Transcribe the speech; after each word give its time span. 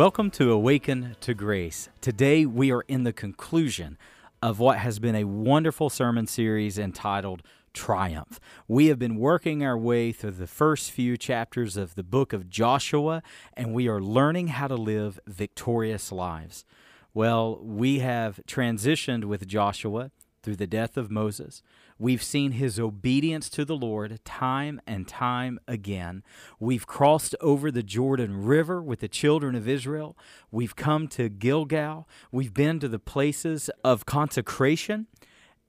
Welcome 0.00 0.30
to 0.30 0.50
Awakened 0.50 1.20
to 1.20 1.34
Grace. 1.34 1.90
Today 2.00 2.46
we 2.46 2.72
are 2.72 2.86
in 2.88 3.04
the 3.04 3.12
conclusion 3.12 3.98
of 4.40 4.58
what 4.58 4.78
has 4.78 4.98
been 4.98 5.14
a 5.14 5.24
wonderful 5.24 5.90
sermon 5.90 6.26
series 6.26 6.78
entitled 6.78 7.42
Triumph. 7.74 8.40
We 8.66 8.86
have 8.86 8.98
been 8.98 9.16
working 9.16 9.62
our 9.62 9.76
way 9.76 10.10
through 10.12 10.30
the 10.30 10.46
first 10.46 10.90
few 10.90 11.18
chapters 11.18 11.76
of 11.76 11.96
the 11.96 12.02
book 12.02 12.32
of 12.32 12.48
Joshua, 12.48 13.22
and 13.52 13.74
we 13.74 13.88
are 13.88 14.00
learning 14.00 14.48
how 14.48 14.68
to 14.68 14.74
live 14.74 15.20
victorious 15.26 16.10
lives. 16.10 16.64
Well, 17.12 17.58
we 17.62 17.98
have 17.98 18.40
transitioned 18.48 19.24
with 19.24 19.46
Joshua 19.46 20.12
through 20.42 20.56
the 20.56 20.66
death 20.66 20.96
of 20.96 21.10
Moses. 21.10 21.62
We've 22.00 22.22
seen 22.22 22.52
his 22.52 22.80
obedience 22.80 23.50
to 23.50 23.66
the 23.66 23.76
Lord 23.76 24.24
time 24.24 24.80
and 24.86 25.06
time 25.06 25.60
again. 25.68 26.22
We've 26.58 26.86
crossed 26.86 27.36
over 27.42 27.70
the 27.70 27.82
Jordan 27.82 28.42
River 28.42 28.80
with 28.80 29.00
the 29.00 29.08
children 29.08 29.54
of 29.54 29.68
Israel. 29.68 30.16
We've 30.50 30.74
come 30.74 31.08
to 31.08 31.28
Gilgal. 31.28 32.08
We've 32.32 32.54
been 32.54 32.80
to 32.80 32.88
the 32.88 32.98
places 32.98 33.68
of 33.84 34.06
consecration. 34.06 35.08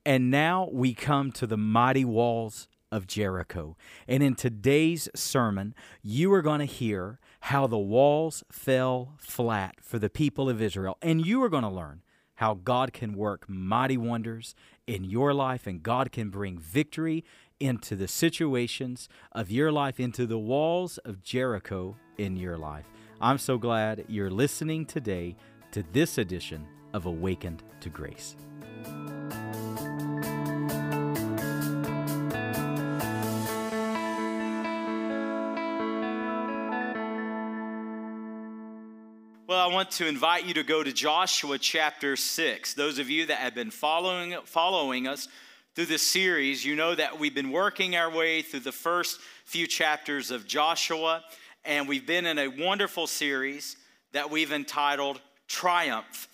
And 0.05 0.31
now 0.31 0.69
we 0.71 0.93
come 0.93 1.33
to 1.33 1.45
the 1.45 1.57
mighty 1.57 2.05
walls 2.05 2.69
of 2.93 3.07
Jericho. 3.07 3.75
And 4.07 4.23
in 4.23 4.35
today's 4.35 5.09
sermon, 5.13 5.75
you 6.01 6.31
are 6.31 6.41
going 6.41 6.59
to 6.59 6.65
hear 6.65 7.19
how 7.41 7.67
the 7.67 7.77
walls 7.77 8.41
fell 8.49 9.15
flat 9.17 9.75
for 9.81 9.99
the 9.99 10.09
people 10.09 10.49
of 10.49 10.61
Israel. 10.61 10.97
And 11.01 11.25
you 11.25 11.43
are 11.43 11.49
going 11.49 11.63
to 11.63 11.69
learn 11.69 12.03
how 12.41 12.55
God 12.55 12.91
can 12.91 13.13
work 13.13 13.47
mighty 13.47 13.97
wonders 13.97 14.55
in 14.87 15.03
your 15.03 15.31
life 15.31 15.67
and 15.67 15.83
God 15.83 16.11
can 16.11 16.31
bring 16.31 16.57
victory 16.57 17.23
into 17.59 17.95
the 17.95 18.07
situations 18.07 19.07
of 19.31 19.51
your 19.51 19.71
life, 19.71 19.99
into 19.99 20.25
the 20.25 20.39
walls 20.39 20.97
of 21.05 21.21
Jericho 21.21 21.95
in 22.17 22.35
your 22.35 22.57
life. 22.57 22.87
I'm 23.21 23.37
so 23.37 23.59
glad 23.59 24.05
you're 24.07 24.31
listening 24.31 24.87
today 24.87 25.35
to 25.69 25.83
this 25.93 26.17
edition 26.17 26.65
of 26.93 27.05
Awakened 27.05 27.61
to 27.81 27.89
Grace. 27.89 28.35
I 39.61 39.67
want 39.67 39.91
to 39.91 40.07
invite 40.07 40.47
you 40.47 40.55
to 40.55 40.63
go 40.63 40.81
to 40.81 40.91
Joshua 40.91 41.59
chapter 41.59 42.15
6. 42.15 42.73
Those 42.73 42.97
of 42.97 43.11
you 43.11 43.27
that 43.27 43.37
have 43.37 43.53
been 43.53 43.69
following, 43.69 44.35
following 44.43 45.07
us 45.07 45.27
through 45.75 45.85
this 45.85 46.01
series, 46.01 46.65
you 46.65 46.75
know 46.75 46.95
that 46.95 47.19
we've 47.19 47.35
been 47.35 47.51
working 47.51 47.95
our 47.95 48.09
way 48.09 48.41
through 48.41 48.61
the 48.61 48.71
first 48.71 49.19
few 49.45 49.67
chapters 49.67 50.31
of 50.31 50.47
Joshua, 50.47 51.23
and 51.63 51.87
we've 51.87 52.07
been 52.07 52.25
in 52.25 52.39
a 52.39 52.47
wonderful 52.47 53.05
series 53.05 53.77
that 54.13 54.31
we've 54.31 54.51
entitled 54.51 55.21
Triumph. 55.47 56.27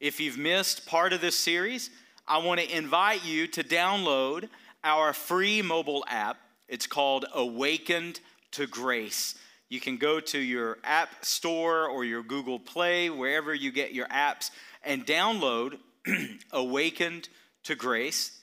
If 0.00 0.18
you've 0.18 0.36
missed 0.36 0.84
part 0.84 1.12
of 1.12 1.20
this 1.20 1.38
series, 1.38 1.88
I 2.26 2.38
want 2.38 2.58
to 2.58 2.76
invite 2.76 3.24
you 3.24 3.46
to 3.46 3.62
download 3.62 4.48
our 4.82 5.12
free 5.12 5.62
mobile 5.62 6.04
app. 6.08 6.36
It's 6.66 6.88
called 6.88 7.26
Awakened 7.32 8.18
to 8.50 8.66
Grace. 8.66 9.36
You 9.72 9.80
can 9.80 9.96
go 9.96 10.20
to 10.20 10.38
your 10.38 10.76
app 10.84 11.24
store 11.24 11.86
or 11.86 12.04
your 12.04 12.22
Google 12.22 12.58
Play, 12.58 13.08
wherever 13.08 13.54
you 13.54 13.72
get 13.72 13.94
your 13.94 14.06
apps, 14.08 14.50
and 14.84 15.06
download 15.06 15.78
Awakened 16.52 17.30
to 17.62 17.74
Grace. 17.74 18.38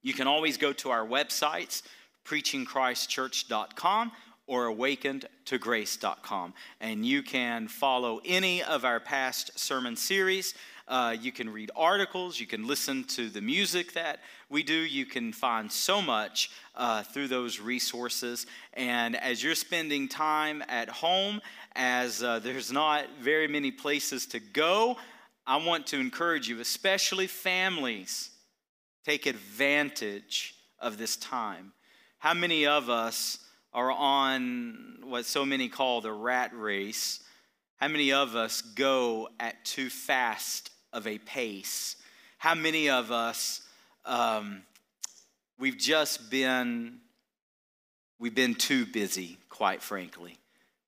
You 0.00 0.14
can 0.14 0.26
always 0.26 0.56
go 0.56 0.72
to 0.72 0.88
our 0.88 1.06
websites, 1.06 1.82
preachingchristchurch.com 2.24 4.12
or 4.46 4.68
awakenedtograce.com, 4.68 6.54
and 6.80 7.04
you 7.04 7.22
can 7.22 7.68
follow 7.68 8.22
any 8.24 8.62
of 8.62 8.86
our 8.86 8.98
past 8.98 9.58
sermon 9.58 9.94
series. 9.94 10.54
Uh, 10.88 11.16
you 11.20 11.32
can 11.32 11.48
read 11.48 11.70
articles, 11.76 12.38
you 12.40 12.46
can 12.46 12.66
listen 12.66 13.04
to 13.04 13.28
the 13.28 13.40
music 13.40 13.92
that 13.92 14.20
we 14.48 14.62
do. 14.62 14.74
You 14.74 15.06
can 15.06 15.32
find 15.32 15.70
so 15.70 16.02
much 16.02 16.50
uh, 16.74 17.02
through 17.02 17.28
those 17.28 17.60
resources. 17.60 18.46
And 18.74 19.16
as 19.16 19.42
you're 19.42 19.54
spending 19.54 20.08
time 20.08 20.62
at 20.68 20.88
home, 20.88 21.40
as 21.74 22.22
uh, 22.22 22.38
there's 22.40 22.70
not 22.70 23.06
very 23.20 23.48
many 23.48 23.70
places 23.70 24.26
to 24.26 24.40
go, 24.40 24.96
I 25.46 25.56
want 25.56 25.86
to 25.88 25.98
encourage 25.98 26.48
you, 26.48 26.60
especially 26.60 27.26
families, 27.26 28.30
take 29.04 29.26
advantage 29.26 30.54
of 30.78 30.98
this 30.98 31.16
time. 31.16 31.72
How 32.18 32.34
many 32.34 32.66
of 32.66 32.90
us 32.90 33.38
are 33.72 33.90
on 33.90 34.98
what 35.02 35.24
so 35.24 35.44
many 35.44 35.68
call 35.68 36.00
the 36.00 36.12
rat 36.12 36.52
race? 36.54 37.20
How 37.82 37.88
many 37.88 38.12
of 38.12 38.36
us 38.36 38.62
go 38.62 39.28
at 39.40 39.64
too 39.64 39.90
fast 39.90 40.70
of 40.92 41.08
a 41.08 41.18
pace? 41.18 41.96
How 42.38 42.54
many 42.54 42.88
of 42.88 43.10
us, 43.10 43.60
um, 44.04 44.62
we've 45.58 45.78
just 45.78 46.30
been, 46.30 46.98
we've 48.20 48.36
been 48.36 48.54
too 48.54 48.86
busy, 48.86 49.36
quite 49.48 49.82
frankly. 49.82 50.38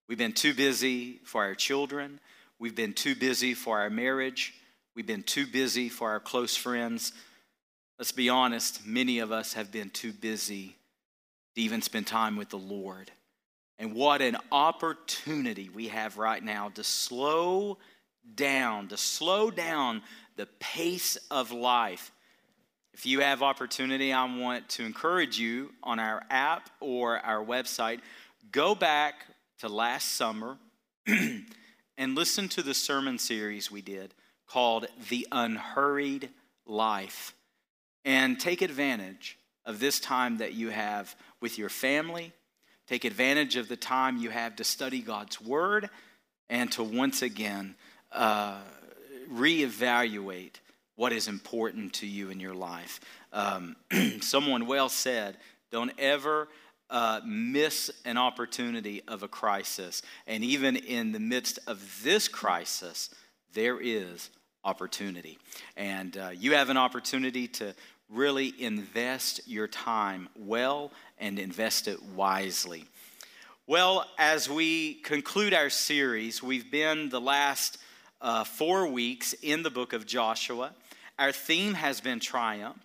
We've 0.08 0.18
been 0.18 0.34
too 0.34 0.54
busy 0.54 1.18
for 1.24 1.42
our 1.42 1.56
children. 1.56 2.20
We've 2.60 2.76
been 2.76 2.92
too 2.92 3.16
busy 3.16 3.54
for 3.54 3.80
our 3.80 3.90
marriage. 3.90 4.54
We've 4.94 5.04
been 5.04 5.24
too 5.24 5.48
busy 5.48 5.88
for 5.88 6.10
our 6.10 6.20
close 6.20 6.56
friends. 6.56 7.12
Let's 7.98 8.12
be 8.12 8.28
honest, 8.28 8.86
many 8.86 9.18
of 9.18 9.32
us 9.32 9.54
have 9.54 9.72
been 9.72 9.90
too 9.90 10.12
busy 10.12 10.76
to 11.56 11.60
even 11.60 11.82
spend 11.82 12.06
time 12.06 12.36
with 12.36 12.50
the 12.50 12.56
Lord. 12.56 13.10
And 13.78 13.94
what 13.94 14.22
an 14.22 14.36
opportunity 14.52 15.68
we 15.68 15.88
have 15.88 16.16
right 16.16 16.42
now 16.42 16.68
to 16.70 16.84
slow 16.84 17.78
down, 18.34 18.88
to 18.88 18.96
slow 18.96 19.50
down 19.50 20.02
the 20.36 20.46
pace 20.60 21.16
of 21.30 21.50
life. 21.50 22.12
If 22.92 23.06
you 23.06 23.20
have 23.20 23.42
opportunity, 23.42 24.12
I 24.12 24.24
want 24.24 24.68
to 24.70 24.84
encourage 24.84 25.38
you 25.38 25.72
on 25.82 25.98
our 25.98 26.22
app 26.30 26.70
or 26.80 27.18
our 27.18 27.44
website, 27.44 28.00
go 28.52 28.74
back 28.74 29.26
to 29.58 29.68
last 29.68 30.14
summer 30.14 30.58
and 31.06 32.14
listen 32.14 32.48
to 32.50 32.62
the 32.62 32.74
sermon 32.74 33.18
series 33.18 33.70
we 33.70 33.82
did 33.82 34.14
called 34.46 34.86
The 35.08 35.26
Unhurried 35.32 36.30
Life. 36.66 37.34
And 38.04 38.38
take 38.38 38.62
advantage 38.62 39.38
of 39.64 39.80
this 39.80 39.98
time 39.98 40.38
that 40.38 40.52
you 40.52 40.68
have 40.68 41.16
with 41.40 41.58
your 41.58 41.70
family. 41.70 42.32
Take 42.86 43.04
advantage 43.04 43.56
of 43.56 43.68
the 43.68 43.76
time 43.76 44.18
you 44.18 44.30
have 44.30 44.56
to 44.56 44.64
study 44.64 45.00
God's 45.00 45.40
Word 45.40 45.88
and 46.50 46.70
to 46.72 46.82
once 46.82 47.22
again 47.22 47.74
uh, 48.12 48.58
reevaluate 49.32 50.56
what 50.96 51.12
is 51.12 51.26
important 51.26 51.94
to 51.94 52.06
you 52.06 52.30
in 52.30 52.40
your 52.40 52.54
life. 52.54 53.00
Um, 53.32 53.76
someone 54.20 54.66
well 54.66 54.88
said, 54.88 55.38
don't 55.72 55.92
ever 55.98 56.48
uh, 56.90 57.20
miss 57.24 57.90
an 58.04 58.16
opportunity 58.16 59.02
of 59.08 59.22
a 59.22 59.28
crisis. 59.28 60.02
And 60.26 60.44
even 60.44 60.76
in 60.76 61.12
the 61.12 61.20
midst 61.20 61.58
of 61.66 62.02
this 62.04 62.28
crisis, 62.28 63.10
there 63.54 63.80
is 63.80 64.30
opportunity. 64.64 65.38
And 65.76 66.16
uh, 66.16 66.30
you 66.36 66.54
have 66.54 66.70
an 66.70 66.76
opportunity 66.76 67.48
to 67.48 67.74
really 68.08 68.54
invest 68.58 69.40
your 69.46 69.66
time 69.66 70.28
well 70.36 70.92
and 71.18 71.38
invest 71.38 71.88
it 71.88 72.02
wisely. 72.02 72.84
Well, 73.66 74.06
as 74.18 74.48
we 74.48 74.94
conclude 74.94 75.54
our 75.54 75.70
series, 75.70 76.42
we've 76.42 76.70
been 76.70 77.08
the 77.08 77.20
last 77.20 77.78
uh, 78.20 78.44
four 78.44 78.86
weeks 78.86 79.34
in 79.42 79.62
the 79.62 79.70
book 79.70 79.92
of 79.92 80.06
Joshua. 80.06 80.72
Our 81.18 81.32
theme 81.32 81.74
has 81.74 82.00
been 82.00 82.20
triumph. 82.20 82.80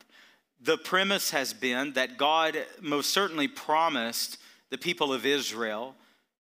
The 0.62 0.78
premise 0.78 1.32
has 1.32 1.54
been 1.54 1.94
that 1.94 2.18
God 2.18 2.58
most 2.82 3.12
certainly 3.12 3.48
promised 3.48 4.38
the 4.70 4.78
people 4.78 5.14
of 5.14 5.26
Israel 5.26 5.96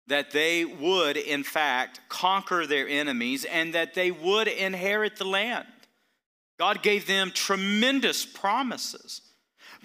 that 0.08 0.32
they 0.32 0.66
would, 0.66 1.18
in 1.18 1.44
fact, 1.44 2.02
conquer 2.10 2.66
their 2.66 2.88
enemies 2.88 3.46
and 3.46 3.74
that 3.74 3.94
they 3.94 4.12
would 4.12 4.48
inherit 4.48 5.16
the 5.18 5.26
land. 5.26 5.66
God 6.58 6.84
gave 6.84 7.08
them 7.08 7.32
tremendous 7.32 8.26
promises. 8.26 9.22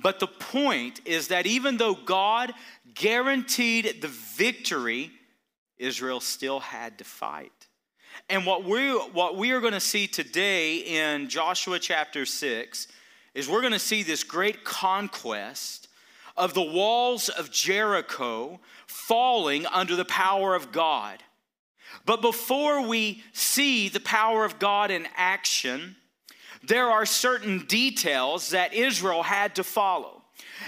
But 0.02 0.20
the 0.20 0.26
point 0.26 1.00
is 1.04 1.28
that 1.28 1.46
even 1.46 1.76
though 1.76 1.94
God 1.94 2.52
guaranteed 2.94 4.00
the 4.00 4.08
victory, 4.08 5.10
Israel 5.78 6.20
still 6.20 6.60
had 6.60 6.98
to 6.98 7.04
fight. 7.04 7.52
And 8.28 8.44
what 8.44 8.64
we, 8.64 8.90
what 8.92 9.36
we 9.36 9.52
are 9.52 9.60
going 9.60 9.72
to 9.72 9.80
see 9.80 10.06
today 10.06 10.76
in 10.76 11.28
Joshua 11.28 11.78
chapter 11.78 12.26
6 12.26 12.88
is 13.34 13.48
we're 13.48 13.60
going 13.60 13.72
to 13.72 13.78
see 13.78 14.02
this 14.02 14.24
great 14.24 14.64
conquest 14.64 15.88
of 16.36 16.54
the 16.54 16.62
walls 16.62 17.28
of 17.28 17.50
Jericho 17.50 18.60
falling 18.86 19.66
under 19.66 19.96
the 19.96 20.04
power 20.04 20.54
of 20.54 20.72
God. 20.72 21.22
But 22.04 22.22
before 22.22 22.86
we 22.86 23.22
see 23.32 23.88
the 23.88 24.00
power 24.00 24.44
of 24.44 24.58
God 24.58 24.90
in 24.90 25.06
action, 25.16 25.96
there 26.68 26.90
are 26.90 27.06
certain 27.06 27.64
details 27.66 28.50
that 28.50 28.74
Israel 28.74 29.22
had 29.22 29.56
to 29.56 29.64
follow. 29.64 30.22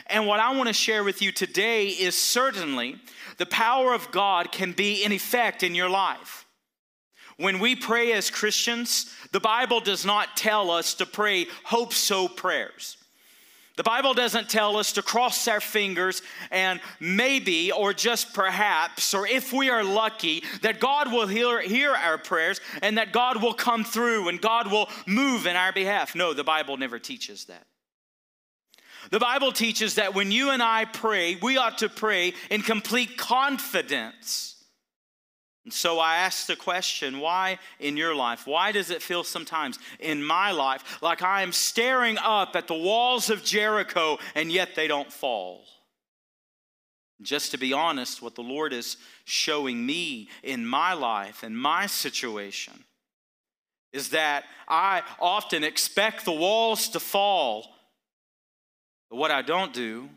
And 0.07 0.27
what 0.27 0.41
I 0.41 0.55
want 0.57 0.69
to 0.69 0.73
share 0.75 1.05
with 1.05 1.23
you 1.23 1.31
today 1.31 1.89
is 1.89 2.17
certainly 2.17 2.97
the 3.37 3.47
power 3.47 3.95
of 3.95 4.11
God 4.11 4.51
can 4.51 4.73
be 4.73 5.05
in 5.05 5.13
effect 5.13 5.63
in 5.63 5.75
your 5.75 5.89
life. 5.89 6.47
When 7.37 7.59
we 7.59 7.75
pray 7.75 8.13
as 8.13 8.31
Christians, 8.31 9.15
the 9.33 9.41
Bible 9.41 9.81
does 9.81 10.05
not 10.05 10.37
tell 10.37 10.71
us 10.71 10.95
to 10.95 11.07
pray 11.07 11.47
hope 11.65 11.95
so 11.95 12.29
prayers. 12.29 12.99
The 13.81 13.85
Bible 13.85 14.13
doesn't 14.13 14.51
tell 14.51 14.77
us 14.77 14.93
to 14.93 15.03
cross 15.03 15.49
our 15.49 15.59
fingers 15.59 16.21
and 16.51 16.81
maybe, 17.01 17.73
or 17.73 17.95
just 17.95 18.35
perhaps, 18.35 19.15
or 19.15 19.27
if 19.27 19.55
we 19.55 19.71
are 19.71 19.83
lucky, 19.83 20.45
that 20.61 20.81
God 20.81 21.11
will 21.11 21.27
hear, 21.27 21.63
hear, 21.63 21.95
our 21.95 22.19
prayers 22.19 22.61
and 22.83 22.99
that 22.99 23.11
God 23.11 23.43
will 23.43 23.55
come 23.55 23.83
through 23.85 24.29
and 24.29 24.39
God 24.39 24.71
will 24.71 24.91
move 25.07 25.47
in 25.47 25.57
our 25.57 25.73
behalf. 25.73 26.15
No, 26.15 26.35
the 26.35 26.45
Bible 26.45 26.77
never 26.77 26.99
teaches 26.99 27.47
that. 27.47 27.65
The 29.09 29.19
Bible 29.19 29.51
teaches 29.51 29.95
that 29.95 30.15
when 30.15 30.31
you 30.31 30.51
and 30.51 30.63
I 30.63 30.85
pray, 30.85 31.37
we 31.37 31.57
ought 31.57 31.79
to 31.79 31.89
pray 31.89 32.35
in 32.51 32.61
complete 32.61 33.17
confidence 33.17 34.60
and 35.71 35.75
so 35.77 36.01
I 36.01 36.17
ask 36.17 36.49
the 36.49 36.57
question 36.57 37.21
why 37.21 37.61
in 37.79 37.97
your 37.97 38.13
life? 38.13 38.45
Why 38.45 38.73
does 38.73 38.91
it 38.91 39.01
feel 39.01 39.23
sometimes 39.23 39.79
in 40.01 40.21
my 40.21 40.51
life 40.51 41.01
like 41.01 41.23
I 41.23 41.43
am 41.43 41.53
staring 41.53 42.19
up 42.19 42.57
at 42.57 42.67
the 42.67 42.75
walls 42.75 43.31
of 43.31 43.45
Jericho 43.45 44.19
and 44.35 44.51
yet 44.51 44.75
they 44.75 44.89
don't 44.89 45.13
fall? 45.13 45.63
Just 47.23 47.53
to 47.53 47.57
be 47.57 47.73
honest, 47.73 48.21
what 48.21 48.35
the 48.35 48.43
Lord 48.43 48.73
is 48.73 48.97
showing 49.27 49.87
me 49.87 50.29
in 50.43 50.67
my 50.67 50.93
life 50.93 51.45
and 51.45 51.57
my 51.57 51.87
situation 51.87 52.83
is 53.93 54.09
that 54.09 54.47
I 54.67 55.05
often 55.21 55.63
expect 55.63 56.25
the 56.25 56.33
walls 56.33 56.89
to 56.89 56.99
fall. 56.99 57.77
But 59.09 59.19
what 59.19 59.31
I 59.31 59.43
don't 59.43 59.73
do 59.73 60.09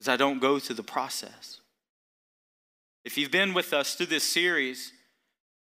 is 0.00 0.06
I 0.06 0.16
don't 0.16 0.38
go 0.38 0.60
through 0.60 0.76
the 0.76 0.84
process. 0.84 1.60
If 3.08 3.16
you've 3.16 3.30
been 3.30 3.54
with 3.54 3.72
us 3.72 3.94
through 3.94 4.08
this 4.08 4.22
series, 4.22 4.92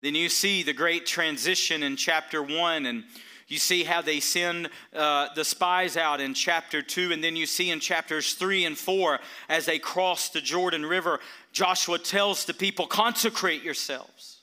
then 0.02 0.16
you 0.16 0.28
see 0.28 0.64
the 0.64 0.74
great 0.74 1.06
transition 1.06 1.84
in 1.84 1.96
chapter 1.96 2.42
one, 2.42 2.88
and 2.88 3.04
you 3.48 3.60
see 3.60 3.84
how 3.84 4.02
they 4.02 4.20
send 4.20 4.70
uh, 4.92 5.28
the 5.36 5.46
spies 5.46 5.98
out 5.98 6.20
in 6.20 6.34
chapter 6.34 6.82
two, 6.82 7.12
and 7.12 7.24
then 7.24 7.36
you 7.36 7.46
see 7.46 7.70
in 7.70 7.80
chapters 7.80 8.34
three 8.34 8.66
and 8.66 8.76
four 8.76 9.20
as 9.50 9.68
they 9.68 9.78
cross 9.78 10.30
the 10.30 10.42
Jordan 10.42 10.84
River, 10.84 11.20
Joshua 11.52 12.00
tells 12.00 12.46
the 12.46 12.56
people, 12.56 12.88
Consecrate 12.88 13.62
yourselves. 13.62 14.42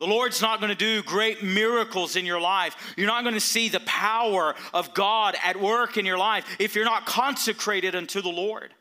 The 0.00 0.08
Lord's 0.08 0.42
not 0.42 0.58
going 0.58 0.70
to 0.70 0.74
do 0.74 1.04
great 1.04 1.44
miracles 1.44 2.16
in 2.16 2.26
your 2.26 2.40
life. 2.40 2.74
You're 2.96 3.06
not 3.06 3.22
going 3.22 3.34
to 3.34 3.40
see 3.40 3.68
the 3.68 3.78
power 3.78 4.56
of 4.74 4.92
God 4.92 5.36
at 5.44 5.60
work 5.60 5.96
in 5.96 6.04
your 6.04 6.18
life 6.18 6.44
if 6.58 6.74
you're 6.74 6.84
not 6.84 7.06
consecrated 7.06 7.94
unto 7.94 8.20
the 8.20 8.28
Lord. 8.28 8.74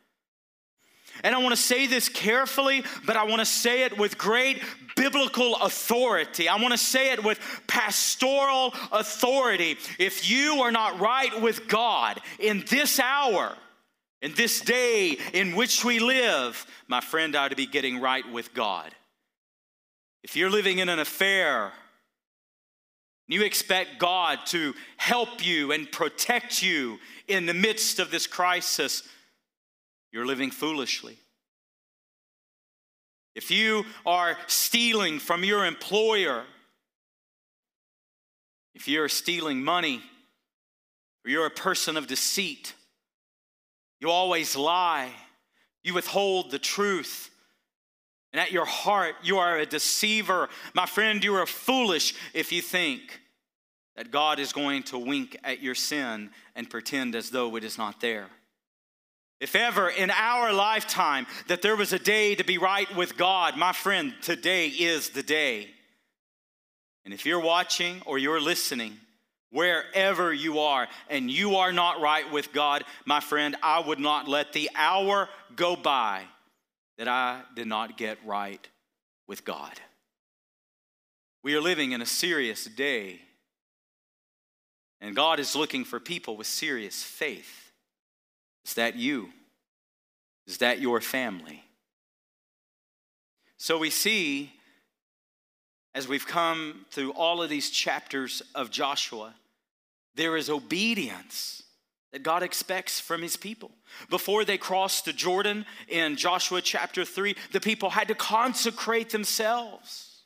And 1.24 1.36
I 1.36 1.38
want 1.40 1.52
to 1.52 1.62
say 1.62 1.88
this 1.88 2.10
carefully, 2.10 2.84
but 3.06 3.18
I 3.18 3.24
want 3.24 3.40
to 3.40 3.46
say 3.46 3.84
it 3.84 3.98
with 3.98 4.18
great 4.18 4.62
biblical 4.96 5.56
authority. 5.58 6.48
I 6.48 6.56
want 6.58 6.72
to 6.72 6.78
say 6.78 7.12
it 7.12 7.24
with 7.24 7.40
pastoral 7.68 8.74
authority. 8.92 9.78
If 9.98 10.30
you 10.30 10.62
are 10.62 10.72
not 10.72 11.00
right 11.00 11.42
with 11.42 11.68
God 11.68 12.20
in 12.40 12.64
this 12.70 13.00
hour, 13.00 13.56
in 14.22 14.34
this 14.34 14.62
day 14.62 15.18
in 15.34 15.56
which 15.56 15.86
we 15.86 16.00
live, 16.00 16.66
my 16.88 17.02
friend 17.02 17.36
ought 17.36 17.50
to 17.50 17.56
be 17.56 17.66
getting 17.66 18.02
right 18.02 18.30
with 18.30 18.54
God. 18.54 18.92
If 20.24 20.36
you're 20.36 20.50
living 20.50 20.80
in 20.80 20.90
an 20.90 21.00
affair, 21.00 21.72
you 23.28 23.44
expect 23.44 24.00
God 24.00 24.40
to 24.48 24.74
help 24.98 25.46
you 25.46 25.72
and 25.72 25.90
protect 25.90 26.62
you 26.62 26.98
in 27.28 27.46
the 27.46 27.54
midst 27.54 28.00
of 28.00 28.12
this 28.12 28.28
crisis 28.28 29.04
you're 30.12 30.26
living 30.26 30.52
foolishly. 30.52 31.18
If 33.36 33.52
you 33.52 33.86
are 34.06 34.38
stealing 34.48 35.20
from 35.20 35.44
your 35.44 35.66
employer, 35.66 36.44
if 38.74 38.88
you're 38.88 39.10
stealing 39.10 39.64
money, 39.64 40.02
or 41.24 41.32
you're 41.32 41.46
a 41.46 41.52
person 41.52 41.96
of 41.96 42.08
deceit, 42.08 42.74
you 44.00 44.10
always 44.10 44.56
lie, 44.56 45.12
you 45.84 45.94
withhold 45.94 46.52
the 46.52 46.60
truth, 46.60 47.30
and 48.32 48.40
at 48.40 48.52
your 48.52 48.66
heart, 48.66 49.16
you 49.24 49.38
are 49.38 49.58
a 49.58 49.66
deceiver. 49.66 50.50
My 50.74 50.86
friend, 50.86 51.24
you 51.24 51.36
are 51.36 51.46
foolish 51.46 52.14
if 52.34 52.52
you 52.52 52.62
think 52.62 53.20
that 53.96 54.12
God 54.12 54.40
is 54.40 54.54
going 54.54 54.84
to 54.84 54.98
wink 54.98 55.38
at 55.44 55.62
your 55.62 55.76
sin 55.76 56.30
and 56.56 56.70
pretend 56.70 57.16
as 57.16 57.32
though 57.32 57.56
it 57.56 57.64
is 57.64 57.78
not 57.78 58.00
there. 58.02 58.28
If 59.40 59.56
ever 59.56 59.90
in 59.90 60.12
our 60.12 60.52
lifetime 60.52 61.26
that 61.48 61.62
there 61.62 61.76
was 61.76 61.94
a 61.94 62.00
day 62.00 62.36
to 62.36 62.44
be 62.44 62.58
right 62.58 62.94
with 62.96 63.18
God, 63.18 63.56
my 63.58 63.72
friend, 63.72 64.14
today 64.22 64.68
is 64.68 65.12
the 65.12 65.24
day. 65.24 65.70
And 67.06 67.14
if 67.14 67.26
you're 67.26 67.40
watching 67.40 68.02
or 68.06 68.18
you're 68.18 68.42
listening, 68.42 68.98
wherever 69.52 70.34
you 70.34 70.60
are, 70.60 70.88
and 71.10 71.32
you 71.32 71.56
are 71.56 71.72
not 71.72 72.02
right 72.02 72.30
with 72.32 72.52
God, 72.52 72.84
my 73.06 73.20
friend, 73.20 73.56
I 73.64 73.80
would 73.80 74.00
not 74.00 74.28
let 74.28 74.54
the 74.54 74.70
hour 74.76 75.30
go 75.56 75.76
by 75.76 76.24
that 76.98 77.08
I 77.08 77.42
did 77.56 77.68
not 77.68 77.98
get 77.98 78.18
right 78.26 78.68
with 79.28 79.46
God. 79.46 79.80
We 81.44 81.56
are 81.56 81.62
living 81.62 81.94
in 81.94 82.02
a 82.02 82.06
serious 82.06 82.66
day, 82.66 83.22
and 85.00 85.16
God 85.16 85.40
is 85.40 85.56
looking 85.56 85.86
for 85.86 86.00
people 86.00 86.36
with 86.36 86.48
serious 86.48 87.02
faith. 87.02 87.59
Is 88.66 88.74
that 88.76 88.96
you? 88.96 89.30
Is 90.48 90.60
that 90.60 90.80
your 90.80 91.02
family? 91.02 91.64
So 93.58 93.78
we 93.78 93.90
see, 93.90 94.54
as 95.94 96.08
we've 96.08 96.26
come 96.26 96.86
through 96.92 97.12
all 97.12 97.42
of 97.42 97.50
these 97.50 97.70
chapters 97.70 98.42
of 98.56 98.72
Joshua, 98.72 99.34
there 100.16 100.38
is 100.38 100.50
obedience 100.50 101.64
that 102.12 102.24
God 102.24 102.42
expects 102.42 103.00
from 103.00 103.22
his 103.22 103.38
people. 103.38 103.72
Before 104.10 104.44
they 104.44 104.58
crossed 104.58 105.06
the 105.06 105.14
Jordan 105.14 105.66
in 105.88 106.16
Joshua 106.16 106.62
chapter 106.62 107.06
3, 107.06 107.36
the 107.52 107.60
people 107.60 107.92
had 107.92 108.08
to 108.08 108.16
consecrate 108.16 109.12
themselves. 109.12 110.24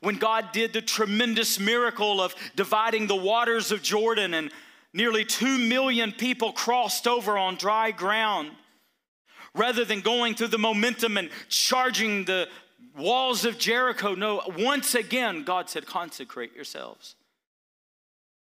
When 0.00 0.16
God 0.16 0.52
did 0.52 0.72
the 0.72 0.80
tremendous 0.80 1.60
miracle 1.60 2.22
of 2.22 2.34
dividing 2.56 3.06
the 3.06 3.16
waters 3.16 3.70
of 3.70 3.82
Jordan 3.82 4.32
and 4.32 4.50
Nearly 4.92 5.24
two 5.24 5.58
million 5.58 6.12
people 6.12 6.52
crossed 6.52 7.06
over 7.06 7.38
on 7.38 7.56
dry 7.56 7.90
ground. 7.90 8.50
Rather 9.54 9.84
than 9.84 10.00
going 10.00 10.34
through 10.34 10.48
the 10.48 10.58
momentum 10.58 11.16
and 11.16 11.30
charging 11.48 12.24
the 12.24 12.48
walls 12.96 13.44
of 13.44 13.58
Jericho, 13.58 14.14
no, 14.14 14.42
once 14.56 14.94
again, 14.94 15.44
God 15.44 15.68
said, 15.68 15.86
consecrate 15.86 16.54
yourselves. 16.54 17.16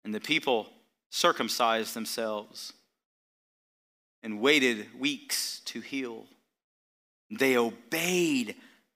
And 0.03 0.13
the 0.13 0.19
people 0.19 0.69
circumcised 1.09 1.93
themselves 1.93 2.73
and 4.23 4.39
waited 4.39 4.87
weeks 4.99 5.61
to 5.65 5.81
heal. 5.81 6.25
They 7.29 7.57
obeyed 7.57 8.55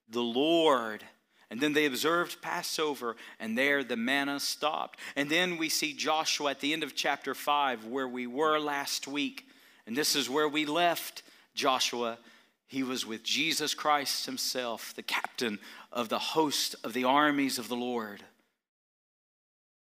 the 0.09 0.21
Lord 0.21 1.03
and 1.49 1.59
then 1.59 1.73
they 1.73 1.85
observed 1.85 2.41
Passover, 2.41 3.15
and 3.39 3.57
there 3.57 3.83
the 3.83 3.97
manna 3.97 4.39
stopped. 4.39 4.99
And 5.15 5.29
then 5.29 5.57
we 5.57 5.69
see 5.69 5.93
Joshua 5.93 6.51
at 6.51 6.59
the 6.59 6.73
end 6.73 6.83
of 6.83 6.95
chapter 6.95 7.33
5, 7.33 7.85
where 7.85 8.07
we 8.07 8.27
were 8.27 8.59
last 8.59 9.07
week. 9.07 9.47
And 9.87 9.97
this 9.97 10.15
is 10.15 10.29
where 10.29 10.47
we 10.47 10.65
left 10.65 11.23
Joshua. 11.55 12.19
He 12.67 12.83
was 12.83 13.05
with 13.05 13.23
Jesus 13.23 13.73
Christ 13.73 14.27
himself, 14.27 14.93
the 14.95 15.01
captain 15.01 15.57
of 15.91 16.09
the 16.09 16.19
host 16.19 16.75
of 16.83 16.93
the 16.93 17.05
armies 17.05 17.57
of 17.57 17.67
the 17.67 17.75
Lord. 17.75 18.23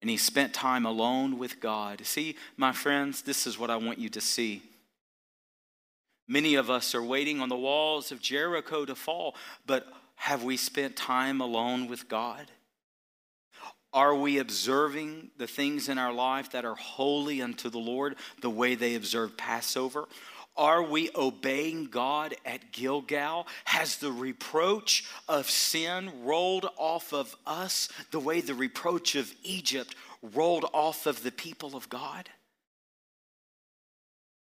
And 0.01 0.09
he 0.09 0.17
spent 0.17 0.53
time 0.53 0.85
alone 0.85 1.39
with 1.39 1.59
God. 1.59 2.05
See, 2.05 2.37
my 2.57 2.71
friends, 2.71 3.23
this 3.23 3.47
is 3.47 3.57
what 3.57 3.71
I 3.71 3.75
want 3.77 3.97
you 3.97 4.09
to 4.09 4.21
see. 4.21 4.61
Many 6.27 6.53
of 6.55 6.69
us 6.69 6.93
are 6.93 7.03
waiting 7.03 7.41
on 7.41 7.49
the 7.49 7.57
walls 7.57 8.11
of 8.11 8.21
Jericho 8.21 8.85
to 8.85 8.93
fall, 8.93 9.35
but 9.65 9.87
have 10.19 10.43
we 10.43 10.57
spent 10.57 10.97
time 10.97 11.39
alone 11.39 11.87
with 11.87 12.09
God? 12.09 12.51
Are 13.93 14.13
we 14.13 14.37
observing 14.37 15.31
the 15.37 15.47
things 15.47 15.87
in 15.87 15.97
our 15.97 16.13
life 16.13 16.51
that 16.51 16.65
are 16.65 16.75
holy 16.75 17.41
unto 17.41 17.69
the 17.69 17.79
Lord 17.79 18.17
the 18.41 18.49
way 18.49 18.75
they 18.75 18.95
observed 18.95 19.37
Passover? 19.37 20.09
Are 20.57 20.83
we 20.83 21.09
obeying 21.15 21.85
God 21.85 22.35
at 22.45 22.73
Gilgal? 22.73 23.47
Has 23.63 23.95
the 23.97 24.11
reproach 24.11 25.05
of 25.29 25.49
sin 25.49 26.11
rolled 26.25 26.69
off 26.75 27.13
of 27.13 27.33
us 27.47 27.87
the 28.11 28.19
way 28.19 28.41
the 28.41 28.53
reproach 28.53 29.15
of 29.15 29.33
Egypt 29.41 29.95
rolled 30.21 30.65
off 30.73 31.05
of 31.05 31.23
the 31.23 31.31
people 31.31 31.77
of 31.77 31.87
God? 31.87 32.29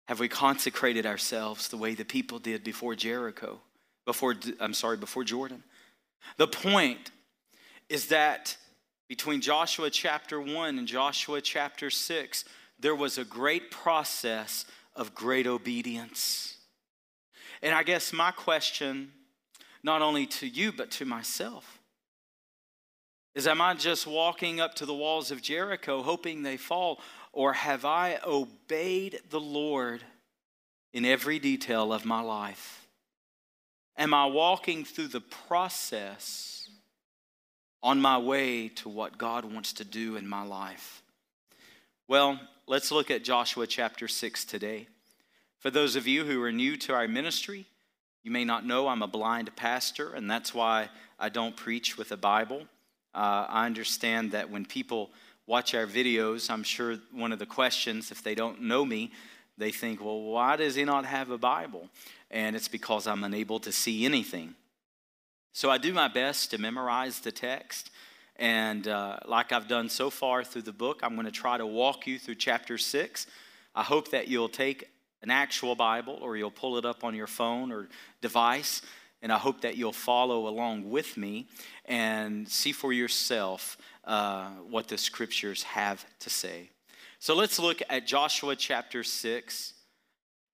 Have 0.07 0.21
we 0.21 0.29
consecrated 0.29 1.07
ourselves 1.07 1.69
the 1.69 1.77
way 1.77 1.95
the 1.95 2.05
people 2.05 2.39
did 2.39 2.63
before 2.63 2.95
Jericho? 2.95 3.61
Before, 4.07 4.35
I'm 4.61 4.73
sorry, 4.73 4.97
before 4.97 5.25
Jordan. 5.25 5.63
The 6.39 6.47
point 6.47 7.11
is 7.89 8.07
that 8.07 8.57
between 9.09 9.41
Joshua 9.41 9.91
chapter 9.91 10.41
1 10.41 10.79
and 10.79 10.89
Joshua 10.89 11.41
chapter 11.41 11.91
6, 11.91 12.45
there 12.79 12.95
was 12.95 13.19
a 13.19 13.25
great 13.25 13.71
process 13.71 14.65
of 14.95 15.15
great 15.15 15.47
obedience. 15.47 16.57
And 17.63 17.75
I 17.75 17.83
guess 17.83 18.13
my 18.13 18.31
question, 18.31 19.13
not 19.83 20.03
only 20.03 20.27
to 20.27 20.47
you, 20.47 20.73
but 20.73 20.91
to 20.93 21.05
myself, 21.05 21.79
Is 23.35 23.47
am 23.47 23.61
I 23.61 23.75
just 23.75 24.07
walking 24.07 24.61
up 24.61 24.75
to 24.77 24.87
the 24.87 24.95
walls 24.95 25.31
of 25.31 25.43
Jericho 25.43 26.03
hoping 26.03 26.43
they 26.43 26.57
fall? 26.57 27.01
Or 27.33 27.53
have 27.53 27.85
I 27.85 28.19
obeyed 28.27 29.21
the 29.29 29.41
Lord 29.41 30.03
in 30.95 31.05
every 31.05 31.39
detail 31.39 31.93
of 31.93 32.07
my 32.07 32.23
life? 32.23 32.86
Am 33.99 34.13
I 34.13 34.27
walking 34.27 34.85
through 34.85 35.09
the 35.09 35.23
process 35.23 36.69
on 37.83 38.01
my 38.01 38.19
way 38.19 38.69
to 38.69 38.91
what 38.91 39.17
God 39.17 39.51
wants 39.51 39.73
to 39.75 39.85
do 39.85 40.17
in 40.17 40.29
my 40.29 40.43
life? 40.43 41.03
Well, 42.07 42.39
let's 42.67 42.93
look 42.93 43.11
at 43.11 43.25
Joshua 43.25 43.67
chapter 43.67 44.07
6 44.07 44.45
today. 44.45 44.89
For 45.61 45.71
those 45.71 45.97
of 45.97 46.07
you 46.07 46.25
who 46.25 46.43
are 46.43 46.53
new 46.53 46.77
to 46.77 46.93
our 46.93 47.09
ministry, 47.09 47.65
you 48.23 48.31
may 48.31 48.45
not 48.45 48.67
know 48.67 48.89
I'm 48.89 49.03
a 49.03 49.07
blind 49.07 49.57
pastor, 49.57 50.13
and 50.13 50.31
that's 50.31 50.53
why 50.53 50.91
I 51.19 51.31
don't 51.31 51.57
preach 51.57 51.97
with 51.97 52.13
a 52.13 52.17
Bible. 52.19 52.67
Uh, 53.15 53.47
I 53.49 53.65
understand 53.65 54.33
that 54.33 54.51
when 54.51 54.67
people 54.67 55.11
watch 55.47 55.75
our 55.75 55.87
videos, 55.87 56.51
I'm 56.51 56.65
sure 56.65 56.99
one 57.13 57.33
of 57.33 57.39
the 57.39 57.47
questions, 57.47 58.11
if 58.11 58.23
they 58.23 58.35
don't 58.35 58.61
know 58.61 58.85
me, 58.85 59.13
they 59.59 59.71
think, 59.71 60.05
well, 60.05 60.21
why 60.23 60.57
does 60.57 60.75
he 60.75 60.85
not 60.85 61.05
have 61.05 61.31
a 61.31 61.39
Bible? 61.39 61.89
And 62.31 62.55
it's 62.55 62.69
because 62.69 63.07
I'm 63.07 63.25
unable 63.25 63.59
to 63.61 63.73
see 63.73 64.05
anything. 64.05 64.55
So 65.53 65.71
I 65.71 65.79
do 65.79 65.93
my 65.93 66.09
best 66.09 66.51
to 66.51 66.59
memorize 66.59 67.21
the 67.21 67.33
text. 67.33 67.91
And 68.37 68.87
uh, 68.87 69.19
like 69.27 69.53
I've 69.53 69.69
done 69.69 69.89
so 69.89 70.11
far 70.11 70.45
through 70.45 70.63
the 70.63 70.73
book, 70.73 71.01
I'm 71.03 71.15
going 71.15 71.27
to 71.27 71.33
try 71.33 71.57
to 71.57 71.67
walk 71.67 72.07
you 72.07 72.19
through 72.19 72.35
chapter 72.35 72.77
six. 72.77 73.27
I 73.75 73.83
hope 73.83 74.11
that 74.11 74.29
you'll 74.29 74.51
take 74.51 74.91
an 75.23 75.31
actual 75.31 75.75
Bible 75.75 76.19
or 76.21 76.37
you'll 76.37 76.51
pull 76.51 76.77
it 76.77 76.85
up 76.85 77.05
on 77.05 77.15
your 77.15 77.27
phone 77.27 77.73
or 77.73 77.89
device 78.21 78.83
and 79.23 79.33
I 79.33 79.39
hope 79.39 79.63
that 79.63 79.77
you'll 79.77 79.93
follow 79.93 80.47
along 80.47 80.89
with 80.91 81.17
me 81.17 81.49
and 81.85 82.49
see 82.49 82.73
for 82.73 82.93
yourself 82.93 83.77
uh, 84.05 84.49
what 84.69 84.89
the 84.89 84.99
scriptures 84.99 85.63
have 85.65 86.05
to 86.21 86.31
say. 86.31 86.71
So 87.27 87.35
let's 87.35 87.59
look 87.59 87.83
at 87.91 88.07
Joshua 88.07 88.55
chapter 88.55 89.03
6. 89.03 89.73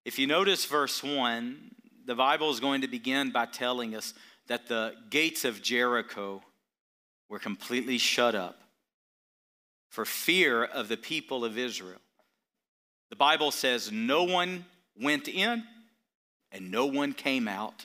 If 0.07 0.19
you 0.19 0.27
notice 0.27 0.65
verse 0.65 1.03
1, 1.03 1.71
the 2.07 2.15
Bible 2.15 2.51
is 2.51 2.61
going 2.61 2.81
to 2.81 2.89
begin 2.89 3.31
by 3.31 3.45
telling 3.45 3.95
us 3.95 4.15
that 4.47 4.69
the 4.69 4.95
gates 5.11 5.45
of 5.45 5.61
Jericho 5.61 6.41
were 7.29 7.39
completely 7.39 7.99
shut 7.99 8.35
up 8.35 8.59
for 9.91 10.07
fear 10.07 10.65
of 10.65 10.89
the 10.89 10.97
people 10.97 11.45
of 11.45 11.59
Israel. 11.59 12.01
The 13.11 13.17
Bible 13.17 13.51
says 13.51 13.93
no 13.93 14.25
one 14.25 14.65
went 14.99 15.29
in 15.29 15.65
and 16.53 16.71
no 16.71 16.87
one 16.87 17.13
came 17.13 17.49
out. 17.49 17.85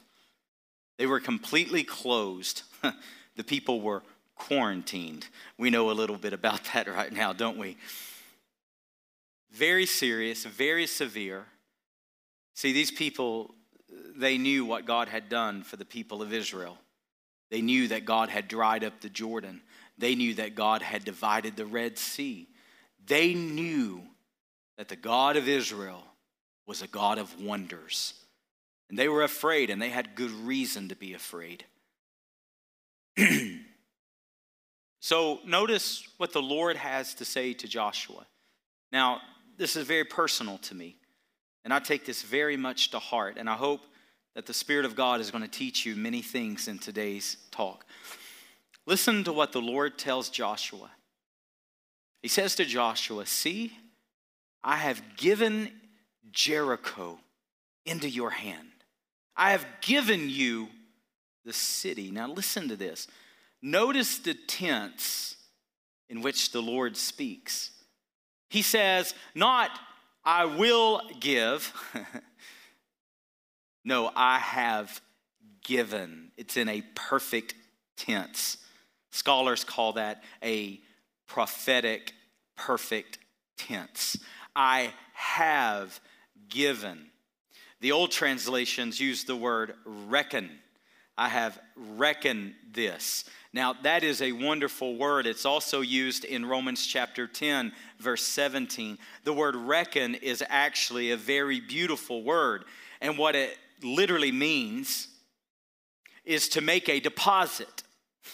They 0.97 1.07
were 1.07 1.19
completely 1.19 1.83
closed. 1.83 2.61
the 3.35 3.43
people 3.43 3.81
were 3.81 4.01
quarantined. 4.37 5.27
We 5.57 5.71
know 5.71 5.91
a 5.91 5.91
little 5.91 6.15
bit 6.15 6.31
about 6.31 6.61
that 6.73 6.87
right 6.87 7.11
now, 7.11 7.33
don't 7.33 7.57
we? 7.57 7.75
Very 9.51 9.85
serious, 9.85 10.45
very 10.45 10.87
severe. 10.87 11.45
See, 12.53 12.73
these 12.73 12.91
people, 12.91 13.53
they 14.15 14.37
knew 14.37 14.65
what 14.65 14.85
God 14.85 15.07
had 15.07 15.29
done 15.29 15.63
for 15.63 15.77
the 15.77 15.85
people 15.85 16.21
of 16.21 16.33
Israel. 16.33 16.77
They 17.49 17.61
knew 17.61 17.87
that 17.89 18.05
God 18.05 18.29
had 18.29 18.47
dried 18.47 18.83
up 18.83 18.99
the 18.99 19.09
Jordan. 19.09 19.61
They 19.97 20.15
knew 20.15 20.33
that 20.35 20.55
God 20.55 20.81
had 20.81 21.05
divided 21.05 21.55
the 21.55 21.65
Red 21.65 21.97
Sea. 21.97 22.47
They 23.05 23.33
knew 23.33 24.03
that 24.77 24.89
the 24.89 24.95
God 24.95 25.37
of 25.37 25.47
Israel 25.47 26.03
was 26.65 26.81
a 26.81 26.87
God 26.87 27.17
of 27.17 27.41
wonders. 27.41 28.13
And 28.89 28.99
they 28.99 29.09
were 29.09 29.23
afraid, 29.23 29.69
and 29.69 29.81
they 29.81 29.89
had 29.89 30.15
good 30.15 30.31
reason 30.31 30.89
to 30.89 30.95
be 30.95 31.13
afraid. 31.13 31.65
so 34.99 35.39
notice 35.45 36.07
what 36.17 36.33
the 36.33 36.41
Lord 36.41 36.77
has 36.77 37.13
to 37.15 37.25
say 37.25 37.53
to 37.53 37.67
Joshua. 37.67 38.25
Now, 38.91 39.21
this 39.57 39.75
is 39.75 39.85
very 39.85 40.05
personal 40.05 40.57
to 40.59 40.75
me, 40.75 40.97
and 41.63 41.73
I 41.73 41.79
take 41.79 42.05
this 42.05 42.21
very 42.21 42.57
much 42.57 42.91
to 42.91 42.99
heart, 42.99 43.37
and 43.37 43.49
I 43.49 43.55
hope 43.55 43.81
that 44.35 44.45
the 44.45 44.53
Spirit 44.53 44.85
of 44.85 44.95
God 44.95 45.19
is 45.19 45.31
going 45.31 45.43
to 45.43 45.49
teach 45.49 45.85
you 45.85 45.95
many 45.95 46.21
things 46.21 46.67
in 46.67 46.77
today's 46.77 47.37
talk. 47.49 47.85
Listen 48.85 49.23
to 49.23 49.33
what 49.33 49.51
the 49.51 49.61
Lord 49.61 49.97
tells 49.97 50.29
Joshua. 50.29 50.91
He 52.21 52.27
says 52.27 52.55
to 52.55 52.65
Joshua, 52.65 53.25
See, 53.25 53.73
I 54.63 54.77
have 54.77 55.01
given 55.17 55.71
Jericho 56.31 57.19
into 57.85 58.09
your 58.09 58.29
hand. 58.29 58.67
I 59.35 59.51
have 59.51 59.65
given 59.81 60.29
you 60.29 60.67
the 61.45 61.53
city. 61.53 62.11
Now, 62.11 62.27
listen 62.27 62.67
to 62.69 62.75
this. 62.75 63.07
Notice 63.61 64.19
the 64.19 64.33
tense 64.33 65.35
in 66.09 66.21
which 66.21 66.51
the 66.51 66.61
Lord 66.61 66.95
speaks. 66.95 67.71
He 68.49 68.61
says, 68.61 69.13
not, 69.35 69.71
I 70.23 70.45
will 70.45 71.01
give. 71.19 71.73
no, 73.85 74.11
I 74.15 74.39
have 74.39 75.01
given. 75.63 76.31
It's 76.37 76.57
in 76.57 76.69
a 76.69 76.83
perfect 76.95 77.55
tense. 77.97 78.57
Scholars 79.11 79.63
call 79.63 79.93
that 79.93 80.23
a 80.43 80.79
prophetic 81.27 82.13
perfect 82.55 83.19
tense. 83.57 84.17
I 84.55 84.93
have 85.13 85.99
given. 86.49 87.07
The 87.81 87.91
old 87.91 88.11
translations 88.11 88.99
use 88.99 89.23
the 89.23 89.35
word 89.35 89.75
reckon. 89.85 90.49
I 91.17 91.29
have 91.29 91.59
reckoned 91.75 92.53
this. 92.71 93.25
Now, 93.53 93.73
that 93.83 94.03
is 94.03 94.21
a 94.21 94.33
wonderful 94.33 94.97
word. 94.97 95.25
It's 95.25 95.45
also 95.45 95.81
used 95.81 96.25
in 96.25 96.45
Romans 96.45 96.85
chapter 96.85 97.25
10, 97.25 97.71
verse 97.97 98.21
17. 98.23 98.99
The 99.23 99.33
word 99.33 99.55
reckon 99.55 100.15
is 100.15 100.43
actually 100.47 101.11
a 101.11 101.17
very 101.17 101.59
beautiful 101.59 102.23
word. 102.23 102.65
And 103.01 103.17
what 103.17 103.35
it 103.35 103.57
literally 103.81 104.31
means 104.31 105.07
is 106.23 106.49
to 106.49 106.61
make 106.61 106.89
a 106.89 106.99
deposit. 106.99 107.83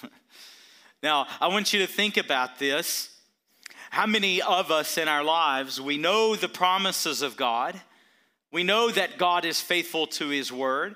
now, 1.04 1.28
I 1.40 1.48
want 1.48 1.72
you 1.72 1.80
to 1.80 1.88
think 1.88 2.18
about 2.18 2.60
this. 2.60 3.10
How 3.92 4.08
many 4.08 4.42
of 4.42 4.72
us 4.72 4.98
in 4.98 5.08
our 5.08 5.24
lives, 5.24 5.80
we 5.80 5.98
know 5.98 6.36
the 6.36 6.50
promises 6.50 7.22
of 7.22 7.38
God? 7.38 7.80
We 8.52 8.64
know 8.64 8.90
that 8.90 9.18
God 9.18 9.46
is 9.46 9.62
faithful 9.62 10.08
to 10.08 10.30
his 10.30 10.52
word. 10.52 10.96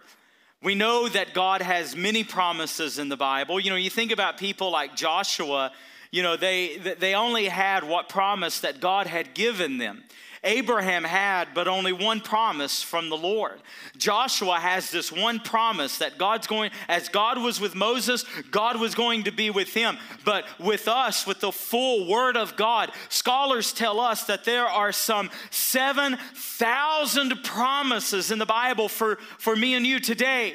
We 0.64 0.74
know 0.74 1.08
that 1.08 1.34
God 1.34 1.62
has 1.62 1.96
many 1.96 2.24
promises 2.24 2.98
in 2.98 3.10
the 3.10 3.18
Bible. 3.18 3.60
You 3.60 3.70
know, 3.70 3.76
you 3.76 3.92
think 3.92 4.12
about 4.12 4.38
people 4.38 4.72
like 4.72 4.96
Joshua, 4.96 5.72
you 6.12 6.24
know, 6.24 6.36
they, 6.36 6.78
they 6.78 7.14
only 7.14 7.46
had 7.46 7.84
what 7.84 8.10
promise 8.10 8.62
that 8.62 8.80
God 8.80 9.06
had 9.06 9.36
given 9.36 9.78
them. 9.78 10.04
Abraham 10.48 11.04
had 11.04 11.50
but 11.54 11.68
only 11.68 11.92
one 11.92 12.22
promise 12.22 12.82
from 12.82 13.10
the 13.10 13.18
Lord. 13.18 13.60
Joshua 13.98 14.60
has 14.60 14.90
this 14.90 15.12
one 15.12 15.40
promise 15.40 15.98
that 15.98 16.18
God's 16.18 16.48
going, 16.48 16.72
as 16.88 17.10
God 17.10 17.38
was 17.38 17.60
with 17.60 17.76
Moses, 17.76 18.26
God 18.50 18.80
was 18.80 18.96
going 18.96 19.26
to 19.26 19.32
be 19.32 19.50
with 19.50 19.74
him. 19.74 19.98
But 20.24 20.46
with 20.60 20.88
us, 20.88 21.28
with 21.28 21.42
the 21.42 21.52
full 21.52 22.08
word 22.08 22.38
of 22.38 22.56
God, 22.56 22.92
scholars 23.10 23.74
tell 23.74 24.00
us 24.00 24.24
that 24.24 24.46
there 24.46 24.68
are 24.68 24.94
some 24.94 25.30
7,000 25.52 27.44
promises 27.44 28.32
in 28.32 28.40
the 28.40 28.46
Bible 28.46 28.88
for, 28.88 29.18
for 29.38 29.56
me 29.56 29.74
and 29.76 29.86
you 29.86 30.00
today 30.00 30.54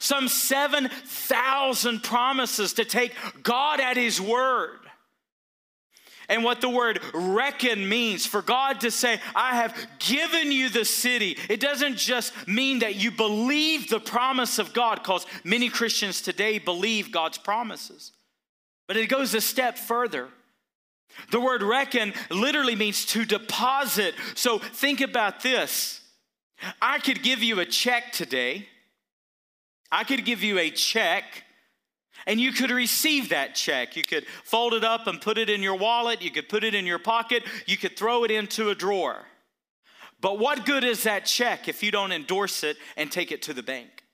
some 0.00 0.28
7,000 0.28 2.02
promises 2.02 2.74
to 2.74 2.84
take 2.84 3.14
God 3.42 3.80
at 3.80 3.96
His 3.96 4.20
word. 4.20 4.80
And 6.28 6.42
what 6.42 6.60
the 6.60 6.68
word 6.68 7.00
reckon 7.12 7.88
means 7.88 8.26
for 8.26 8.42
God 8.42 8.80
to 8.80 8.90
say, 8.90 9.20
I 9.34 9.56
have 9.56 9.76
given 9.98 10.50
you 10.50 10.68
the 10.68 10.84
city, 10.84 11.36
it 11.48 11.60
doesn't 11.60 11.96
just 11.96 12.32
mean 12.48 12.78
that 12.80 12.96
you 12.96 13.10
believe 13.10 13.88
the 13.88 14.00
promise 14.00 14.58
of 14.58 14.72
God, 14.72 14.96
because 15.02 15.26
many 15.44 15.68
Christians 15.68 16.22
today 16.22 16.58
believe 16.58 17.12
God's 17.12 17.38
promises. 17.38 18.12
But 18.86 18.96
it 18.96 19.08
goes 19.08 19.34
a 19.34 19.40
step 19.40 19.78
further. 19.78 20.28
The 21.30 21.40
word 21.40 21.62
reckon 21.62 22.12
literally 22.30 22.74
means 22.74 23.04
to 23.06 23.24
deposit. 23.24 24.14
So 24.34 24.58
think 24.58 25.00
about 25.00 25.42
this. 25.42 26.00
I 26.80 26.98
could 26.98 27.22
give 27.22 27.42
you 27.42 27.60
a 27.60 27.66
check 27.66 28.12
today. 28.12 28.68
I 29.92 30.04
could 30.04 30.24
give 30.24 30.42
you 30.42 30.58
a 30.58 30.70
check 30.70 31.24
and 32.26 32.40
you 32.40 32.52
could 32.52 32.70
receive 32.70 33.28
that 33.30 33.54
check. 33.54 33.96
You 33.96 34.02
could 34.02 34.26
fold 34.44 34.74
it 34.74 34.84
up 34.84 35.06
and 35.06 35.20
put 35.20 35.38
it 35.38 35.50
in 35.50 35.62
your 35.62 35.76
wallet. 35.76 36.22
You 36.22 36.30
could 36.30 36.48
put 36.48 36.64
it 36.64 36.74
in 36.74 36.86
your 36.86 36.98
pocket. 36.98 37.42
You 37.66 37.76
could 37.76 37.96
throw 37.96 38.24
it 38.24 38.30
into 38.30 38.70
a 38.70 38.74
drawer. 38.74 39.24
But 40.20 40.38
what 40.38 40.64
good 40.64 40.84
is 40.84 41.02
that 41.02 41.26
check 41.26 41.68
if 41.68 41.82
you 41.82 41.90
don't 41.90 42.12
endorse 42.12 42.64
it 42.64 42.78
and 42.96 43.12
take 43.12 43.30
it 43.30 43.42
to 43.42 43.52
the 43.52 43.62
bank? 43.62 44.04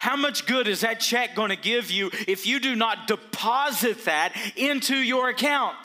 How 0.00 0.16
much 0.16 0.46
good 0.46 0.66
is 0.66 0.80
that 0.80 0.98
check 0.98 1.34
going 1.34 1.50
to 1.50 1.56
give 1.56 1.90
you 1.90 2.10
if 2.26 2.46
you 2.46 2.58
do 2.58 2.74
not 2.74 3.06
deposit 3.06 4.06
that 4.06 4.32
into 4.56 4.96
your 4.96 5.28
account? 5.28 5.76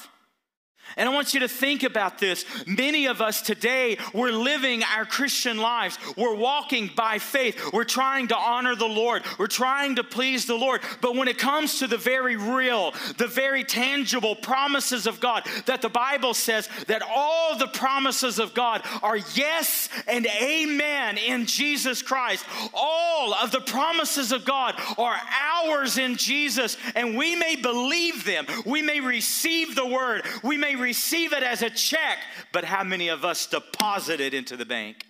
And 0.98 1.10
I 1.10 1.14
want 1.14 1.34
you 1.34 1.42
to 1.42 1.48
think 1.48 1.84
about 1.84 2.20
this. 2.20 2.46
Many 2.66 3.08
of 3.08 3.22
us 3.22 3.42
today, 3.42 3.98
we're 4.14 4.32
living 4.32 4.84
our 4.84 5.06
Christian 5.06 5.58
lives. 5.58 5.98
We're 6.16 6.36
walking 6.36 6.90
by 6.96 7.20
faith. 7.20 7.74
We're 7.74 7.84
trying 7.84 8.30
to 8.30 8.38
honor 8.38 8.75
the 8.75 8.86
Lord. 8.86 9.24
We're 9.38 9.48
trying 9.48 9.98
to 9.98 10.04
please 10.04 10.46
the 10.46 10.56
Lord. 10.56 10.82
But 11.02 11.16
when 11.16 11.28
it 11.28 11.38
comes 11.38 11.80
to 11.80 11.88
the 11.88 11.98
very 11.98 12.36
real, 12.36 12.94
the 13.18 13.28
very 13.28 13.64
tangible 13.64 14.36
promises 14.36 15.06
of 15.06 15.20
God, 15.20 15.46
that 15.66 15.82
the 15.82 15.90
Bible 15.90 16.34
says 16.34 16.70
that 16.88 17.04
all 17.04 17.58
the 17.58 17.68
promises 17.68 18.40
of 18.40 18.54
God 18.54 18.82
are 19.04 19.18
yes 19.18 19.90
and 20.08 20.25
amen 20.42 21.18
in 21.18 21.46
Jesus 21.46 22.02
Christ. 22.02 22.46
All 22.74 23.34
of 23.34 23.52
the 23.52 23.62
promises 23.62 24.32
of 24.32 24.46
God 24.46 24.75
are 24.98 25.18
ours 25.56 25.98
in 25.98 26.16
Jesus, 26.16 26.78
and 26.96 27.18
we 27.18 27.36
may 27.36 27.56
believe 27.56 28.24
them. 28.25 28.46
We 28.66 28.82
may 28.82 29.02
receive 29.02 29.75
the 29.75 29.86
word. 29.86 30.25
We 30.44 30.58
may 30.58 30.75
receive 30.86 31.34
it 31.34 31.44
as 31.44 31.62
a 31.62 31.70
check, 31.70 32.20
but 32.54 32.63
how 32.63 32.84
many 32.84 33.10
of 33.10 33.25
us 33.25 33.48
deposit 33.48 34.22
it 34.22 34.34
into 34.34 34.56
the 34.56 34.65
bank? 34.65 35.06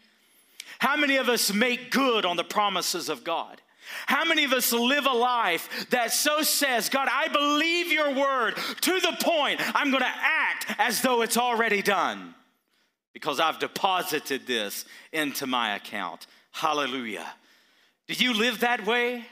How 0.79 0.96
many 0.96 1.17
of 1.17 1.29
us 1.29 1.53
make 1.53 1.91
good 1.91 2.25
on 2.25 2.38
the 2.38 2.44
promises 2.44 3.10
of 3.10 3.24
God? 3.24 3.62
How 4.08 4.25
many 4.25 4.44
of 4.46 4.53
us 4.53 4.74
live 4.74 5.05
a 5.05 5.13
life 5.13 5.88
that 5.91 6.12
so 6.12 6.41
says, 6.41 6.89
God, 6.89 7.08
I 7.12 7.27
believe 7.27 7.91
your 7.91 8.15
word 8.15 8.55
to 8.82 9.00
the 9.00 9.15
point 9.22 9.62
I'm 9.75 9.91
going 9.91 10.01
to 10.01 10.08
act 10.08 10.74
as 10.79 11.01
though 11.01 11.22
it's 11.22 11.38
already 11.38 11.82
done 11.82 12.34
because 13.13 13.39
I've 13.39 13.60
deposited 13.60 14.48
this 14.48 14.86
into 15.13 15.46
my 15.46 15.75
account? 15.75 16.25
Hallelujah. 16.51 17.27
Do 18.08 18.13
you 18.15 18.34
live 18.34 18.62
that 18.62 18.86
way? 18.86 19.25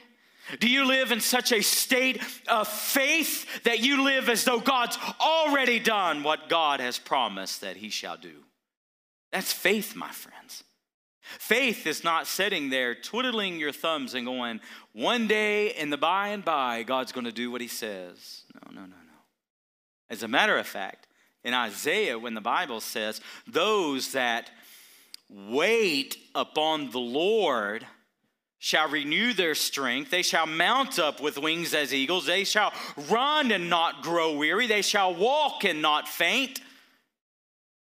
Do 0.60 0.68
you 0.68 0.86
live 0.86 1.10
in 1.10 1.20
such 1.20 1.52
a 1.52 1.62
state 1.62 2.22
of 2.48 2.68
faith 2.68 3.62
that 3.64 3.80
you 3.80 4.02
live 4.02 4.28
as 4.28 4.44
though 4.44 4.60
God's 4.60 4.98
already 5.20 5.78
done 5.78 6.22
what 6.22 6.48
God 6.48 6.80
has 6.80 6.98
promised 6.98 7.62
that 7.62 7.76
He 7.76 7.88
shall 7.88 8.16
do? 8.16 8.34
That's 9.32 9.52
faith, 9.52 9.96
my 9.96 10.10
friends. 10.10 10.64
Faith 11.20 11.86
is 11.86 12.04
not 12.04 12.26
sitting 12.26 12.68
there 12.68 12.94
twiddling 12.94 13.58
your 13.58 13.72
thumbs 13.72 14.14
and 14.14 14.26
going, 14.26 14.60
one 14.92 15.26
day 15.26 15.68
in 15.68 15.88
the 15.88 15.96
by 15.96 16.28
and 16.28 16.44
by, 16.44 16.82
God's 16.82 17.12
going 17.12 17.24
to 17.24 17.32
do 17.32 17.50
what 17.50 17.62
He 17.62 17.68
says. 17.68 18.42
No, 18.54 18.72
no, 18.72 18.82
no, 18.82 18.88
no. 18.88 19.18
As 20.10 20.22
a 20.22 20.28
matter 20.28 20.58
of 20.58 20.66
fact, 20.66 21.06
in 21.42 21.54
Isaiah, 21.54 22.18
when 22.18 22.34
the 22.34 22.40
Bible 22.42 22.80
says, 22.80 23.20
those 23.46 24.12
that 24.12 24.50
wait 25.30 26.18
upon 26.34 26.90
the 26.90 27.00
Lord, 27.00 27.86
shall 28.64 28.88
renew 28.88 29.34
their 29.34 29.54
strength. 29.54 30.10
They 30.10 30.22
shall 30.22 30.46
mount 30.46 30.98
up 30.98 31.20
with 31.20 31.36
wings 31.36 31.74
as 31.74 31.92
eagles. 31.92 32.24
They 32.24 32.44
shall 32.44 32.72
run 33.10 33.52
and 33.52 33.68
not 33.68 34.02
grow 34.02 34.38
weary. 34.38 34.66
They 34.66 34.80
shall 34.80 35.14
walk 35.14 35.64
and 35.66 35.82
not 35.82 36.08
faint. 36.08 36.60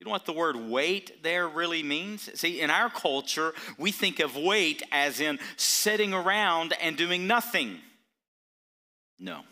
You 0.00 0.06
know 0.06 0.10
what 0.10 0.26
the 0.26 0.32
word 0.32 0.56
wait 0.56 1.22
there 1.22 1.46
really 1.46 1.84
means? 1.84 2.28
See, 2.34 2.60
in 2.60 2.68
our 2.68 2.90
culture, 2.90 3.54
we 3.78 3.92
think 3.92 4.18
of 4.18 4.36
wait 4.36 4.82
as 4.90 5.20
in 5.20 5.38
sitting 5.56 6.12
around 6.12 6.74
and 6.82 6.96
doing 6.96 7.28
nothing. 7.28 7.78
No. 9.20 9.42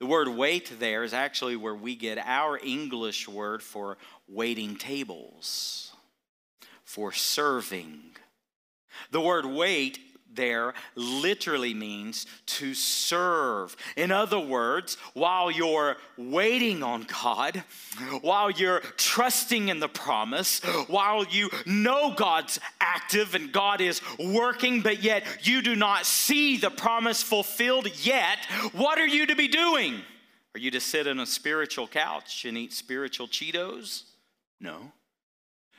The 0.00 0.06
word 0.06 0.28
wait 0.28 0.80
there 0.80 1.04
is 1.04 1.12
actually 1.12 1.56
where 1.56 1.74
we 1.74 1.94
get 1.94 2.16
our 2.16 2.58
English 2.58 3.28
word 3.28 3.62
for 3.62 3.98
waiting 4.26 4.76
tables, 4.76 5.92
for 6.84 7.12
serving 7.12 8.12
the 9.10 9.20
word 9.20 9.46
wait 9.46 9.98
there 10.38 10.72
literally 10.94 11.74
means 11.74 12.26
to 12.46 12.72
serve. 12.72 13.76
In 13.96 14.10
other 14.10 14.38
words, 14.38 14.96
while 15.12 15.50
you're 15.50 15.96
waiting 16.16 16.82
on 16.82 17.06
God, 17.22 17.62
while 18.22 18.50
you're 18.50 18.80
trusting 18.96 19.68
in 19.68 19.80
the 19.80 19.88
promise, 19.88 20.60
while 20.86 21.24
you 21.24 21.50
know 21.66 22.12
God's 22.12 22.60
active 22.80 23.34
and 23.34 23.52
God 23.52 23.80
is 23.80 24.00
working, 24.18 24.80
but 24.80 25.02
yet 25.02 25.24
you 25.42 25.60
do 25.60 25.74
not 25.74 26.06
see 26.06 26.56
the 26.56 26.70
promise 26.70 27.22
fulfilled 27.22 27.88
yet, 28.04 28.38
what 28.72 28.98
are 28.98 29.08
you 29.08 29.26
to 29.26 29.34
be 29.34 29.48
doing? 29.48 30.00
Are 30.54 30.60
you 30.60 30.70
to 30.70 30.80
sit 30.80 31.06
on 31.06 31.20
a 31.20 31.26
spiritual 31.26 31.86
couch 31.86 32.44
and 32.44 32.56
eat 32.56 32.72
spiritual 32.72 33.28
Cheetos? 33.28 34.04
No. 34.60 34.92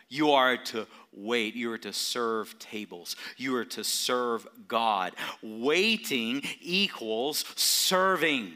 You 0.09 0.31
are 0.31 0.57
to 0.57 0.87
wait. 1.13 1.55
You 1.55 1.71
are 1.71 1.77
to 1.77 1.93
serve 1.93 2.57
tables. 2.59 3.15
You 3.37 3.55
are 3.55 3.65
to 3.65 3.83
serve 3.83 4.47
God. 4.67 5.13
Waiting 5.41 6.41
equals 6.61 7.45
serving. 7.55 8.53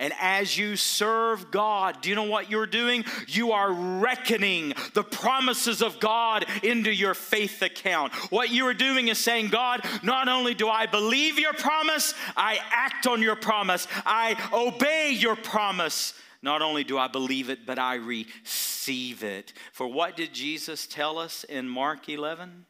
And 0.00 0.14
as 0.18 0.56
you 0.56 0.76
serve 0.76 1.50
God, 1.50 2.00
do 2.00 2.08
you 2.08 2.14
know 2.14 2.22
what 2.22 2.50
you're 2.50 2.66
doing? 2.66 3.04
You 3.28 3.52
are 3.52 3.70
reckoning 3.70 4.72
the 4.94 5.04
promises 5.04 5.82
of 5.82 6.00
God 6.00 6.46
into 6.62 6.90
your 6.90 7.12
faith 7.12 7.60
account. 7.60 8.14
What 8.32 8.48
you 8.48 8.66
are 8.66 8.74
doing 8.74 9.08
is 9.08 9.18
saying, 9.18 9.48
God, 9.48 9.84
not 10.02 10.26
only 10.26 10.54
do 10.54 10.70
I 10.70 10.86
believe 10.86 11.38
your 11.38 11.52
promise, 11.52 12.14
I 12.34 12.58
act 12.70 13.06
on 13.06 13.20
your 13.20 13.36
promise, 13.36 13.86
I 14.06 14.36
obey 14.54 15.10
your 15.10 15.36
promise. 15.36 16.14
Not 16.42 16.62
only 16.62 16.84
do 16.84 16.96
I 16.96 17.08
believe 17.08 17.50
it, 17.50 17.66
but 17.66 17.78
I 17.78 17.96
receive 17.96 19.22
it. 19.22 19.52
For 19.72 19.86
what 19.86 20.16
did 20.16 20.32
Jesus 20.32 20.86
tell 20.86 21.18
us 21.18 21.44
in 21.44 21.68
Mark 21.68 22.08
11? 22.08 22.66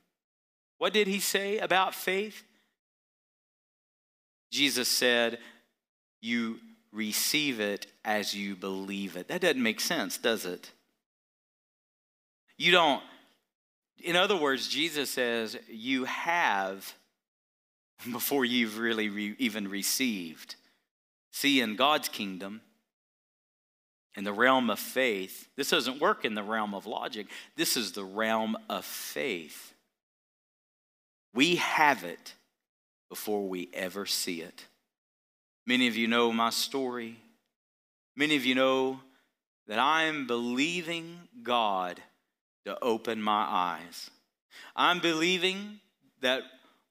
What 0.79 0.93
did 0.93 1.07
he 1.07 1.21
say 1.21 1.59
about 1.59 1.95
faith? 1.95 2.43
Jesus 4.51 4.89
said, 4.89 5.39
You 6.21 6.59
receive 6.93 7.61
it 7.61 7.87
as 8.05 8.35
you 8.35 8.57
believe 8.57 9.17
it. 9.17 9.29
That 9.29 9.43
doesn't 9.43 9.63
make 9.63 9.81
sense, 9.81 10.19
does 10.19 10.47
it? 10.47 10.73
You 12.57 12.73
don't, 12.73 13.03
in 14.03 14.17
other 14.17 14.37
words, 14.37 14.69
Jesus 14.69 15.11
says, 15.11 15.57
You 15.69 16.05
have 16.07 16.95
before 18.11 18.45
you've 18.45 18.79
really 18.79 19.09
re- 19.09 19.37
even 19.39 19.69
received. 19.69 20.57
See, 21.31 21.61
in 21.61 21.77
God's 21.77 22.09
kingdom, 22.09 22.61
in 24.17 24.25
the 24.25 24.33
realm 24.33 24.71
of 24.71 24.79
faith, 24.79 25.49
this 25.57 25.71
doesn't 25.71 26.01
work 26.01 26.25
in 26.25 26.35
the 26.35 26.43
realm 26.43 26.75
of 26.75 26.87
logic. 26.87 27.27
This 27.57 27.77
is 27.77 27.93
the 27.93 28.05
realm 28.05 28.57
of 28.69 28.85
faith. 28.85 29.75
We 31.33 31.57
have 31.57 32.05
it 32.05 32.35
before 33.09 33.49
we 33.49 33.69
ever 33.73 34.07
see 34.07 34.41
it. 34.41 34.67
Many 35.67 35.87
of 35.87 35.97
you 35.97 36.09
know 36.09 36.33
my 36.33 36.51
story. 36.51 37.17
Many 38.17 38.37
of 38.37 38.45
you 38.45 38.55
know 38.55 39.01
that 39.69 39.79
I'm 39.79 40.27
believing 40.27 41.21
God 41.43 42.01
to 42.65 42.79
open 42.83 43.23
my 43.23 43.45
eyes. 43.49 44.11
I'm 44.75 44.99
believing 44.99 45.79
that 46.21 46.43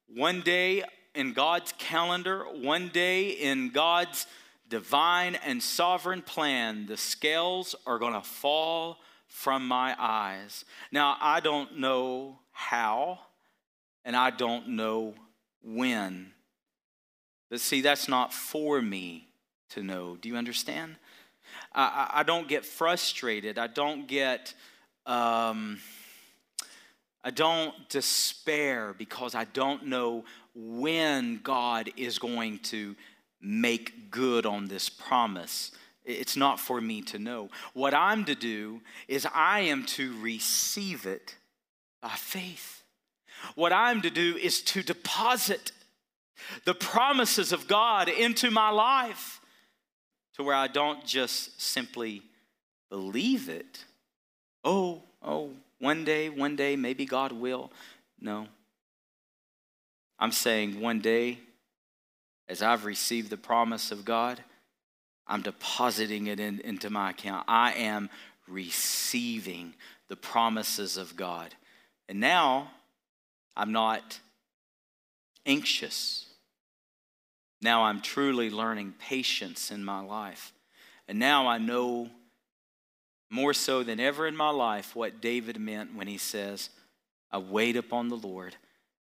one 0.07 0.41
day 0.41 0.83
in 1.13 1.33
God's 1.33 1.73
calendar, 1.77 2.43
one 2.43 2.87
day 2.87 3.29
in 3.29 3.69
God's 3.69 4.25
divine 4.69 5.35
and 5.35 5.61
sovereign 5.61 6.21
plan, 6.21 6.85
the 6.85 6.97
scales 6.97 7.75
are 7.85 7.99
going 7.99 8.13
to 8.13 8.21
fall 8.21 8.99
from 9.27 9.67
my 9.67 9.95
eyes. 9.97 10.65
Now, 10.91 11.17
I 11.19 11.39
don't 11.39 11.77
know 11.79 12.39
how, 12.51 13.19
and 14.05 14.15
I 14.15 14.29
don't 14.29 14.69
know 14.69 15.13
when. 15.63 16.31
But 17.49 17.59
see, 17.59 17.81
that's 17.81 18.07
not 18.07 18.33
for 18.33 18.81
me 18.81 19.27
to 19.71 19.83
know. 19.83 20.17
Do 20.19 20.29
you 20.29 20.35
understand? 20.35 20.95
I, 21.73 22.09
I 22.15 22.23
don't 22.23 22.47
get 22.47 22.65
frustrated. 22.65 23.57
I 23.57 23.67
don't 23.67 24.07
get. 24.07 24.53
Um, 25.05 25.79
I 27.23 27.31
don't 27.31 27.73
despair 27.89 28.95
because 28.97 29.35
I 29.35 29.43
don't 29.43 29.87
know 29.87 30.23
when 30.55 31.39
God 31.43 31.89
is 31.97 32.17
going 32.17 32.59
to 32.59 32.95
make 33.41 34.11
good 34.11 34.45
on 34.45 34.67
this 34.67 34.89
promise. 34.89 35.71
It's 36.05 36.35
not 36.35 36.59
for 36.59 36.81
me 36.81 37.01
to 37.03 37.19
know. 37.19 37.49
What 37.73 37.93
I'm 37.93 38.25
to 38.25 38.35
do 38.35 38.81
is 39.07 39.27
I 39.33 39.61
am 39.61 39.85
to 39.87 40.19
receive 40.21 41.05
it 41.05 41.35
by 42.01 42.09
faith. 42.09 42.83
What 43.55 43.71
I'm 43.71 44.01
to 44.01 44.09
do 44.09 44.35
is 44.37 44.61
to 44.63 44.83
deposit 44.83 45.71
the 46.65 46.73
promises 46.73 47.51
of 47.51 47.67
God 47.67 48.09
into 48.09 48.49
my 48.49 48.69
life 48.69 49.41
to 50.35 50.43
where 50.43 50.55
I 50.55 50.67
don't 50.67 51.05
just 51.05 51.61
simply 51.61 52.23
believe 52.89 53.49
it. 53.49 53.85
Oh, 54.63 55.03
oh, 55.21 55.51
one 55.79 56.05
day, 56.05 56.29
one 56.29 56.55
day, 56.55 56.75
maybe 56.75 57.05
God 57.05 57.31
will. 57.31 57.71
No. 58.19 58.47
I'm 60.17 60.31
saying 60.31 60.81
one 60.81 60.99
day 60.99 61.39
as 62.49 62.63
I've 62.63 62.83
received 62.83 63.29
the 63.29 63.37
promise 63.37 63.91
of 63.91 64.03
God, 64.03 64.43
I'm 65.27 65.43
depositing 65.43 66.27
it 66.27 66.39
in, 66.39 66.59
into 66.61 66.89
my 66.89 67.11
account. 67.11 67.45
I 67.47 67.73
am 67.73 68.09
receiving 68.47 69.75
the 70.07 70.15
promises 70.15 70.97
of 70.97 71.15
God. 71.15 71.53
And 72.09 72.19
now 72.19 72.71
I'm 73.55 73.71
not 73.71 74.19
anxious. 75.45 76.25
Now 77.61 77.83
I'm 77.83 78.01
truly 78.01 78.49
learning 78.49 78.95
patience 78.99 79.69
in 79.69 79.85
my 79.85 80.01
life. 80.01 80.51
And 81.07 81.19
now 81.19 81.47
I 81.47 81.59
know 81.59 82.09
more 83.29 83.53
so 83.53 83.83
than 83.83 83.99
ever 83.99 84.25
in 84.25 84.35
my 84.35 84.49
life 84.49 84.95
what 84.95 85.21
David 85.21 85.59
meant 85.59 85.95
when 85.95 86.07
he 86.07 86.17
says, 86.17 86.71
I 87.31 87.37
wait 87.37 87.75
upon 87.75 88.09
the 88.09 88.17
Lord 88.17 88.55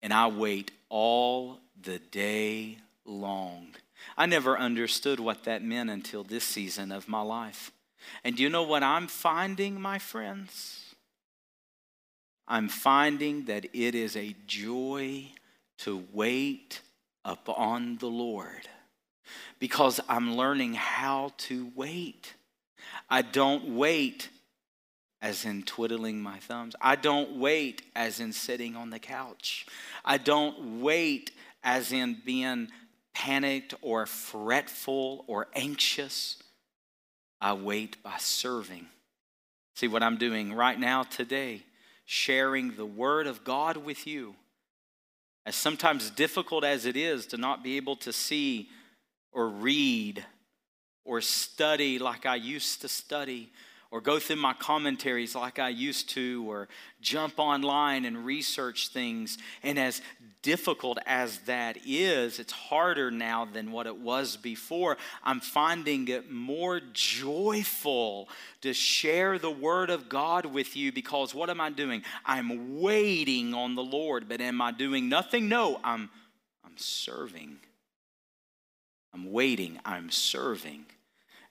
and 0.01 0.11
I 0.11 0.27
wait 0.27 0.71
all 0.89 1.59
the 1.79 1.99
day 1.99 2.79
long. 3.07 3.69
I 4.17 4.25
never 4.25 4.57
understood 4.57 5.19
what 5.19 5.43
that 5.45 5.63
meant 5.63 5.89
until 5.89 6.23
this 6.23 6.43
season 6.43 6.91
of 6.91 7.07
my 7.07 7.21
life. 7.21 7.71
And 8.23 8.39
you 8.39 8.49
know 8.49 8.63
what 8.63 8.83
I'm 8.83 9.07
finding, 9.07 9.81
my 9.81 9.99
friends? 9.99 10.95
I'm 12.47 12.69
finding 12.69 13.45
that 13.45 13.65
it 13.73 13.95
is 13.95 14.15
a 14.15 14.35
joy 14.45 15.25
to 15.79 16.05
wait 16.13 16.81
upon 17.25 17.97
the 17.97 18.07
Lord 18.07 18.69
because 19.59 19.99
I'm 20.07 20.37
learning 20.37 20.75
how 20.75 21.33
to 21.37 21.71
wait. 21.75 22.35
I 23.09 23.21
don't 23.21 23.75
wait 23.75 24.29
as 25.21 25.45
in 25.45 25.63
twiddling 25.63 26.21
my 26.21 26.37
thumbs. 26.39 26.75
I 26.79 26.95
don't 26.95 27.37
wait 27.37 27.81
as 27.95 28.19
in 28.19 28.31
sitting 28.31 28.75
on 28.75 28.91
the 28.91 28.99
couch. 28.99 29.65
I 30.05 30.17
don't 30.17 30.81
wait 30.81 31.31
as 31.63 31.91
in 31.91 32.17
being 32.25 32.69
panicked 33.17 33.73
or 33.81 34.05
fretful 34.05 35.25
or 35.25 35.47
anxious. 35.55 36.37
I 37.41 37.53
wait 37.53 38.03
by 38.03 38.17
serving. 38.19 38.85
See 39.75 39.87
what 39.87 40.03
I'm 40.03 40.17
doing 40.17 40.53
right 40.53 40.79
now 40.79 41.01
today, 41.01 41.63
sharing 42.05 42.75
the 42.75 42.85
Word 42.85 43.25
of 43.25 43.43
God 43.43 43.77
with 43.77 44.05
you. 44.05 44.35
As 45.47 45.55
sometimes 45.55 46.11
difficult 46.11 46.63
as 46.63 46.85
it 46.85 46.95
is 46.95 47.25
to 47.27 47.37
not 47.37 47.63
be 47.63 47.77
able 47.77 47.95
to 47.97 48.13
see 48.13 48.69
or 49.31 49.49
read 49.49 50.23
or 51.03 51.19
study 51.19 51.97
like 51.97 52.27
I 52.27 52.35
used 52.35 52.81
to 52.81 52.87
study, 52.87 53.49
or 53.91 54.01
go 54.01 54.19
through 54.19 54.37
my 54.37 54.53
commentaries 54.53 55.35
like 55.35 55.59
I 55.59 55.69
used 55.69 56.09
to, 56.11 56.43
or 56.49 56.67
jump 57.01 57.35
online 57.37 58.05
and 58.05 58.25
research 58.25 58.89
things. 58.89 59.37
And 59.63 59.79
as 59.79 60.01
difficult 60.41 60.97
as 61.05 61.39
that 61.39 61.77
is, 61.85 62.39
it's 62.39 62.53
harder 62.53 63.11
now 63.11 63.45
than 63.45 63.71
what 63.71 63.87
it 63.87 63.97
was 63.97 64.37
before. 64.37 64.97
I'm 65.23 65.39
finding 65.39 66.07
it 66.07 66.31
more 66.31 66.79
joyful 66.93 68.29
to 68.61 68.73
share 68.73 69.39
the 69.39 69.51
Word 69.51 69.89
of 69.89 70.09
God 70.09 70.45
with 70.45 70.75
you 70.75 70.91
because 70.91 71.33
what 71.33 71.49
am 71.49 71.61
I 71.61 71.69
doing? 71.69 72.03
I'm 72.25 72.79
waiting 72.79 73.53
on 73.53 73.75
the 73.75 73.83
Lord, 73.83 74.27
but 74.29 74.41
am 74.41 74.61
I 74.61 74.71
doing 74.71 75.09
nothing? 75.09 75.49
No, 75.49 75.79
I'm, 75.83 76.09
I'm 76.65 76.77
serving. 76.77 77.57
I'm 79.13 79.31
waiting, 79.31 79.79
I'm 79.83 80.11
serving. 80.11 80.85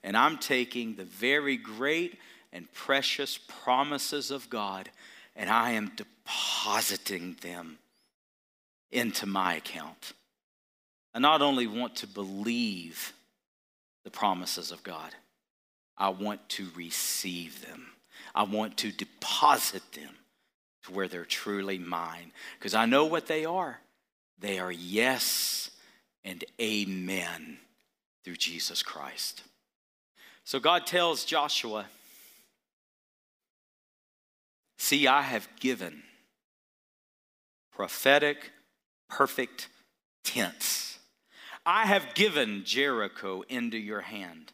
And 0.03 0.15
I'm 0.15 0.37
taking 0.37 0.95
the 0.95 1.05
very 1.05 1.57
great 1.57 2.17
and 2.53 2.71
precious 2.73 3.37
promises 3.37 4.31
of 4.31 4.49
God 4.49 4.89
and 5.37 5.49
I 5.51 5.71
am 5.71 5.91
depositing 5.95 7.37
them 7.41 7.77
into 8.91 9.27
my 9.27 9.55
account. 9.55 10.13
I 11.13 11.19
not 11.19 11.41
only 11.41 11.67
want 11.67 11.95
to 11.97 12.07
believe 12.07 13.13
the 14.03 14.09
promises 14.09 14.71
of 14.71 14.83
God, 14.83 15.11
I 15.97 16.09
want 16.09 16.49
to 16.49 16.67
receive 16.75 17.65
them. 17.65 17.87
I 18.33 18.43
want 18.43 18.77
to 18.77 18.91
deposit 18.91 19.83
them 19.93 20.15
to 20.83 20.91
where 20.91 21.07
they're 21.07 21.25
truly 21.25 21.77
mine 21.77 22.31
because 22.57 22.73
I 22.73 22.85
know 22.85 23.05
what 23.05 23.27
they 23.27 23.45
are. 23.45 23.79
They 24.39 24.59
are 24.59 24.71
yes 24.71 25.69
and 26.23 26.43
amen 26.59 27.57
through 28.23 28.35
Jesus 28.35 28.81
Christ. 28.83 29.43
So 30.47 30.61
God 30.61 30.87
tells 30.87 31.25
Joshua, 31.25 31.87
See, 34.77 35.05
I 35.05 35.21
have 35.23 35.49
given 35.59 36.03
prophetic, 37.75 38.51
perfect 39.09 39.67
tense. 40.23 40.99
I 41.65 41.85
have 41.85 42.13
given 42.13 42.63
Jericho 42.63 43.43
into 43.49 43.77
your 43.77 43.99
hand. 43.99 44.53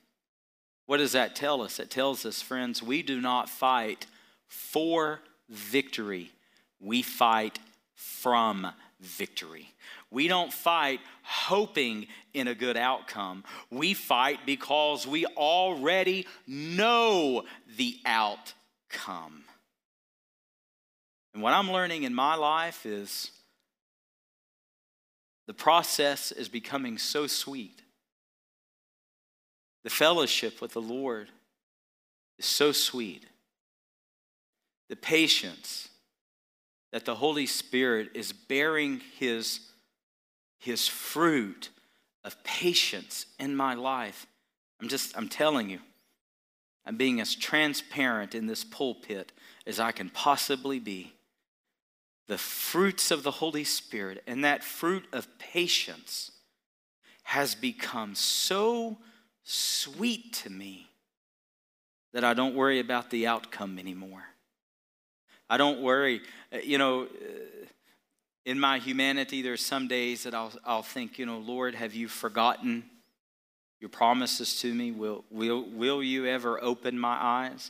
What 0.87 0.97
does 0.97 1.11
that 1.11 1.35
tell 1.35 1.61
us? 1.61 1.79
It 1.79 1.91
tells 1.91 2.25
us, 2.25 2.41
friends, 2.41 2.81
we 2.81 3.03
do 3.03 3.21
not 3.21 3.47
fight 3.47 4.07
for 4.47 5.19
victory, 5.47 6.31
we 6.79 7.03
fight 7.03 7.59
from 7.93 8.65
victory. 9.03 9.73
We 10.11 10.27
don't 10.27 10.53
fight 10.53 10.99
hoping 11.23 12.07
in 12.33 12.47
a 12.47 12.55
good 12.55 12.77
outcome. 12.77 13.43
We 13.69 13.93
fight 13.93 14.39
because 14.45 15.05
we 15.05 15.25
already 15.25 16.27
know 16.47 17.43
the 17.77 17.97
outcome. 18.05 19.43
And 21.33 21.41
what 21.41 21.53
I'm 21.53 21.71
learning 21.71 22.03
in 22.03 22.13
my 22.13 22.35
life 22.35 22.85
is 22.85 23.31
the 25.47 25.53
process 25.53 26.31
is 26.31 26.47
becoming 26.47 26.97
so 26.97 27.27
sweet. 27.27 27.81
The 29.83 29.89
fellowship 29.89 30.61
with 30.61 30.73
the 30.73 30.81
Lord 30.81 31.29
is 32.39 32.45
so 32.45 32.71
sweet. 32.71 33.25
The 34.89 34.95
patience 34.95 35.89
that 36.93 37.05
the 37.05 37.15
Holy 37.15 37.47
Spirit 37.47 38.11
is 38.13 38.31
bearing 38.31 39.01
His, 39.17 39.61
his 40.59 40.87
fruit 40.87 41.71
of 42.23 42.41
patience 42.43 43.25
in 43.39 43.55
my 43.55 43.73
life. 43.73 44.27
I'm 44.79 44.87
just, 44.87 45.17
I'm 45.17 45.27
telling 45.27 45.71
you, 45.71 45.79
I'm 46.85 46.95
being 46.95 47.19
as 47.19 47.33
transparent 47.33 48.35
in 48.35 48.45
this 48.45 48.63
pulpit 48.63 49.31
as 49.65 49.79
I 49.79 49.91
can 49.91 50.09
possibly 50.11 50.79
be 50.79 51.13
the 52.27 52.37
fruits 52.37 53.09
of 53.09 53.23
the 53.23 53.31
Holy 53.31 53.63
Spirit 53.63 54.21
and 54.27 54.45
that 54.45 54.63
fruit 54.63 55.05
of 55.11 55.27
patience 55.39 56.29
has 57.23 57.55
become 57.55 58.13
so 58.13 58.97
sweet 59.43 60.31
to 60.33 60.49
me 60.51 60.89
that 62.13 62.23
I 62.23 62.35
don't 62.35 62.55
worry 62.55 62.79
about 62.79 63.09
the 63.09 63.25
outcome 63.25 63.79
anymore. 63.79 64.32
I 65.53 65.57
don't 65.57 65.81
worry. 65.81 66.23
Uh, 66.51 66.57
you 66.63 66.79
know, 66.79 67.03
uh, 67.03 67.65
in 68.43 68.59
my 68.59 68.79
humanity, 68.79 69.43
there's 69.43 69.63
some 69.63 69.87
days 69.87 70.23
that 70.23 70.33
I'll, 70.33 70.51
I'll 70.65 70.81
think, 70.81 71.19
you 71.19 71.27
know, 71.27 71.37
Lord, 71.37 71.75
have 71.75 71.93
you 71.93 72.07
forgotten 72.07 72.83
your 73.79 73.91
promises 73.91 74.59
to 74.61 74.73
me? 74.73 74.89
Will, 74.89 75.23
will, 75.29 75.63
will 75.69 76.01
you 76.01 76.25
ever 76.25 76.59
open 76.59 76.97
my 76.97 77.15
eyes? 77.21 77.69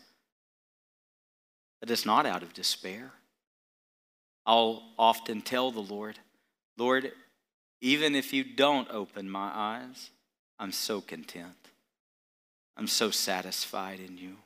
But 1.81 1.91
it's 1.91 2.05
not 2.05 2.25
out 2.25 2.41
of 2.41 2.53
despair. 2.53 3.11
I'll 4.45 4.81
often 4.97 5.41
tell 5.41 5.69
the 5.69 5.81
Lord, 5.81 6.17
Lord, 6.77 7.11
even 7.81 8.15
if 8.15 8.31
you 8.31 8.45
don't 8.45 8.89
open 8.91 9.29
my 9.29 9.51
eyes, 9.53 10.09
I'm 10.57 10.71
so 10.71 11.01
content. 11.01 11.67
I'm 12.77 12.87
so 12.87 13.11
satisfied 13.11 13.99
in 13.99 14.17
you. 14.17 14.37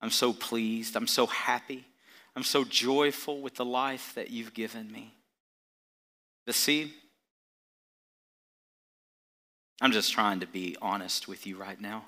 I'm 0.00 0.10
so 0.10 0.32
pleased. 0.32 0.94
I'm 0.94 1.08
so 1.08 1.26
happy. 1.26 1.84
I'm 2.36 2.42
so 2.42 2.64
joyful 2.64 3.40
with 3.40 3.54
the 3.54 3.64
life 3.64 4.12
that 4.14 4.30
you've 4.30 4.54
given 4.54 4.90
me. 4.90 5.14
But 6.46 6.54
see, 6.54 6.92
I'm 9.80 9.92
just 9.92 10.12
trying 10.12 10.40
to 10.40 10.46
be 10.46 10.76
honest 10.82 11.28
with 11.28 11.46
you 11.46 11.56
right 11.56 11.80
now. 11.80 12.06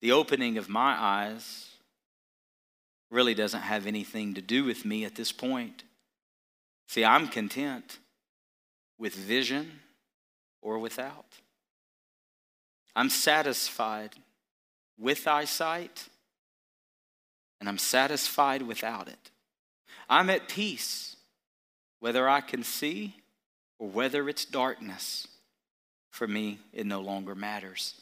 The 0.00 0.12
opening 0.12 0.58
of 0.58 0.68
my 0.68 0.96
eyes 0.98 1.68
really 3.10 3.34
doesn't 3.34 3.62
have 3.62 3.86
anything 3.86 4.34
to 4.34 4.42
do 4.42 4.64
with 4.64 4.84
me 4.84 5.04
at 5.04 5.14
this 5.14 5.32
point. 5.32 5.84
See, 6.86 7.04
I'm 7.04 7.28
content 7.28 7.98
with 8.98 9.14
vision 9.14 9.80
or 10.62 10.78
without. 10.78 11.26
I'm 12.94 13.10
satisfied 13.10 14.14
with 14.98 15.26
eyesight, 15.26 16.08
and 17.60 17.68
I'm 17.68 17.78
satisfied 17.78 18.62
without 18.62 19.08
it. 19.08 19.30
I'm 20.08 20.30
at 20.30 20.48
peace, 20.48 21.16
whether 22.00 22.28
I 22.28 22.40
can 22.40 22.62
see 22.62 23.16
or 23.78 23.88
whether 23.88 24.28
it's 24.28 24.44
darkness. 24.44 25.26
For 26.10 26.26
me, 26.26 26.58
it 26.72 26.86
no 26.86 27.00
longer 27.00 27.34
matters. 27.34 27.94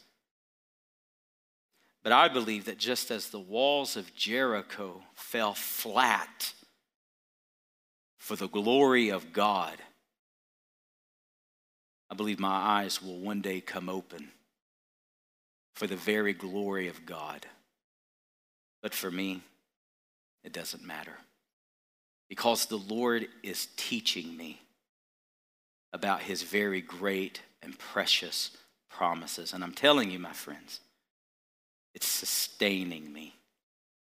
But 2.02 2.12
I 2.12 2.28
believe 2.28 2.66
that 2.66 2.78
just 2.78 3.10
as 3.10 3.28
the 3.30 3.40
walls 3.40 3.96
of 3.96 4.14
Jericho 4.14 5.02
fell 5.14 5.54
flat 5.54 6.52
for 8.16 8.36
the 8.36 8.48
glory 8.48 9.08
of 9.08 9.32
God, 9.32 9.76
I 12.08 12.14
believe 12.14 12.38
my 12.38 12.48
eyes 12.48 13.02
will 13.02 13.18
one 13.18 13.40
day 13.40 13.60
come 13.60 13.88
open 13.88 14.30
for 15.74 15.86
the 15.86 15.96
very 15.96 16.32
glory 16.32 16.88
of 16.88 17.04
God. 17.04 17.44
But 18.86 18.94
for 18.94 19.10
me, 19.10 19.40
it 20.44 20.52
doesn't 20.52 20.86
matter 20.86 21.18
because 22.28 22.66
the 22.66 22.78
Lord 22.78 23.26
is 23.42 23.66
teaching 23.76 24.36
me 24.36 24.60
about 25.92 26.22
his 26.22 26.44
very 26.44 26.82
great 26.82 27.42
and 27.64 27.76
precious 27.76 28.56
promises. 28.88 29.52
And 29.52 29.64
I'm 29.64 29.72
telling 29.72 30.12
you, 30.12 30.20
my 30.20 30.32
friends, 30.32 30.78
it's 31.96 32.06
sustaining 32.06 33.12
me. 33.12 33.34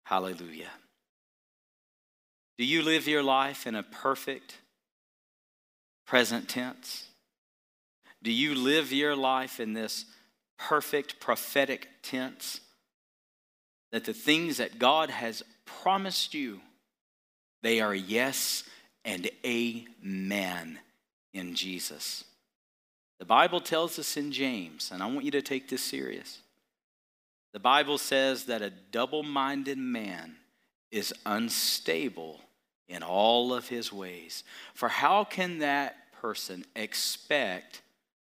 Hallelujah. 0.04 0.72
Do 2.58 2.66
you 2.66 2.82
live 2.82 3.08
your 3.08 3.24
life 3.24 3.68
in 3.68 3.74
a 3.74 3.84
perfect 3.84 4.58
present 6.06 6.50
tense? 6.50 7.06
Do 8.22 8.34
you 8.34 8.54
live 8.54 8.92
your 8.92 9.16
life 9.16 9.62
in 9.62 9.72
this 9.72 10.04
perfect 10.60 11.22
prophetic 11.22 11.88
tense? 12.04 12.60
That 13.92 14.06
the 14.06 14.14
things 14.14 14.58
that 14.58 14.80
God 14.80 15.10
has 15.10 15.44
promised 15.66 16.34
you, 16.34 16.62
they 17.62 17.80
are 17.82 17.96
yes 17.96 18.64
and 19.06 19.30
amen 19.46 20.80
in 21.34 21.56
Jesus. 21.56 22.26
The 23.20 23.26
Bible 23.26 23.62
tells 23.62 23.98
us 23.98 24.18
in 24.18 24.32
James, 24.32 24.92
and 24.92 25.02
I 25.02 25.08
want 25.08 25.26
you 25.26 25.32
to 25.32 25.42
take 25.42 25.70
this 25.70 25.84
serious. 25.84 26.40
The 27.54 27.60
Bible 27.60 27.98
says 27.98 28.46
that 28.46 28.62
a 28.62 28.70
double 28.92 29.24
minded 29.24 29.78
man 29.78 30.36
is 30.92 31.14
unstable 31.26 32.42
in 32.88 33.04
all 33.04 33.54
of 33.54 33.70
his 33.70 33.92
ways. 33.92 34.44
For 34.74 34.90
how 34.90 35.24
can 35.24 35.60
that 35.60 36.14
person 36.14 36.66
expect 36.76 37.82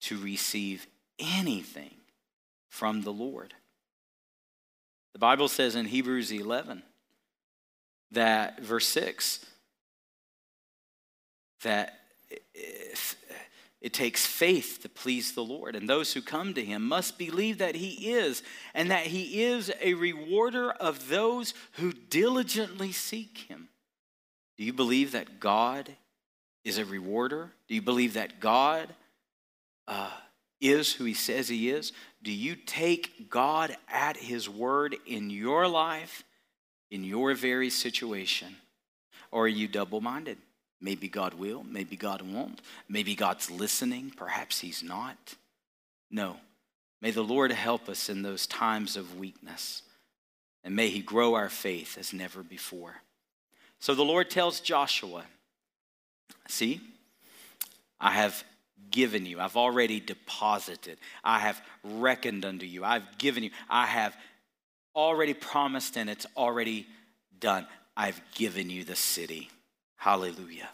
to 0.02 0.18
receive 0.18 0.88
anything 1.20 1.92
from 2.70 3.02
the 3.02 3.14
Lord? 3.14 3.54
The 5.14 5.20
Bible 5.20 5.48
says 5.48 5.76
in 5.76 5.86
Hebrews 5.86 6.32
11 6.32 6.84
that, 8.12 8.62
verse 8.62 8.88
6, 8.88 9.46
that 11.64 12.00
it 13.82 13.94
takes 13.94 14.26
faith 14.26 14.80
to 14.84 14.90
please 14.90 15.34
the 15.34 15.44
Lord, 15.44 15.76
and 15.76 15.90
those 15.90 16.14
who 16.14 16.22
come 16.22 16.54
to 16.54 16.64
him 16.64 16.88
must 16.88 17.18
believe 17.18 17.58
that 17.58 17.76
he 17.76 18.12
is, 18.12 18.44
and 18.74 18.92
that 18.92 19.08
he 19.08 19.44
is 19.44 19.72
a 19.82 19.96
rewarder 19.96 20.72
of 20.72 21.10
those 21.10 21.56
who 21.74 21.92
diligently 21.92 22.92
seek 22.92 23.46
him. 23.50 23.70
Do 24.58 24.64
you 24.64 24.74
believe 24.74 25.14
that 25.14 25.40
God 25.40 25.90
is 26.64 26.78
a 26.78 26.86
rewarder? 26.86 27.52
Do 27.68 27.74
you 27.74 27.82
believe 27.82 28.14
that 28.14 28.40
God 28.40 28.94
uh, 29.88 30.12
is 30.60 30.94
who 30.94 31.06
he 31.06 31.16
says 31.16 31.50
he 31.50 31.72
is? 31.72 31.92
Do 32.24 32.32
you 32.32 32.56
take 32.56 33.30
God 33.30 33.76
at 33.88 34.18
his 34.18 34.50
word 34.50 34.96
in 35.06 35.30
your 35.30 35.68
life, 35.68 36.24
in 36.90 37.04
your 37.04 37.34
very 37.34 37.70
situation? 37.70 38.56
Or 39.32 39.46
are 39.46 39.48
you 39.48 39.68
double 39.68 40.02
minded? 40.02 40.38
Maybe 40.82 41.08
God 41.08 41.36
will, 41.36 41.64
maybe 41.64 41.96
God 41.96 42.22
won't. 42.22 42.60
Maybe 42.90 43.16
God's 43.16 43.52
listening, 43.52 44.12
perhaps 44.16 44.60
He's 44.60 44.82
not. 44.82 45.36
No. 46.10 46.38
May 47.02 47.12
the 47.12 47.24
Lord 47.24 47.52
help 47.52 47.88
us 47.88 48.10
in 48.10 48.24
those 48.24 48.48
times 48.48 48.98
of 48.98 49.18
weakness, 49.18 49.84
and 50.64 50.76
may 50.76 50.90
He 50.90 51.00
grow 51.00 51.36
our 51.36 51.50
faith 51.50 51.98
as 51.98 52.14
never 52.14 52.42
before. 52.42 52.96
So 53.80 53.94
the 53.96 54.04
Lord 54.04 54.30
tells 54.30 54.60
Joshua, 54.60 55.24
See, 56.48 56.82
I 58.00 58.12
have 58.12 58.44
given 58.90 59.26
you, 59.26 59.40
I've 59.40 59.58
already 59.58 60.00
deposited, 60.00 60.98
I 61.24 61.40
have 61.40 61.62
reckoned 61.84 62.46
unto 62.46 62.66
you, 62.66 62.84
I've 62.84 63.18
given 63.18 63.44
you, 63.44 63.52
I 63.70 63.86
have 63.86 64.16
already 64.96 65.34
promised, 65.34 65.98
and 65.98 66.10
it's 66.10 66.26
already 66.36 66.88
done. 67.40 67.68
I've 67.96 68.22
given 68.36 68.70
you 68.70 68.84
the 68.84 68.96
city. 68.96 69.50
Hallelujah. 69.98 70.70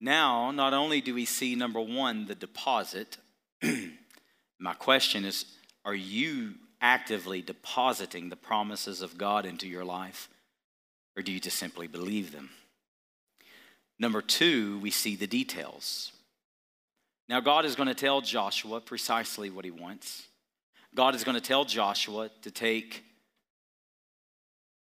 Now, 0.00 0.50
not 0.50 0.72
only 0.72 1.00
do 1.00 1.14
we 1.14 1.26
see 1.26 1.54
number 1.54 1.80
one, 1.80 2.26
the 2.26 2.34
deposit, 2.34 3.18
my 4.58 4.74
question 4.74 5.24
is 5.24 5.44
are 5.84 5.94
you 5.94 6.54
actively 6.80 7.42
depositing 7.42 8.28
the 8.28 8.36
promises 8.36 9.02
of 9.02 9.18
God 9.18 9.44
into 9.44 9.68
your 9.68 9.84
life, 9.84 10.28
or 11.16 11.22
do 11.22 11.32
you 11.32 11.40
just 11.40 11.58
simply 11.58 11.86
believe 11.86 12.32
them? 12.32 12.50
Number 14.00 14.22
two, 14.22 14.78
we 14.78 14.90
see 14.90 15.14
the 15.14 15.26
details. 15.26 16.10
Now, 17.28 17.40
God 17.40 17.66
is 17.66 17.76
going 17.76 17.86
to 17.86 17.94
tell 17.94 18.22
Joshua 18.22 18.80
precisely 18.80 19.50
what 19.50 19.66
he 19.66 19.70
wants. 19.70 20.26
God 20.94 21.14
is 21.14 21.22
going 21.22 21.34
to 21.36 21.40
tell 21.40 21.66
Joshua 21.66 22.30
to 22.42 22.50
take 22.50 23.04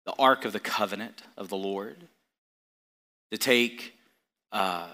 the 0.08 0.13
Ark 0.17 0.45
of 0.45 0.52
the 0.52 0.60
Covenant 0.60 1.21
of 1.38 1.47
the 1.47 1.56
Lord, 1.56 2.08
to 3.32 3.38
take 3.38 3.93
uh, 4.52 4.88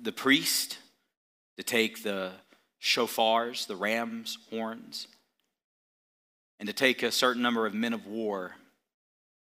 the 0.00 0.12
priest, 0.12 0.78
to 1.58 1.62
take 1.62 2.02
the 2.02 2.32
shofars, 2.80 3.66
the 3.66 3.76
ram's 3.76 4.38
horns, 4.48 5.08
and 6.58 6.66
to 6.68 6.72
take 6.72 7.02
a 7.02 7.12
certain 7.12 7.42
number 7.42 7.66
of 7.66 7.74
men 7.74 7.92
of 7.92 8.06
war 8.06 8.56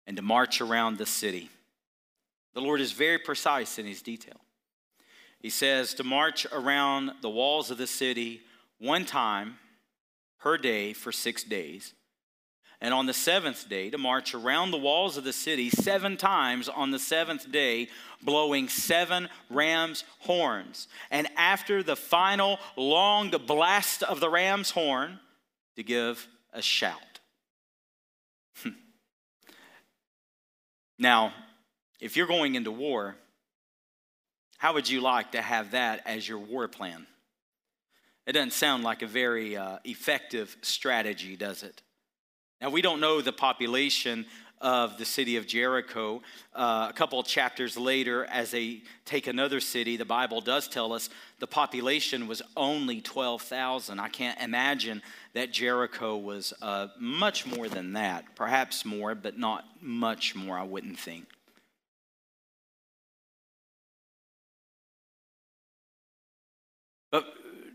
and 0.08 0.17
to 0.17 0.23
march 0.23 0.62
around 0.62 0.97
the 0.97 1.06
city. 1.06 1.49
The 2.54 2.62
Lord 2.62 2.82
is 2.82 2.92
very 2.92 3.18
precise 3.18 3.80
in 3.80 3.86
his 3.86 4.02
detail. 4.02 4.39
He 5.39 5.50
says 5.50 5.94
to 5.96 6.04
march 6.04 6.46
around 6.52 7.12
the 7.22 7.30
walls 7.30 7.72
of 7.72 7.78
the 7.78 7.88
city 7.88 8.42
one 8.80 9.06
time 9.06 9.58
per 10.39 10.58
day 10.58 10.94
for 10.94 11.12
six 11.12 11.44
days 11.44 11.94
and 12.84 12.94
on 12.94 13.06
the 13.06 13.13
seventh 13.13 13.70
day 13.70 13.89
to 13.89 13.98
march 13.98 14.36
around 14.36 14.72
the 14.72 14.78
walls 14.78 15.16
of 15.16 15.24
the 15.24 15.32
city 15.32 15.70
seven 15.70 16.18
times 16.18 16.68
on 16.68 16.92
the 16.92 17.00
seventh 17.00 17.50
day, 17.50 17.88
blowing 18.22 18.68
seven 18.68 19.30
ram's 19.50 20.04
horns. 20.20 20.89
And 21.10 21.30
after 21.38 21.82
the 21.82 21.96
final 21.96 22.60
long 22.76 23.30
blast 23.30 24.04
of 24.04 24.20
the 24.20 24.30
ram's 24.30 24.72
horn, 24.72 25.20
to 25.78 25.84
give 25.84 26.28
a 26.52 26.62
shout. 26.62 27.22
now, 31.00 31.34
if 32.04 32.18
you're 32.18 32.28
going 32.28 32.56
into 32.56 32.70
war, 32.70 33.16
how 34.58 34.74
would 34.74 34.89
you 34.89 35.00
like 35.00 35.32
to 35.32 35.42
have 35.42 35.72
that 35.72 36.02
as 36.06 36.28
your 36.28 36.38
war 36.38 36.68
plan? 36.68 37.08
It 38.28 38.34
doesn't 38.34 38.52
sound 38.52 38.84
like 38.84 39.02
a 39.02 39.08
very 39.08 39.56
uh, 39.56 39.78
effective 39.86 40.58
strategy, 40.62 41.38
does 41.38 41.63
it? 41.63 41.82
Now, 42.60 42.72
we 42.72 42.82
don't 42.82 43.00
know 43.00 43.22
the 43.22 43.32
population 43.32 44.26
of 44.60 44.98
the 44.98 45.06
city 45.06 45.38
of 45.38 45.48
Jericho. 45.48 46.22
Uh, 46.54 46.88
a 46.89 46.94
couple 46.94 47.24
chapters 47.24 47.78
later, 47.78 48.26
as 48.26 48.52
they 48.52 48.82
take 49.06 49.28
another 49.28 49.62
city, 49.62 49.96
the 49.96 50.04
Bible 50.04 50.42
does 50.42 50.68
tell 50.68 50.92
us 50.92 51.10
the 51.39 51.48
population 51.48 52.28
was 52.28 52.42
only 52.58 53.00
12,000. 53.00 53.98
I 53.98 54.10
can't 54.10 54.39
imagine 54.42 55.02
that 55.34 55.54
Jericho 55.54 56.18
was 56.18 56.54
uh, 56.62 56.88
much 57.00 57.46
more 57.46 57.70
than 57.70 57.94
that. 57.94 58.36
Perhaps 58.36 58.84
more, 58.84 59.16
but 59.16 59.38
not 59.38 59.63
much 59.82 60.36
more, 60.36 60.58
I 60.58 60.63
wouldn't 60.63 61.00
think. 61.00 61.33
But 67.13 67.28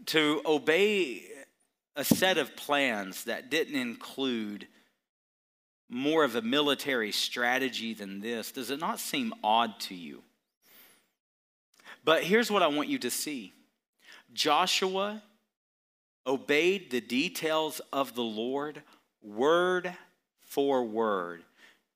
to 0.07 0.43
obey 0.45 1.23
a 1.95 2.03
set 2.03 2.39
of 2.39 2.57
plans 2.57 3.23
that 3.25 3.53
didn't 3.53 3.77
include 3.77 4.67
more 5.89 6.25
of 6.25 6.35
a 6.35 6.43
military 6.43 7.13
strategy 7.13 7.95
than 7.95 8.19
this, 8.19 8.51
does 8.51 8.73
it 8.73 8.81
not 8.81 8.99
seem 8.99 9.33
odd 9.45 9.79
to 9.83 9.95
you? 9.95 10.25
But 12.05 12.25
here's 12.25 12.51
what 12.51 12.65
I 12.65 12.67
want 12.67 12.89
you 12.89 12.99
to 12.99 13.13
see 13.13 13.53
Joshua 14.33 15.23
obeyed 16.27 16.91
the 16.91 17.01
details 17.01 17.81
of 17.93 18.17
the 18.17 18.23
Lord 18.23 18.83
word 19.23 19.95
for 20.41 20.83
word. 20.83 21.45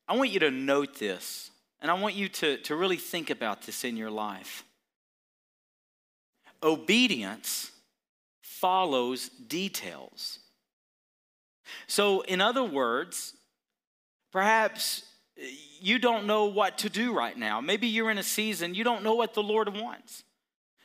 I 0.06 0.16
want 0.16 0.30
you 0.30 0.38
to 0.40 0.50
note 0.52 1.00
this, 1.00 1.50
and 1.80 1.90
I 1.90 1.94
want 1.94 2.14
you 2.14 2.28
to, 2.28 2.58
to 2.58 2.76
really 2.76 2.98
think 2.98 3.30
about 3.30 3.62
this 3.62 3.82
in 3.82 3.96
your 3.96 4.10
life. 4.10 4.62
Obedience 6.62 7.70
follows 8.42 9.28
details. 9.28 10.38
So, 11.86 12.20
in 12.22 12.40
other 12.40 12.64
words, 12.64 13.34
Perhaps 14.32 15.04
you 15.80 15.98
don't 15.98 16.26
know 16.26 16.46
what 16.46 16.78
to 16.78 16.88
do 16.88 17.14
right 17.14 17.36
now. 17.36 17.60
Maybe 17.60 17.86
you're 17.86 18.10
in 18.10 18.18
a 18.18 18.22
season 18.22 18.74
you 18.74 18.82
don't 18.82 19.04
know 19.04 19.14
what 19.14 19.34
the 19.34 19.42
Lord 19.42 19.72
wants. 19.76 20.24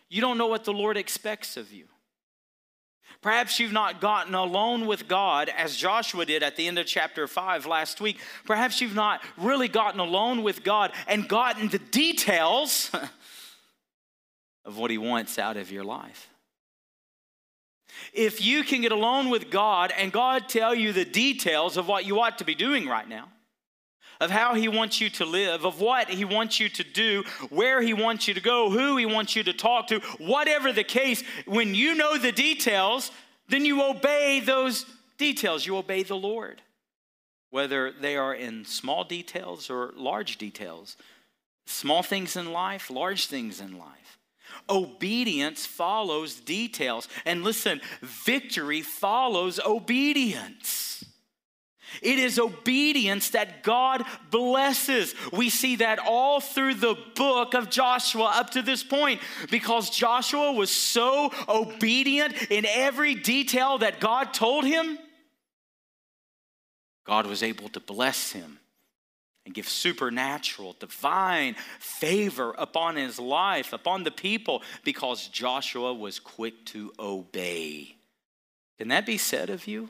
You 0.10 0.22
don't 0.22 0.38
know 0.38 0.48
what 0.48 0.66
the 0.66 0.74
Lord 0.74 0.98
expects 0.98 1.58
of 1.58 1.72
you. 1.72 1.86
Perhaps 3.22 3.60
you've 3.60 3.74
not 3.74 4.00
gotten 4.00 4.36
alone 4.36 4.86
with 4.86 5.08
God 5.08 5.50
as 5.50 5.76
Joshua 5.76 6.26
did 6.26 6.44
at 6.44 6.56
the 6.56 6.68
end 6.68 6.78
of 6.78 6.86
chapter 6.86 7.26
5 7.28 7.66
last 7.66 8.00
week. 8.00 8.20
Perhaps 8.46 8.80
you've 8.80 8.96
not 8.96 9.22
really 9.38 9.68
gotten 9.68 10.00
alone 10.00 10.44
with 10.44 10.64
God 10.64 10.92
and 11.08 11.28
gotten 11.28 11.70
the 11.70 11.80
details 11.80 12.92
of 14.68 14.78
what 14.78 14.92
He 14.92 14.98
wants 15.00 15.40
out 15.40 15.58
of 15.58 15.72
your 15.72 15.86
life. 15.86 16.30
If 18.14 18.46
you 18.46 18.64
can 18.64 18.82
get 18.82 18.92
alone 18.92 19.30
with 19.30 19.50
God 19.50 19.92
and 19.98 20.12
God 20.12 20.50
tell 20.50 20.76
you 20.76 20.94
the 20.94 21.06
details 21.06 21.78
of 21.78 21.88
what 21.88 22.06
you 22.06 22.20
ought 22.20 22.38
to 22.40 22.46
be 22.46 22.54
doing 22.54 22.88
right 22.88 23.08
now, 23.08 23.30
of 24.20 24.30
how 24.30 24.54
He 24.56 24.68
wants 24.68 25.00
you 25.00 25.10
to 25.12 25.26
live, 25.26 25.66
of 25.66 25.80
what 25.80 26.10
He 26.10 26.26
wants 26.26 26.60
you 26.60 26.68
to 26.70 26.84
do, 26.84 27.24
where 27.50 27.82
He 27.82 27.94
wants 27.94 28.28
you 28.28 28.34
to 28.34 28.42
go, 28.42 28.70
who 28.70 28.98
He 28.98 29.06
wants 29.06 29.36
you 29.36 29.44
to 29.44 29.54
talk 29.54 29.88
to, 29.88 30.00
whatever 30.20 30.74
the 30.74 30.84
case, 30.84 31.24
when 31.46 31.74
you 31.74 31.96
know 31.96 32.18
the 32.18 32.34
details, 32.34 33.12
then 33.48 33.64
you 33.64 33.82
obey 33.82 34.42
those 34.42 34.86
details, 35.18 35.66
you 35.66 35.78
obey 35.78 36.04
the 36.04 36.16
Lord, 36.16 36.62
whether 37.52 37.92
they 37.92 38.18
are 38.18 38.36
in 38.36 38.66
small 38.66 39.06
details 39.06 39.70
or 39.70 39.94
large 39.96 40.38
details, 40.38 40.98
small 41.66 42.04
things 42.04 42.36
in 42.36 42.52
life, 42.52 42.90
large 42.90 43.28
things 43.28 43.62
in 43.62 43.78
life. 43.78 44.17
Obedience 44.70 45.66
follows 45.66 46.40
details. 46.40 47.08
And 47.26 47.44
listen, 47.44 47.82
victory 48.02 48.82
follows 48.82 49.60
obedience. 49.66 51.04
It 52.02 52.20
is 52.20 52.38
obedience 52.38 53.32
that 53.32 53.64
God 53.64 54.04
blesses. 54.30 55.16
We 55.32 55.50
see 55.50 55.78
that 55.78 56.00
all 56.00 56.40
through 56.40 56.76
the 56.76 56.96
book 57.16 57.54
of 57.54 57.70
Joshua 57.70 58.34
up 58.36 58.52
to 58.52 58.62
this 58.62 58.84
point 58.84 59.22
because 59.50 59.90
Joshua 59.90 60.52
was 60.52 60.70
so 60.70 61.32
obedient 61.48 62.52
in 62.52 62.66
every 62.66 63.16
detail 63.16 63.78
that 63.80 64.00
God 64.00 64.34
told 64.34 64.66
him. 64.66 65.00
God 67.06 67.26
was 67.26 67.42
able 67.42 67.70
to 67.70 67.80
bless 67.80 68.34
him 68.34 68.60
and 69.48 69.56
give 69.56 69.70
supernatural, 69.70 70.76
divine 70.78 71.56
favor 71.80 72.54
upon 72.58 72.98
his 72.98 73.18
life, 73.18 73.72
upon 73.72 74.04
the 74.04 74.12
people, 74.12 74.62
because 74.84 75.30
Joshua 75.30 75.94
was 75.94 76.20
quick 76.20 76.66
to 76.66 76.92
obey. 77.00 77.96
Can 78.78 78.90
that 78.90 79.06
be 79.06 79.18
said 79.18 79.50
of 79.50 79.66
you? 79.66 79.88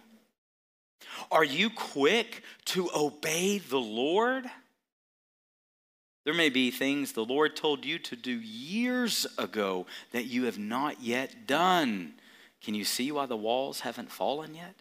Are 1.31 1.43
you 1.43 1.71
quick 1.71 2.43
to 2.65 2.91
obey 2.95 3.57
the 3.57 3.79
Lord? 3.79 4.45
There 6.23 6.35
may 6.35 6.49
be 6.49 6.69
things 6.69 7.13
the 7.13 7.25
Lord 7.25 7.55
told 7.55 7.83
you 7.83 7.97
to 7.97 8.15
do 8.15 8.39
years 8.39 9.25
ago 9.39 9.87
that 10.11 10.25
you 10.25 10.43
have 10.43 10.59
not 10.59 11.01
yet 11.01 11.47
done. 11.47 12.13
Can 12.61 12.75
you 12.75 12.83
see 12.83 13.11
why 13.11 13.25
the 13.25 13.35
walls 13.35 13.79
haven't 13.79 14.11
fallen 14.11 14.53
yet? 14.53 14.75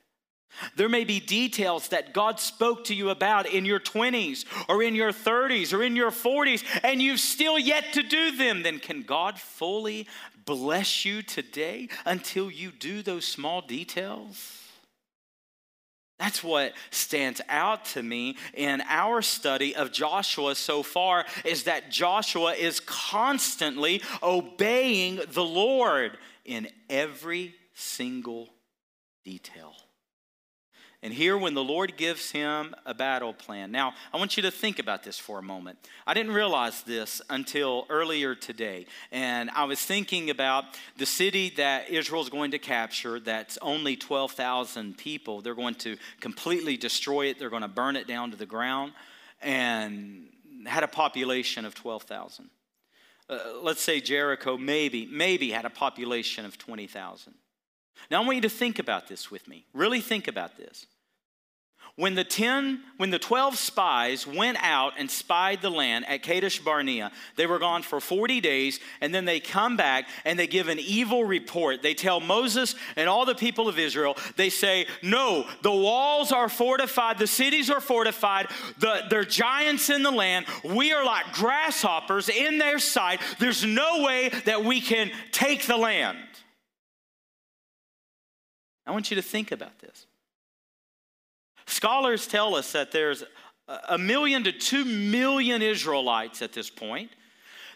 There 0.74 0.88
may 0.88 1.04
be 1.04 1.20
details 1.20 1.88
that 1.88 2.12
God 2.12 2.40
spoke 2.40 2.84
to 2.84 2.94
you 2.94 3.10
about 3.10 3.46
in 3.46 3.64
your 3.64 3.80
20s 3.80 4.44
or 4.68 4.82
in 4.82 4.94
your 4.94 5.12
30s 5.12 5.72
or 5.72 5.82
in 5.82 5.96
your 5.96 6.10
40s, 6.10 6.64
and 6.82 7.02
you've 7.02 7.20
still 7.20 7.58
yet 7.58 7.92
to 7.92 8.02
do 8.02 8.36
them. 8.36 8.62
Then 8.62 8.78
can 8.78 9.02
God 9.02 9.38
fully 9.38 10.06
bless 10.44 11.04
you 11.04 11.22
today 11.22 11.88
until 12.04 12.50
you 12.50 12.70
do 12.70 13.02
those 13.02 13.26
small 13.26 13.60
details? 13.60 14.62
That's 16.18 16.42
what 16.42 16.72
stands 16.90 17.42
out 17.48 17.84
to 17.86 18.02
me 18.02 18.36
in 18.54 18.82
our 18.88 19.20
study 19.20 19.76
of 19.76 19.92
Joshua 19.92 20.54
so 20.54 20.82
far 20.82 21.26
is 21.44 21.64
that 21.64 21.90
Joshua 21.90 22.54
is 22.54 22.80
constantly 22.80 24.00
obeying 24.22 25.20
the 25.28 25.44
Lord 25.44 26.16
in 26.46 26.68
every 26.88 27.54
single 27.74 28.48
detail. 29.24 29.74
And 31.06 31.14
here, 31.14 31.38
when 31.38 31.54
the 31.54 31.62
Lord 31.62 31.96
gives 31.96 32.32
him 32.32 32.74
a 32.84 32.92
battle 32.92 33.32
plan. 33.32 33.70
Now, 33.70 33.94
I 34.12 34.16
want 34.16 34.36
you 34.36 34.42
to 34.42 34.50
think 34.50 34.80
about 34.80 35.04
this 35.04 35.16
for 35.16 35.38
a 35.38 35.42
moment. 35.42 35.78
I 36.04 36.14
didn't 36.14 36.32
realize 36.32 36.82
this 36.82 37.22
until 37.30 37.86
earlier 37.88 38.34
today. 38.34 38.86
And 39.12 39.48
I 39.50 39.66
was 39.66 39.80
thinking 39.80 40.30
about 40.30 40.64
the 40.96 41.06
city 41.06 41.50
that 41.58 41.90
Israel 41.90 42.22
is 42.22 42.28
going 42.28 42.50
to 42.50 42.58
capture, 42.58 43.20
that's 43.20 43.56
only 43.62 43.94
12,000 43.94 44.98
people. 44.98 45.42
They're 45.42 45.54
going 45.54 45.76
to 45.76 45.96
completely 46.18 46.76
destroy 46.76 47.26
it, 47.26 47.38
they're 47.38 47.50
going 47.50 47.62
to 47.62 47.68
burn 47.68 47.94
it 47.94 48.08
down 48.08 48.32
to 48.32 48.36
the 48.36 48.44
ground, 48.44 48.90
and 49.40 50.26
had 50.66 50.82
a 50.82 50.88
population 50.88 51.64
of 51.64 51.76
12,000. 51.76 52.50
Uh, 53.30 53.38
let's 53.62 53.80
say 53.80 54.00
Jericho 54.00 54.58
maybe, 54.58 55.06
maybe 55.06 55.52
had 55.52 55.66
a 55.66 55.70
population 55.70 56.44
of 56.44 56.58
20,000. 56.58 57.32
Now, 58.10 58.24
I 58.24 58.26
want 58.26 58.34
you 58.34 58.42
to 58.42 58.48
think 58.48 58.80
about 58.80 59.06
this 59.06 59.30
with 59.30 59.46
me. 59.46 59.66
Really 59.72 60.00
think 60.00 60.26
about 60.26 60.56
this. 60.56 60.86
When 61.98 62.14
the 62.14 62.24
10, 62.24 62.82
when 62.98 63.08
the 63.08 63.18
12 63.18 63.56
spies 63.56 64.26
went 64.26 64.58
out 64.60 64.92
and 64.98 65.10
spied 65.10 65.62
the 65.62 65.70
land 65.70 66.04
at 66.06 66.22
Kadesh 66.22 66.58
Barnea, 66.58 67.10
they 67.36 67.46
were 67.46 67.58
gone 67.58 67.82
for 67.82 68.00
40 68.00 68.42
days, 68.42 68.80
and 69.00 69.14
then 69.14 69.24
they 69.24 69.40
come 69.40 69.78
back 69.78 70.06
and 70.26 70.38
they 70.38 70.46
give 70.46 70.68
an 70.68 70.78
evil 70.78 71.24
report. 71.24 71.80
They 71.80 71.94
tell 71.94 72.20
Moses 72.20 72.74
and 72.96 73.08
all 73.08 73.24
the 73.24 73.34
people 73.34 73.66
of 73.66 73.78
Israel, 73.78 74.18
they 74.36 74.50
say, 74.50 74.86
No, 75.02 75.46
the 75.62 75.72
walls 75.72 76.32
are 76.32 76.50
fortified, 76.50 77.18
the 77.18 77.26
cities 77.26 77.70
are 77.70 77.80
fortified, 77.80 78.48
the, 78.78 79.04
they're 79.08 79.24
giants 79.24 79.88
in 79.88 80.02
the 80.02 80.10
land. 80.10 80.44
We 80.64 80.92
are 80.92 81.04
like 81.04 81.32
grasshoppers 81.32 82.28
in 82.28 82.58
their 82.58 82.78
sight. 82.78 83.22
There's 83.38 83.64
no 83.64 84.02
way 84.02 84.28
that 84.44 84.62
we 84.62 84.82
can 84.82 85.10
take 85.32 85.66
the 85.66 85.78
land. 85.78 86.18
I 88.84 88.90
want 88.90 89.10
you 89.10 89.14
to 89.14 89.22
think 89.22 89.50
about 89.50 89.78
this. 89.78 90.06
Scholars 91.66 92.26
tell 92.26 92.54
us 92.54 92.72
that 92.72 92.92
there's 92.92 93.24
a 93.88 93.98
million 93.98 94.44
to 94.44 94.52
two 94.52 94.84
million 94.84 95.62
Israelites 95.62 96.42
at 96.42 96.52
this 96.52 96.70
point. 96.70 97.10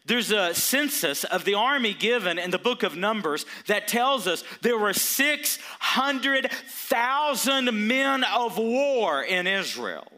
There's 0.06 0.30
a 0.30 0.54
census 0.54 1.24
of 1.24 1.44
the 1.44 1.52
army 1.54 1.92
given 1.92 2.38
in 2.38 2.50
the 2.50 2.58
book 2.58 2.82
of 2.82 2.96
Numbers 2.96 3.44
that 3.66 3.86
tells 3.86 4.26
us 4.26 4.42
there 4.62 4.78
were 4.78 4.94
600,000 4.94 7.88
men 7.88 8.24
of 8.24 8.56
war 8.56 9.22
in 9.22 9.46
Israel. 9.46 10.10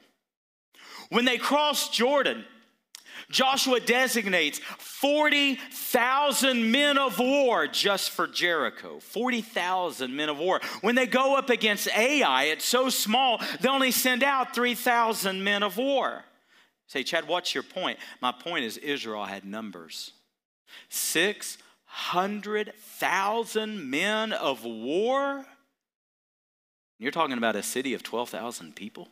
When 1.09 1.25
they 1.25 1.37
crossed 1.37 1.93
Jordan, 1.93 2.45
Joshua 3.33 3.81
designates 3.81 4.61
40,000 4.79 6.71
men 6.71 6.99
of 6.99 7.19
war 7.19 7.67
just 7.67 8.11
for 8.11 8.29
Jericho. 8.29 9.01
40,000 9.01 10.15
men 10.15 10.29
of 10.29 10.39
war. 10.39 10.61
When 10.83 10.95
they 10.95 11.07
go 11.07 11.37
up 11.37 11.51
against 11.51 11.89
Ai, 11.89 12.45
it's 12.45 12.65
so 12.65 12.89
small, 12.91 13.41
they 13.61 13.69
only 13.69 13.91
send 13.91 14.23
out 14.23 14.55
3,000 14.55 15.43
men 15.43 15.65
of 15.65 15.79
war. 15.79 16.23
Say, 16.87 17.03
Chad, 17.03 17.27
what's 17.27 17.55
your 17.55 17.65
point? 17.65 17.99
My 18.21 18.33
point 18.33 18.67
is 18.67 18.77
Israel 18.77 19.25
had 19.25 19.47
numbers 19.47 20.13
600,000 20.91 23.91
men 23.91 24.33
of 24.33 24.65
war? 24.65 25.45
You're 26.99 27.11
talking 27.11 27.39
about 27.39 27.57
a 27.57 27.63
city 27.63 27.95
of 27.95 28.03
12,000 28.03 28.77
people? 28.77 29.09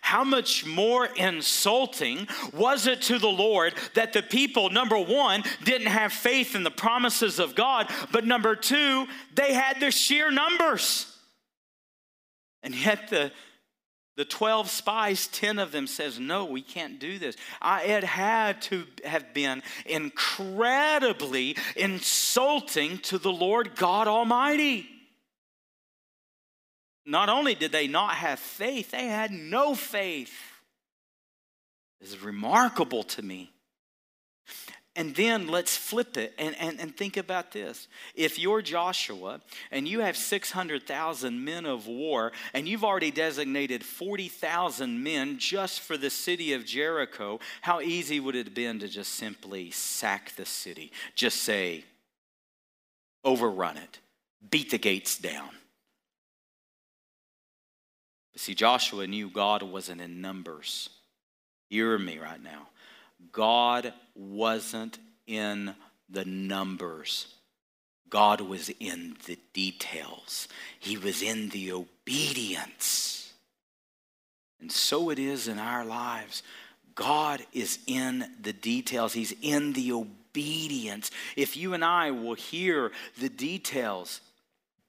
How 0.00 0.24
much 0.24 0.64
more 0.66 1.06
insulting 1.06 2.28
was 2.52 2.86
it 2.86 3.02
to 3.02 3.18
the 3.18 3.28
Lord 3.28 3.74
that 3.94 4.12
the 4.12 4.22
people, 4.22 4.70
number 4.70 4.98
one, 4.98 5.42
didn't 5.64 5.88
have 5.88 6.12
faith 6.12 6.54
in 6.54 6.62
the 6.62 6.70
promises 6.70 7.38
of 7.38 7.54
God, 7.54 7.90
but 8.12 8.24
number 8.24 8.54
two, 8.56 9.06
they 9.34 9.52
had 9.52 9.80
the 9.80 9.90
sheer 9.90 10.30
numbers. 10.30 11.12
And 12.62 12.74
yet 12.74 13.08
the 13.08 13.32
the 14.16 14.24
12 14.24 14.70
spies, 14.70 15.26
10 15.26 15.58
of 15.58 15.72
them 15.72 15.86
says, 15.86 16.18
no, 16.18 16.46
we 16.46 16.62
can't 16.62 16.98
do 16.98 17.18
this. 17.18 17.36
I, 17.60 17.82
it 17.82 18.02
had 18.02 18.62
to 18.62 18.86
have 19.04 19.34
been 19.34 19.62
incredibly 19.84 21.54
insulting 21.76 22.96
to 22.98 23.18
the 23.18 23.32
Lord 23.32 23.76
God 23.76 24.08
Almighty. 24.08 24.88
Not 27.06 27.28
only 27.28 27.54
did 27.54 27.70
they 27.70 27.86
not 27.86 28.14
have 28.14 28.40
faith, 28.40 28.90
they 28.90 29.06
had 29.06 29.30
no 29.30 29.76
faith. 29.76 30.34
This 32.00 32.10
is 32.10 32.20
remarkable 32.20 33.04
to 33.04 33.22
me. 33.22 33.52
And 34.96 35.14
then 35.14 35.46
let's 35.48 35.76
flip 35.76 36.16
it 36.16 36.34
and, 36.38 36.56
and, 36.58 36.80
and 36.80 36.96
think 36.96 37.18
about 37.18 37.52
this. 37.52 37.86
If 38.14 38.38
you're 38.38 38.62
Joshua 38.62 39.42
and 39.70 39.86
you 39.86 40.00
have 40.00 40.16
600,000 40.16 41.44
men 41.44 41.66
of 41.66 41.86
war 41.86 42.32
and 42.54 42.66
you've 42.66 42.82
already 42.82 43.10
designated 43.10 43.84
40,000 43.84 45.02
men 45.02 45.38
just 45.38 45.80
for 45.80 45.98
the 45.98 46.08
city 46.08 46.54
of 46.54 46.64
Jericho, 46.64 47.40
how 47.60 47.82
easy 47.82 48.20
would 48.20 48.34
it 48.34 48.46
have 48.46 48.54
been 48.54 48.78
to 48.78 48.88
just 48.88 49.12
simply 49.12 49.70
sack 49.70 50.34
the 50.34 50.46
city? 50.46 50.90
Just 51.14 51.42
say, 51.42 51.84
overrun 53.22 53.76
it, 53.76 53.98
beat 54.50 54.70
the 54.70 54.78
gates 54.78 55.18
down. 55.18 55.50
But 58.36 58.42
see, 58.42 58.54
Joshua 58.54 59.06
knew 59.06 59.30
God 59.30 59.62
wasn't 59.62 60.02
in 60.02 60.20
numbers. 60.20 60.90
Hear 61.70 61.96
me 61.96 62.18
right 62.18 62.42
now. 62.42 62.68
God 63.32 63.94
wasn't 64.14 64.98
in 65.26 65.74
the 66.10 66.26
numbers. 66.26 67.28
God 68.10 68.42
was 68.42 68.68
in 68.78 69.16
the 69.24 69.38
details. 69.54 70.48
He 70.78 70.98
was 70.98 71.22
in 71.22 71.48
the 71.48 71.72
obedience. 71.72 73.32
And 74.60 74.70
so 74.70 75.08
it 75.08 75.18
is 75.18 75.48
in 75.48 75.58
our 75.58 75.86
lives. 75.86 76.42
God 76.94 77.40
is 77.54 77.78
in 77.86 78.32
the 78.42 78.52
details, 78.52 79.14
He's 79.14 79.34
in 79.40 79.72
the 79.72 79.92
obedience. 79.92 81.10
If 81.36 81.56
you 81.56 81.72
and 81.72 81.82
I 81.82 82.10
will 82.10 82.34
hear 82.34 82.92
the 83.18 83.30
details, 83.30 84.20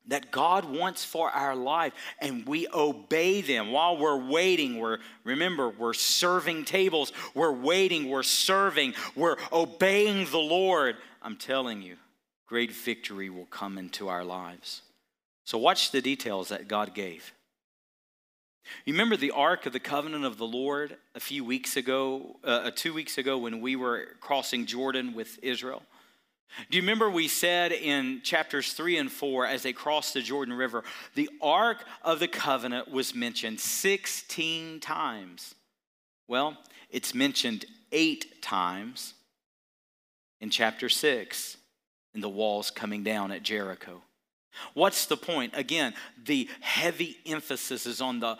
that 0.07 0.31
God 0.31 0.65
wants 0.65 1.03
for 1.03 1.29
our 1.29 1.55
life 1.55 1.93
and 2.19 2.45
we 2.45 2.67
obey 2.73 3.41
them. 3.41 3.71
While 3.71 3.97
we're 3.97 4.29
waiting 4.29 4.79
we're 4.79 4.99
remember 5.23 5.69
we're 5.69 5.93
serving 5.93 6.65
tables. 6.65 7.11
We're 7.33 7.51
waiting 7.51 8.09
we're 8.09 8.23
serving. 8.23 8.93
We're 9.15 9.37
obeying 9.51 10.25
the 10.31 10.37
Lord. 10.37 10.97
I'm 11.21 11.35
telling 11.35 11.81
you 11.81 11.97
great 12.47 12.71
victory 12.71 13.29
will 13.29 13.45
come 13.45 13.77
into 13.77 14.07
our 14.07 14.23
lives. 14.23 14.81
So, 15.43 15.57
watch 15.57 15.91
the 15.91 16.01
details 16.01 16.49
that 16.49 16.67
God 16.67 16.93
gave. 16.93 17.33
You 18.83 18.93
remember 18.93 19.15
the 19.15 19.31
Ark 19.31 19.65
of 19.65 19.71
the 19.71 19.79
Covenant 19.79 20.25
of 20.25 20.37
the 20.37 20.45
Lord 20.45 20.97
a 21.15 21.21
few 21.21 21.45
weeks 21.45 21.77
ago, 21.77 22.37
uh, 22.43 22.47
uh 22.47 22.71
two 22.75 22.93
weeks 22.93 23.17
ago, 23.17 23.37
when 23.37 23.61
we 23.61 23.75
were 23.75 24.07
crossing 24.19 24.65
Jordan 24.65 25.13
with 25.13 25.39
Israel? 25.41 25.83
Do 26.69 26.77
you 26.77 26.81
remember 26.81 27.09
we 27.09 27.27
said 27.27 27.71
in 27.71 28.21
chapters 28.23 28.73
3 28.73 28.97
and 28.97 29.11
4 29.11 29.45
as 29.45 29.63
they 29.63 29.73
crossed 29.73 30.13
the 30.13 30.21
Jordan 30.21 30.55
River, 30.55 30.83
the 31.13 31.29
Ark 31.41 31.83
of 32.01 32.19
the 32.19 32.27
Covenant 32.27 32.89
was 32.89 33.13
mentioned 33.13 33.59
16 33.59 34.79
times? 34.79 35.55
Well, 36.27 36.57
it's 36.89 37.13
mentioned 37.13 37.65
eight 37.91 38.41
times 38.41 39.13
in 40.41 40.49
chapter 40.49 40.89
6 40.89 41.57
in 42.13 42.21
the 42.21 42.29
walls 42.29 42.71
coming 42.71 43.03
down 43.03 43.31
at 43.31 43.43
Jericho. 43.43 44.01
What's 44.73 45.05
the 45.05 45.17
point? 45.17 45.53
Again, 45.55 45.93
the 46.23 46.49
heavy 46.61 47.17
emphasis 47.25 47.85
is 47.85 48.01
on 48.01 48.19
the 48.19 48.37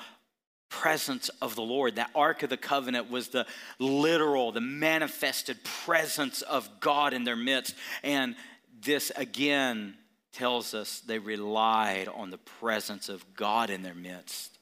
presence 0.69 1.29
of 1.41 1.55
the 1.55 1.61
Lord. 1.61 1.95
That 1.95 2.11
Ark 2.15 2.43
of 2.43 2.49
the 2.49 2.57
Covenant 2.57 3.09
was 3.09 3.29
the 3.29 3.45
literal, 3.79 4.51
the 4.51 4.61
manifested 4.61 5.63
presence 5.63 6.41
of 6.41 6.69
God 6.79 7.13
in 7.13 7.23
their 7.23 7.35
midst. 7.35 7.75
And 8.03 8.35
this 8.81 9.11
again 9.15 9.95
tells 10.33 10.73
us 10.73 10.99
they 10.99 11.19
relied 11.19 12.07
on 12.07 12.29
the 12.29 12.37
presence 12.37 13.09
of 13.09 13.25
God 13.35 13.69
in 13.69 13.81
their 13.81 13.95
midst. 13.95 14.57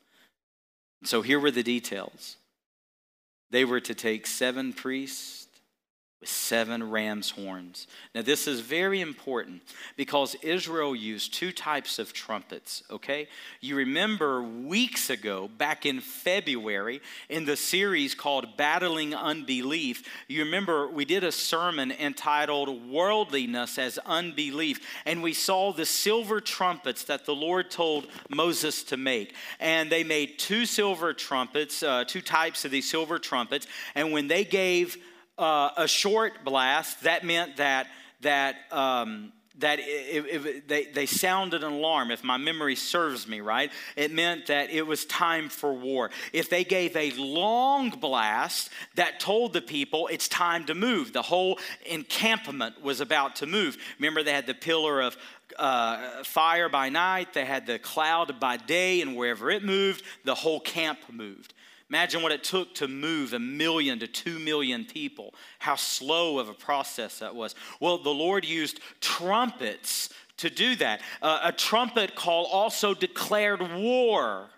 So 1.03 1.21
here 1.21 1.39
were 1.39 1.51
the 1.51 1.63
details. 1.63 2.37
They 3.51 3.65
were 3.65 3.81
to 3.81 3.93
take 3.93 4.25
seven 4.25 4.73
priests 4.73 5.44
with 6.25 6.31
seven 6.31 6.89
ram's 6.89 7.29
horns. 7.29 7.85
Now, 8.15 8.23
this 8.23 8.47
is 8.47 8.59
very 8.59 8.99
important 8.99 9.61
because 9.95 10.33
Israel 10.41 10.95
used 10.95 11.35
two 11.35 11.51
types 11.51 11.99
of 11.99 12.13
trumpets, 12.13 12.81
okay? 12.89 13.27
You 13.61 13.75
remember 13.75 14.41
weeks 14.41 15.11
ago, 15.11 15.47
back 15.59 15.85
in 15.85 15.99
February, 15.99 16.99
in 17.29 17.45
the 17.45 17.55
series 17.55 18.15
called 18.15 18.57
Battling 18.57 19.13
Unbelief, 19.13 20.03
you 20.27 20.43
remember 20.43 20.87
we 20.87 21.05
did 21.05 21.23
a 21.23 21.31
sermon 21.31 21.91
entitled 21.91 22.89
Worldliness 22.89 23.77
as 23.77 23.99
Unbelief, 23.99 24.79
and 25.05 25.21
we 25.21 25.33
saw 25.33 25.73
the 25.73 25.85
silver 25.85 26.41
trumpets 26.41 27.03
that 27.03 27.27
the 27.27 27.35
Lord 27.35 27.69
told 27.69 28.07
Moses 28.29 28.81
to 28.85 28.97
make. 28.97 29.35
And 29.59 29.91
they 29.91 30.03
made 30.03 30.39
two 30.39 30.65
silver 30.65 31.13
trumpets, 31.13 31.83
uh, 31.83 32.03
two 32.07 32.21
types 32.21 32.65
of 32.65 32.71
these 32.71 32.89
silver 32.89 33.19
trumpets, 33.19 33.67
and 33.93 34.11
when 34.11 34.27
they 34.27 34.43
gave 34.43 34.97
uh, 35.37 35.69
a 35.77 35.87
short 35.87 36.43
blast, 36.43 37.03
that 37.03 37.23
meant 37.23 37.57
that, 37.57 37.87
that, 38.21 38.55
um, 38.71 39.33
that 39.59 39.79
they, 40.67 40.87
they 40.93 41.05
sounded 41.05 41.63
an 41.63 41.73
alarm, 41.73 42.11
if 42.11 42.23
my 42.23 42.37
memory 42.37 42.75
serves 42.75 43.27
me 43.27 43.39
right. 43.39 43.71
It 43.95 44.11
meant 44.11 44.47
that 44.47 44.69
it 44.69 44.85
was 44.85 45.05
time 45.05 45.49
for 45.49 45.73
war. 45.73 46.11
If 46.33 46.49
they 46.49 46.63
gave 46.63 46.95
a 46.95 47.11
long 47.11 47.89
blast, 47.89 48.69
that 48.95 49.19
told 49.19 49.53
the 49.53 49.61
people 49.61 50.07
it's 50.07 50.27
time 50.27 50.65
to 50.65 50.75
move. 50.75 51.13
The 51.13 51.21
whole 51.21 51.59
encampment 51.85 52.81
was 52.81 53.01
about 53.01 53.37
to 53.37 53.45
move. 53.45 53.77
Remember, 53.99 54.23
they 54.23 54.33
had 54.33 54.47
the 54.47 54.53
pillar 54.53 55.01
of 55.01 55.17
uh, 55.57 56.23
fire 56.23 56.69
by 56.69 56.89
night, 56.89 57.33
they 57.33 57.45
had 57.45 57.65
the 57.65 57.79
cloud 57.79 58.39
by 58.39 58.57
day, 58.57 59.01
and 59.01 59.15
wherever 59.15 59.49
it 59.49 59.63
moved, 59.63 60.03
the 60.23 60.35
whole 60.35 60.59
camp 60.59 60.99
moved. 61.11 61.53
Imagine 61.89 62.23
what 62.23 62.31
it 62.31 62.43
took 62.43 62.73
to 62.75 62.87
move 62.87 63.33
a 63.33 63.39
million 63.39 63.99
to 63.99 64.07
two 64.07 64.39
million 64.39 64.85
people, 64.85 65.33
how 65.59 65.75
slow 65.75 66.39
of 66.39 66.49
a 66.49 66.53
process 66.53 67.19
that 67.19 67.35
was. 67.35 67.53
Well, 67.79 67.99
the 67.99 68.09
Lord 68.09 68.43
used 68.43 68.79
trumpets 69.01 70.09
to 70.37 70.49
do 70.49 70.75
that. 70.77 71.01
Uh, 71.21 71.39
a 71.43 71.51
trumpet 71.51 72.15
call 72.15 72.45
also 72.47 72.93
declared 72.93 73.61
war. 73.73 74.49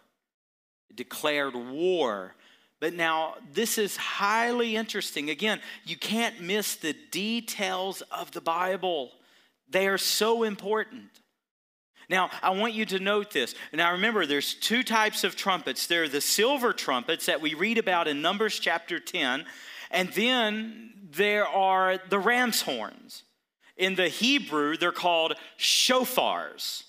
declared 0.96 1.56
war. 1.56 2.34
But 2.80 2.94
now, 2.94 3.36
this 3.54 3.78
is 3.78 3.98
highly 3.98 4.76
interesting. 4.76 5.30
Again, 5.30 5.60
you 5.84 5.98
can't 5.98 6.42
miss 6.42 6.76
the 6.76 6.96
details 7.12 8.02
of 8.12 8.32
the 8.32 8.42
Bible, 8.42 9.12
they 9.70 9.88
are 9.88 9.98
so 9.98 10.44
important. 10.44 11.10
Now, 12.10 12.30
I 12.42 12.52
want 12.52 12.74
you 12.74 12.86
to 12.86 13.00
note 13.00 13.32
this. 13.32 13.54
Now, 13.74 13.92
remember, 13.92 14.26
there's 14.26 14.54
two 14.54 14.82
types 14.82 15.24
of 15.24 15.36
trumpets. 15.36 15.88
There 15.88 16.04
are 16.04 16.08
the 16.08 16.22
silver 16.22 16.72
trumpets 16.72 17.26
that 17.26 17.42
we 17.42 17.54
read 17.54 17.78
about 17.78 18.08
in 18.08 18.22
Numbers 18.22 18.60
chapter 18.60 19.00
10, 19.00 19.46
and 19.92 20.10
then 20.14 20.94
there 21.12 21.48
are 21.48 22.00
the 22.10 22.20
ram's 22.20 22.62
horns. 22.62 23.24
In 23.76 23.96
the 23.96 24.08
Hebrew, 24.08 24.78
they're 24.78 24.92
called 24.92 25.34
shofars. 25.60 26.84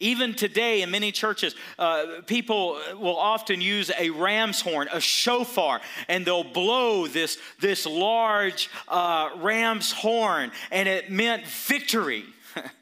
Even 0.00 0.34
today, 0.34 0.82
in 0.82 0.90
many 0.90 1.12
churches, 1.12 1.54
uh, 1.78 2.22
people 2.26 2.80
will 2.98 3.16
often 3.16 3.60
use 3.60 3.88
a 3.96 4.10
ram's 4.10 4.60
horn, 4.60 4.88
a 4.92 5.00
shofar, 5.00 5.80
and 6.08 6.26
they'll 6.26 6.42
blow 6.42 7.06
this, 7.06 7.38
this 7.60 7.86
large 7.86 8.68
uh, 8.88 9.30
ram's 9.36 9.92
horn, 9.92 10.50
and 10.72 10.88
it 10.88 11.10
meant 11.12 11.46
victory. 11.46 12.24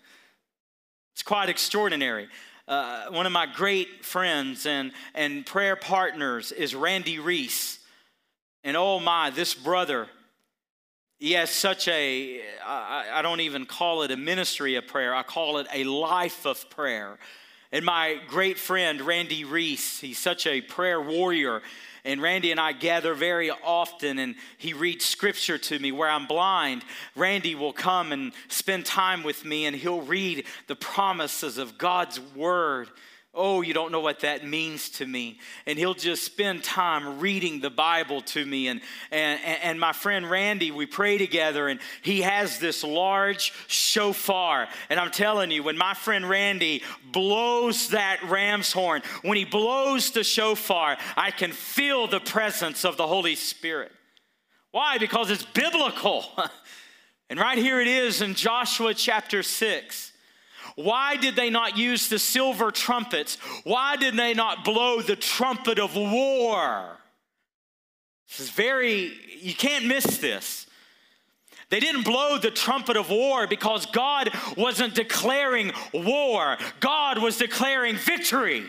It's 1.21 1.29
quite 1.29 1.51
extraordinary. 1.51 2.29
Uh, 2.67 3.09
one 3.11 3.27
of 3.27 3.33
my 3.33 3.45
great 3.45 4.07
friends 4.07 4.65
and, 4.65 4.91
and 5.15 5.45
prayer 5.45 5.77
partners 5.77 6.51
is 6.51 6.75
Randy 6.75 7.19
Reese. 7.19 7.79
And 8.65 8.75
oh 8.75 8.99
my, 9.01 9.29
this 9.29 9.53
brother, 9.53 10.07
he 11.19 11.33
has 11.33 11.51
such 11.51 11.89
a 11.89 12.41
I, 12.65 13.19
I 13.19 13.21
don't 13.21 13.41
even 13.41 13.67
call 13.67 14.01
it 14.01 14.11
a 14.11 14.17
ministry 14.17 14.77
of 14.77 14.87
prayer, 14.87 15.15
I 15.15 15.23
call 15.23 15.59
it 15.59 15.67
a 15.75 15.85
life 15.85 16.47
of 16.47 16.71
prayer. 16.71 17.19
And 17.71 17.85
my 17.85 18.17
great 18.27 18.59
friend, 18.59 19.03
Randy 19.03 19.45
Reese, 19.45 20.01
he's 20.01 20.19
such 20.19 20.47
a 20.47 20.63
prayer 20.63 21.03
warrior. 21.03 21.61
And 22.05 22.23
Randy 22.23 22.51
and 22.51 22.61
I 22.61 22.73
gather 22.73 23.15
very 23.15 23.51
often, 23.51 24.19
and 24.19 24.35
he 24.59 24.73
reads 24.73 25.05
scripture 25.05 25.59
to 25.59 25.79
me 25.79 25.93
where 25.93 26.09
I'm 26.09 26.27
blind. 26.27 26.85
Randy 27.15 27.55
will 27.55 27.73
come 27.73 28.13
and 28.13 28.33
spend 28.49 28.87
time 28.87 29.23
with 29.23 29.45
me, 29.45 29.67
and 29.67 29.77
he'll 29.77 30.03
read 30.03 30.45
the 30.67 30.77
promises 30.77 31.59
of 31.59 31.79
God's 31.79 32.21
word. 32.35 32.89
Oh, 33.33 33.63
you 33.63 33.73
don't 33.73 33.93
know 33.93 34.01
what 34.01 34.21
that 34.21 34.45
means 34.45 34.89
to 34.91 35.07
me. 35.07 35.39
And 35.65 35.79
he'll 35.79 35.95
just 35.95 36.25
spend 36.25 36.65
time 36.65 37.21
reading 37.21 37.61
the 37.61 37.71
Bible 37.71 38.23
to 38.23 38.45
me. 38.45 38.67
And, 38.67 38.81
and, 39.13 39.41
and 39.63 39.79
my 39.79 39.93
friend 39.93 40.29
Randy, 40.29 40.73
we 40.73 40.85
pray 40.85 41.17
together, 41.17 41.69
and 41.69 41.79
he 42.03 42.23
has 42.23 42.59
this 42.59 42.83
large 42.83 43.53
shofar. 43.69 44.67
And 44.89 44.99
I'm 44.99 45.13
telling 45.13 45.53
you, 45.53 45.63
when 45.63 45.79
my 45.79 45.95
friend 45.95 46.29
Randy 46.29 46.83
blows 47.13 47.91
that 47.91 48.19
ram's 48.25 48.73
horn, 48.73 49.03
when 49.23 49.37
he 49.37 49.45
blows 49.45 50.11
the 50.11 50.25
shofar, 50.25 50.97
I 51.17 51.31
can 51.31 51.53
feel 51.53 52.09
the 52.09 52.21
presence 52.21 52.85
of 52.85 52.97
the 52.97 53.07
Holy 53.07 53.37
Spirit. 53.37 53.93
Why? 54.73 54.99
Because 54.99 55.31
it's 55.31 55.45
biblical. 55.45 56.25
and 57.31 57.39
right 57.39 57.59
here 57.59 57.81
it 57.81 57.89
is 57.89 58.23
in 58.23 58.35
Joshua 58.35 58.93
chapter 58.93 59.45
6. 59.45 60.10
Why 60.83 61.17
did 61.17 61.37
they 61.37 61.51
not 61.51 61.77
use 61.77 62.09
the 62.09 62.19
silver 62.19 62.71
trumpets? 62.71 63.37
Why 63.65 63.97
did 63.97 64.17
they 64.17 64.35
not 64.35 64.65
blow 64.65 65.03
the 65.03 65.17
trumpet 65.17 65.79
of 65.79 65.97
war? 65.97 66.99
This 68.29 68.41
is 68.41 68.51
very, 68.51 69.13
you 69.41 69.55
can't 69.55 69.87
miss 69.87 70.19
this. 70.19 70.67
They 71.69 71.81
didn't 71.81 72.05
blow 72.05 72.39
the 72.39 72.51
trumpet 72.51 72.97
of 72.97 73.11
war 73.11 73.47
because 73.47 73.87
God 73.87 74.31
wasn't 74.57 74.95
declaring 74.95 75.73
war, 75.95 76.59
God 76.81 77.19
was 77.23 77.37
declaring 77.37 77.97
victory. 77.97 78.65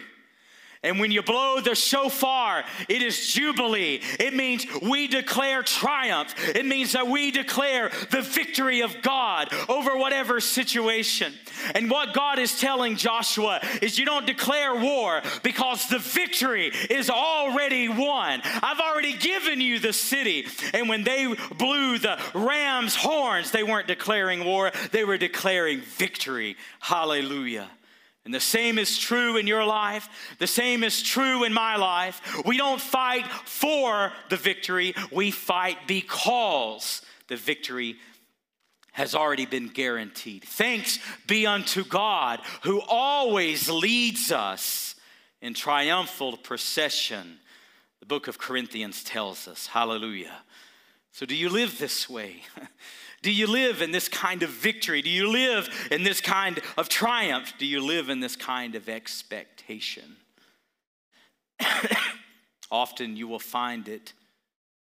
And 0.83 0.99
when 0.99 1.11
you 1.11 1.21
blow 1.21 1.61
the 1.61 1.75
shofar, 1.75 2.63
it 2.89 3.03
is 3.03 3.27
jubilee. 3.27 4.01
It 4.19 4.33
means 4.33 4.65
we 4.81 5.07
declare 5.07 5.61
triumph. 5.61 6.33
It 6.55 6.65
means 6.65 6.93
that 6.93 7.07
we 7.07 7.29
declare 7.29 7.91
the 8.09 8.21
victory 8.21 8.81
of 8.81 8.99
God 9.03 9.53
over 9.69 9.95
whatever 9.95 10.39
situation. 10.39 11.33
And 11.75 11.91
what 11.91 12.15
God 12.15 12.39
is 12.39 12.59
telling 12.59 12.95
Joshua 12.95 13.59
is 13.83 13.99
you 13.99 14.05
don't 14.05 14.25
declare 14.25 14.75
war 14.75 15.21
because 15.43 15.87
the 15.87 15.99
victory 15.99 16.71
is 16.89 17.11
already 17.11 17.87
won. 17.87 18.41
I've 18.43 18.79
already 18.79 19.13
given 19.13 19.61
you 19.61 19.77
the 19.77 19.93
city. 19.93 20.47
And 20.73 20.89
when 20.89 21.03
they 21.03 21.31
blew 21.59 21.99
the 21.99 22.19
ram's 22.33 22.95
horns, 22.95 23.51
they 23.51 23.61
weren't 23.61 23.87
declaring 23.87 24.43
war, 24.45 24.71
they 24.91 25.03
were 25.03 25.19
declaring 25.19 25.81
victory. 25.81 26.57
Hallelujah. 26.79 27.69
And 28.23 28.33
the 28.33 28.39
same 28.39 28.77
is 28.77 28.97
true 28.97 29.37
in 29.37 29.47
your 29.47 29.65
life. 29.65 30.07
The 30.37 30.47
same 30.47 30.83
is 30.83 31.01
true 31.01 31.43
in 31.43 31.53
my 31.53 31.75
life. 31.75 32.21
We 32.45 32.57
don't 32.57 32.79
fight 32.79 33.25
for 33.27 34.11
the 34.29 34.37
victory, 34.37 34.93
we 35.11 35.31
fight 35.31 35.77
because 35.87 37.01
the 37.27 37.35
victory 37.35 37.97
has 38.91 39.15
already 39.15 39.45
been 39.45 39.69
guaranteed. 39.69 40.43
Thanks 40.43 40.99
be 41.25 41.47
unto 41.47 41.83
God 41.83 42.41
who 42.63 42.81
always 42.81 43.69
leads 43.69 44.31
us 44.31 44.95
in 45.41 45.53
triumphal 45.53 46.37
procession. 46.37 47.39
The 48.01 48.05
book 48.05 48.27
of 48.27 48.37
Corinthians 48.37 49.03
tells 49.03 49.47
us. 49.47 49.67
Hallelujah. 49.67 50.43
So, 51.13 51.25
do 51.25 51.35
you 51.35 51.49
live 51.49 51.79
this 51.79 52.09
way? 52.09 52.43
Do 53.21 53.31
you 53.31 53.45
live 53.47 53.81
in 53.81 53.91
this 53.91 54.07
kind 54.07 54.41
of 54.41 54.49
victory? 54.49 55.01
Do 55.01 55.09
you 55.09 55.31
live 55.31 55.69
in 55.91 56.03
this 56.03 56.21
kind 56.21 56.59
of 56.77 56.89
triumph? 56.89 57.53
Do 57.57 57.67
you 57.67 57.85
live 57.85 58.09
in 58.09 58.19
this 58.19 58.35
kind 58.35 58.75
of 58.75 58.89
expectation? 58.89 60.15
Often 62.71 63.17
you 63.17 63.27
will 63.27 63.39
find 63.39 63.87
it 63.87 64.13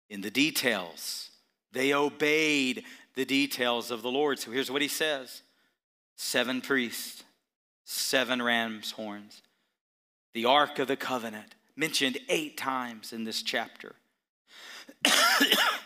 in 0.08 0.22
the 0.22 0.30
details. 0.30 1.30
They 1.72 1.92
obeyed 1.92 2.84
the 3.14 3.26
details 3.26 3.90
of 3.90 4.00
the 4.02 4.10
Lord. 4.10 4.38
So 4.38 4.50
here's 4.50 4.70
what 4.70 4.82
he 4.82 4.88
says 4.88 5.42
seven 6.16 6.62
priests, 6.62 7.22
seven 7.84 8.40
ram's 8.40 8.92
horns, 8.92 9.42
the 10.32 10.46
Ark 10.46 10.78
of 10.78 10.88
the 10.88 10.96
Covenant, 10.96 11.54
mentioned 11.76 12.18
eight 12.30 12.56
times 12.56 13.12
in 13.12 13.24
this 13.24 13.42
chapter. 13.42 13.96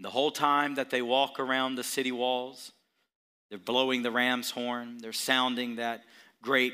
the 0.00 0.10
whole 0.10 0.30
time 0.30 0.76
that 0.76 0.90
they 0.90 1.02
walk 1.02 1.38
around 1.38 1.74
the 1.74 1.84
city 1.84 2.12
walls, 2.12 2.72
they're 3.48 3.58
blowing 3.58 4.02
the 4.02 4.10
ram's 4.10 4.50
horn, 4.50 4.98
they're 4.98 5.12
sounding 5.12 5.76
that 5.76 6.04
great 6.42 6.72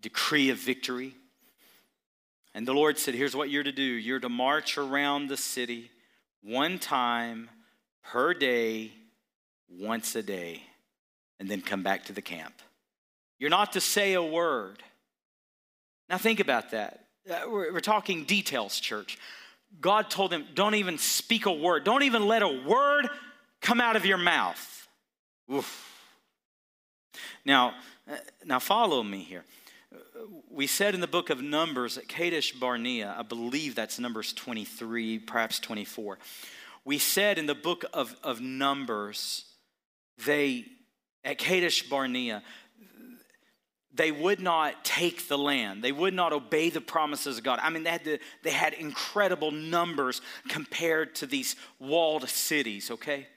decree 0.00 0.50
of 0.50 0.58
victory. 0.58 1.14
And 2.54 2.68
the 2.68 2.72
Lord 2.72 2.98
said, 2.98 3.14
Here's 3.14 3.34
what 3.34 3.50
you're 3.50 3.62
to 3.62 3.72
do 3.72 3.82
you're 3.82 4.20
to 4.20 4.28
march 4.28 4.78
around 4.78 5.28
the 5.28 5.36
city 5.36 5.90
one 6.42 6.78
time 6.78 7.48
per 8.02 8.34
day, 8.34 8.92
once 9.68 10.14
a 10.14 10.22
day, 10.22 10.62
and 11.40 11.48
then 11.48 11.62
come 11.62 11.82
back 11.82 12.04
to 12.04 12.12
the 12.12 12.22
camp. 12.22 12.54
You're 13.38 13.50
not 13.50 13.72
to 13.72 13.80
say 13.80 14.12
a 14.12 14.22
word. 14.22 14.82
Now, 16.08 16.18
think 16.18 16.38
about 16.38 16.70
that. 16.72 17.06
Uh, 17.28 17.48
we're, 17.48 17.72
we're 17.72 17.80
talking 17.80 18.24
details, 18.24 18.78
church. 18.78 19.18
God 19.80 20.10
told 20.10 20.30
them, 20.30 20.46
don't 20.54 20.74
even 20.74 20.98
speak 20.98 21.46
a 21.46 21.52
word. 21.52 21.84
Don't 21.84 22.02
even 22.02 22.26
let 22.26 22.42
a 22.42 22.48
word 22.48 23.08
come 23.60 23.80
out 23.80 23.96
of 23.96 24.06
your 24.06 24.18
mouth. 24.18 24.88
Oof. 25.52 25.90
Now, 27.44 27.74
uh, 28.10 28.16
now 28.44 28.58
follow 28.58 29.02
me 29.02 29.18
here. 29.18 29.44
We 30.50 30.66
said 30.66 30.94
in 30.94 31.00
the 31.00 31.06
book 31.06 31.30
of 31.30 31.40
Numbers 31.40 31.98
at 31.98 32.08
Kadesh 32.08 32.52
Barnea, 32.52 33.14
I 33.16 33.22
believe 33.22 33.74
that's 33.74 33.98
Numbers 33.98 34.32
23, 34.32 35.18
perhaps 35.18 35.58
24. 35.58 36.18
We 36.84 36.98
said 36.98 37.38
in 37.38 37.46
the 37.46 37.54
book 37.54 37.84
of, 37.92 38.14
of 38.22 38.40
Numbers, 38.40 39.44
they, 40.24 40.64
at 41.24 41.38
Kadesh 41.38 41.88
Barnea, 41.88 42.42
they 43.94 44.10
would 44.10 44.40
not 44.40 44.84
take 44.84 45.28
the 45.28 45.38
land. 45.38 45.82
They 45.82 45.92
would 45.92 46.14
not 46.14 46.32
obey 46.32 46.70
the 46.70 46.80
promises 46.80 47.38
of 47.38 47.44
God. 47.44 47.60
I 47.62 47.70
mean, 47.70 47.84
they 47.84 47.90
had, 47.90 48.04
to, 48.04 48.18
they 48.42 48.50
had 48.50 48.72
incredible 48.74 49.50
numbers 49.50 50.20
compared 50.48 51.14
to 51.16 51.26
these 51.26 51.54
walled 51.78 52.28
cities, 52.28 52.90
okay? 52.90 53.28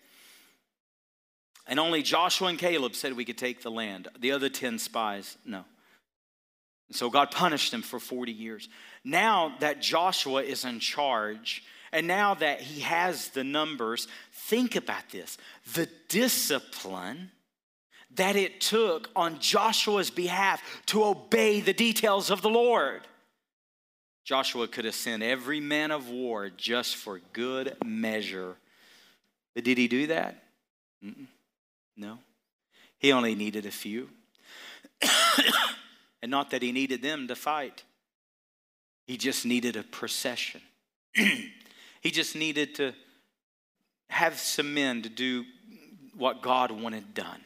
And 1.67 1.79
only 1.79 2.01
Joshua 2.01 2.47
and 2.47 2.57
Caleb 2.57 2.95
said 2.95 3.13
we 3.13 3.25
could 3.25 3.37
take 3.37 3.61
the 3.61 3.71
land. 3.71 4.07
The 4.19 4.31
other 4.31 4.49
10 4.49 4.79
spies, 4.79 5.37
no. 5.45 5.63
And 6.87 6.95
so 6.95 7.09
God 7.09 7.31
punished 7.31 7.71
them 7.71 7.81
for 7.81 7.99
40 7.99 8.31
years. 8.31 8.69
Now 9.03 9.55
that 9.59 9.81
Joshua 9.81 10.41
is 10.41 10.65
in 10.65 10.79
charge, 10.79 11.63
and 11.91 12.07
now 12.07 12.33
that 12.35 12.61
he 12.61 12.81
has 12.81 13.29
the 13.29 13.43
numbers, 13.43 14.07
think 14.31 14.75
about 14.75 15.09
this 15.11 15.37
the 15.73 15.89
discipline 16.07 17.31
that 18.17 18.35
it 18.35 18.61
took 18.61 19.09
on 19.15 19.39
Joshua's 19.39 20.09
behalf 20.09 20.61
to 20.87 21.03
obey 21.03 21.61
the 21.61 21.73
details 21.73 22.29
of 22.29 22.41
the 22.41 22.49
Lord. 22.49 23.01
Joshua 24.25 24.67
could 24.67 24.85
have 24.85 24.95
sent 24.95 25.23
every 25.23 25.61
man 25.61 25.89
of 25.89 26.09
war 26.09 26.49
just 26.49 26.97
for 26.97 27.21
good 27.31 27.77
measure. 27.85 28.55
But 29.55 29.63
did 29.63 29.77
he 29.77 29.87
do 29.87 30.07
that? 30.07 30.43
Mm-mm. 31.03 31.27
No. 31.95 32.19
He 32.99 33.13
only 33.13 33.35
needed 33.35 33.65
a 33.65 33.71
few. 33.71 34.09
and 36.21 36.29
not 36.29 36.51
that 36.51 36.61
he 36.61 36.71
needed 36.71 37.01
them 37.01 37.27
to 37.29 37.35
fight, 37.35 37.83
he 39.05 39.15
just 39.15 39.45
needed 39.45 39.77
a 39.77 39.83
procession. 39.83 40.61
he 41.13 42.11
just 42.11 42.35
needed 42.35 42.75
to 42.75 42.93
have 44.09 44.37
some 44.37 44.73
men 44.73 45.03
to 45.03 45.09
do 45.09 45.45
what 46.17 46.41
God 46.41 46.71
wanted 46.71 47.13
done. 47.13 47.41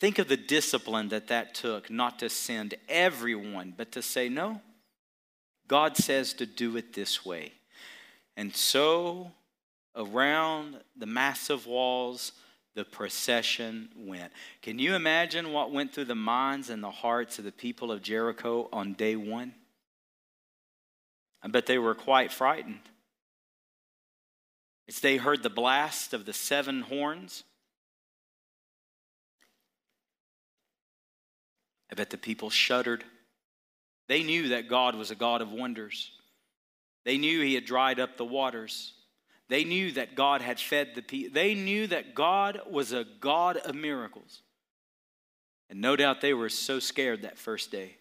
Think 0.00 0.18
of 0.18 0.28
the 0.28 0.36
discipline 0.36 1.08
that 1.08 1.28
that 1.28 1.54
took 1.54 1.90
not 1.90 2.18
to 2.20 2.28
send 2.28 2.74
everyone, 2.88 3.74
but 3.76 3.92
to 3.92 4.02
say, 4.02 4.28
no, 4.28 4.60
God 5.66 5.96
says 5.96 6.32
to 6.34 6.46
do 6.46 6.76
it 6.76 6.92
this 6.92 7.24
way. 7.24 7.52
And 8.36 8.54
so, 8.54 9.32
around 9.96 10.76
the 10.96 11.06
massive 11.06 11.66
walls, 11.66 12.32
the 12.74 12.84
procession 12.84 13.88
went. 13.96 14.32
Can 14.62 14.78
you 14.78 14.94
imagine 14.94 15.52
what 15.52 15.72
went 15.72 15.92
through 15.92 16.04
the 16.04 16.14
minds 16.14 16.70
and 16.70 16.82
the 16.82 16.90
hearts 16.92 17.40
of 17.40 17.44
the 17.44 17.50
people 17.50 17.90
of 17.90 18.02
Jericho 18.02 18.68
on 18.72 18.92
day 18.92 19.16
one? 19.16 19.52
I 21.42 21.48
bet 21.48 21.66
they 21.66 21.78
were 21.78 21.96
quite 21.96 22.32
frightened. 22.32 22.80
As 24.88 25.00
they 25.00 25.16
heard 25.16 25.42
the 25.42 25.50
blast 25.50 26.14
of 26.14 26.24
the 26.24 26.32
seven 26.32 26.82
horns, 26.82 27.42
I 31.90 31.94
bet 31.94 32.10
the 32.10 32.18
people 32.18 32.50
shuddered. 32.50 33.04
They 34.08 34.22
knew 34.22 34.48
that 34.48 34.68
God 34.68 34.94
was 34.94 35.10
a 35.10 35.14
God 35.14 35.42
of 35.42 35.52
wonders. 35.52 36.10
They 37.04 37.18
knew 37.18 37.40
He 37.42 37.54
had 37.54 37.64
dried 37.64 38.00
up 38.00 38.16
the 38.16 38.24
waters. 38.24 38.92
They 39.48 39.64
knew 39.64 39.92
that 39.92 40.14
God 40.14 40.42
had 40.42 40.60
fed 40.60 40.90
the 40.94 41.02
people. 41.02 41.34
They 41.34 41.54
knew 41.54 41.86
that 41.86 42.14
God 42.14 42.60
was 42.70 42.92
a 42.92 43.06
God 43.20 43.56
of 43.56 43.74
miracles. 43.74 44.42
And 45.70 45.80
no 45.80 45.96
doubt 45.96 46.20
they 46.20 46.34
were 46.34 46.48
so 46.48 46.78
scared 46.78 47.22
that 47.22 47.38
first 47.38 47.70
day. 47.70 47.96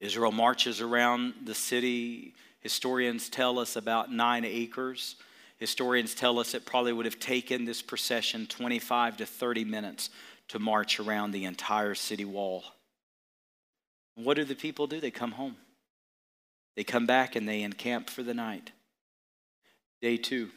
Israel 0.00 0.32
marches 0.32 0.80
around 0.80 1.34
the 1.44 1.54
city. 1.54 2.34
Historians 2.60 3.28
tell 3.28 3.58
us 3.58 3.76
about 3.76 4.12
nine 4.12 4.44
acres. 4.44 5.16
Historians 5.58 6.14
tell 6.14 6.38
us 6.38 6.54
it 6.54 6.66
probably 6.66 6.92
would 6.92 7.06
have 7.06 7.18
taken 7.18 7.64
this 7.64 7.80
procession 7.80 8.46
25 8.46 9.16
to 9.18 9.26
30 9.26 9.64
minutes 9.64 10.10
to 10.48 10.58
march 10.58 11.00
around 11.00 11.32
the 11.32 11.44
entire 11.44 11.94
city 11.94 12.24
wall. 12.24 12.64
what 14.14 14.34
do 14.34 14.44
the 14.44 14.54
people 14.54 14.86
do? 14.86 15.00
They 15.00 15.10
come 15.10 15.32
home. 15.32 15.56
They 16.76 16.84
come 16.84 17.06
back 17.06 17.36
and 17.36 17.48
they 17.48 17.62
encamp 17.62 18.10
for 18.10 18.22
the 18.22 18.34
night. 18.34 18.72
Day 20.00 20.16
two, 20.16 20.50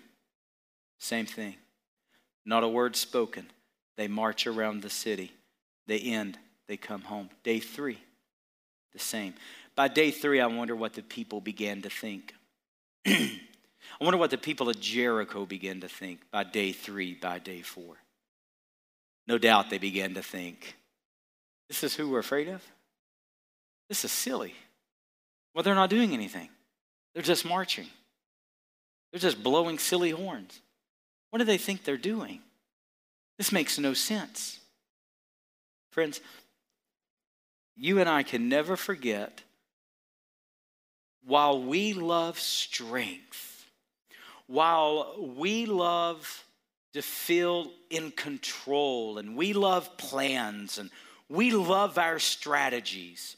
same 0.99 1.25
thing. 1.25 1.55
Not 2.45 2.63
a 2.63 2.67
word 2.67 2.95
spoken. 2.95 3.47
They 3.97 4.07
march 4.07 4.47
around 4.47 4.81
the 4.81 4.89
city. 4.89 5.31
They 5.87 5.99
end. 5.99 6.37
They 6.67 6.77
come 6.77 7.01
home. 7.01 7.29
Day 7.43 7.59
three, 7.59 7.99
the 8.93 8.99
same. 8.99 9.33
By 9.75 9.87
day 9.87 10.11
three, 10.11 10.39
I 10.39 10.47
wonder 10.47 10.75
what 10.75 10.93
the 10.93 11.01
people 11.01 11.41
began 11.41 11.81
to 11.81 11.89
think. 11.89 12.35
I 13.05 13.39
wonder 13.99 14.17
what 14.17 14.29
the 14.29 14.37
people 14.37 14.69
of 14.69 14.79
Jericho 14.79 15.45
began 15.45 15.81
to 15.81 15.89
think 15.89 16.19
by 16.31 16.43
day 16.43 16.71
three, 16.71 17.13
by 17.13 17.39
day 17.39 17.61
four. 17.61 17.95
No 19.30 19.38
doubt 19.38 19.69
they 19.69 19.77
began 19.77 20.15
to 20.15 20.23
think, 20.23 20.75
this 21.67 21.84
is 21.84 21.95
who 21.95 22.09
we're 22.09 22.17
afraid 22.17 22.47
of? 22.47 22.63
This 23.88 24.03
is 24.03 24.11
silly. 24.11 24.55
Well, 25.53 25.63
they're 25.63 25.75
not 25.75 25.91
doing 25.91 26.13
anything, 26.13 26.49
they're 27.13 27.21
just 27.21 27.45
marching, 27.45 27.88
they're 29.11 29.19
just 29.19 29.43
blowing 29.43 29.77
silly 29.77 30.09
horns. 30.09 30.59
What 31.30 31.38
do 31.38 31.45
they 31.45 31.59
think 31.59 31.84
they're 31.84 31.95
doing? 31.95 32.41
This 33.38 33.51
makes 33.51 33.77
no 33.77 33.93
sense. 33.93 34.59
Friends, 35.91 36.21
you 37.77 37.99
and 37.99 38.09
I 38.09 38.23
can 38.23 38.49
never 38.49 38.75
forget 38.75 39.43
while 41.23 41.61
we 41.61 41.93
love 41.93 42.39
strength, 42.39 43.67
while 44.47 45.15
we 45.38 45.67
love 45.67 46.45
to 46.93 47.01
feel 47.01 47.71
in 47.89 48.11
control 48.11 49.17
and 49.17 49.35
we 49.35 49.53
love 49.53 49.97
plans 49.97 50.77
and 50.77 50.89
we 51.29 51.51
love 51.51 51.97
our 51.97 52.19
strategies. 52.19 53.37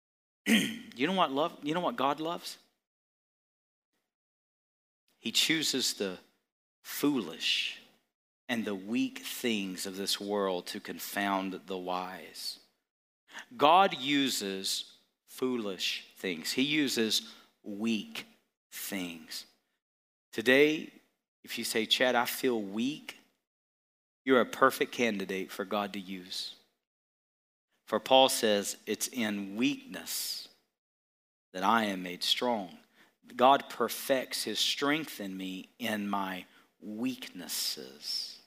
you 0.46 1.06
know 1.06 1.14
what 1.14 1.32
love 1.32 1.56
you 1.62 1.74
know 1.74 1.80
what 1.80 1.96
God 1.96 2.20
loves? 2.20 2.58
He 5.18 5.32
chooses 5.32 5.94
the 5.94 6.18
foolish 6.82 7.80
and 8.48 8.64
the 8.64 8.74
weak 8.74 9.20
things 9.20 9.86
of 9.86 9.96
this 9.96 10.20
world 10.20 10.66
to 10.66 10.80
confound 10.80 11.58
the 11.66 11.78
wise. 11.78 12.58
God 13.56 13.96
uses 13.98 14.84
foolish 15.26 16.06
things. 16.18 16.52
He 16.52 16.62
uses 16.62 17.22
weak 17.62 18.26
things. 18.70 19.46
Today, 20.32 20.92
if 21.44 21.58
you 21.58 21.64
say, 21.64 21.86
Chad, 21.86 22.14
I 22.14 22.24
feel 22.24 22.60
weak, 22.60 23.18
you're 24.24 24.40
a 24.40 24.46
perfect 24.46 24.92
candidate 24.92 25.50
for 25.50 25.64
God 25.64 25.92
to 25.92 26.00
use. 26.00 26.54
For 27.86 28.00
Paul 28.00 28.30
says, 28.30 28.76
it's 28.86 29.08
in 29.08 29.56
weakness 29.56 30.48
that 31.52 31.62
I 31.62 31.84
am 31.84 32.02
made 32.02 32.22
strong. 32.22 32.70
God 33.36 33.68
perfects 33.68 34.44
his 34.44 34.58
strength 34.58 35.20
in 35.20 35.36
me 35.36 35.68
in 35.78 36.08
my 36.08 36.46
weaknesses. 36.82 38.38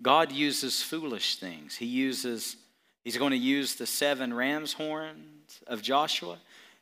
God 0.00 0.32
uses 0.32 0.82
foolish 0.82 1.36
things. 1.36 1.76
He 1.76 1.86
uses, 1.86 2.56
he's 3.04 3.16
going 3.16 3.30
to 3.30 3.36
use 3.36 3.76
the 3.76 3.86
seven 3.86 4.34
ram's 4.34 4.72
horns 4.72 5.60
of 5.66 5.80
Joshua. 5.80 6.38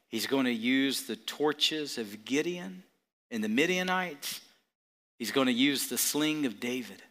He's 0.08 0.26
going 0.26 0.46
to 0.46 0.52
use 0.52 1.04
the 1.04 1.16
torches 1.16 1.98
of 1.98 2.24
Gideon 2.24 2.82
and 3.30 3.42
the 3.42 3.48
Midianites. 3.48 4.40
He's 5.18 5.32
going 5.32 5.46
to 5.46 5.52
use 5.52 5.88
the 5.88 5.98
sling 5.98 6.46
of 6.46 6.60
David 6.60 7.02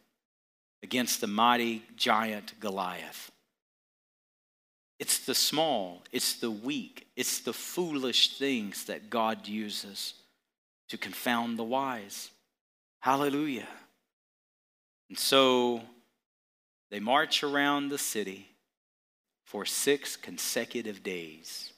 against 0.82 1.22
the 1.22 1.28
mighty 1.28 1.84
giant 1.96 2.60
Goliath. 2.60 3.32
It's 4.98 5.20
the 5.20 5.36
small, 5.36 6.04
it's 6.12 6.36
the 6.36 6.52
weak, 6.52 7.08
it's 7.16 7.40
the 7.40 7.54
foolish 7.54 8.38
things 8.38 8.86
that 8.86 9.10
God 9.10 9.48
uses 9.48 10.14
to 10.90 10.98
confound 10.98 11.58
the 11.58 11.64
wise. 11.64 12.32
Hallelujah. 13.00 13.68
And 15.08 15.18
so 15.18 15.82
they 16.92 17.00
march 17.00 17.44
around 17.44 17.90
the 17.90 17.98
city 17.98 18.48
for 19.46 19.66
six 19.66 20.16
consecutive 20.16 21.02
days. 21.02 21.72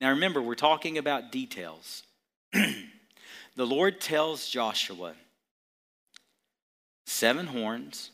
Now 0.00 0.10
remember, 0.10 0.40
we're 0.40 0.54
talking 0.54 0.96
about 0.96 1.32
details. 1.32 2.04
the 3.56 3.66
Lord 3.66 4.00
tells 4.00 4.48
Joshua 4.48 5.14
seven 7.04 7.46
horns, 7.46 8.10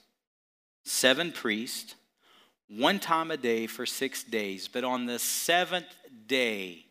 seven 0.84 1.32
priests, 1.32 1.94
one 2.68 2.98
time 2.98 3.30
a 3.30 3.36
day 3.36 3.66
for 3.66 3.86
six 3.86 4.24
days. 4.24 4.68
But 4.68 4.84
on 4.84 5.06
the 5.06 5.18
seventh 5.18 5.94
day, 6.26 6.86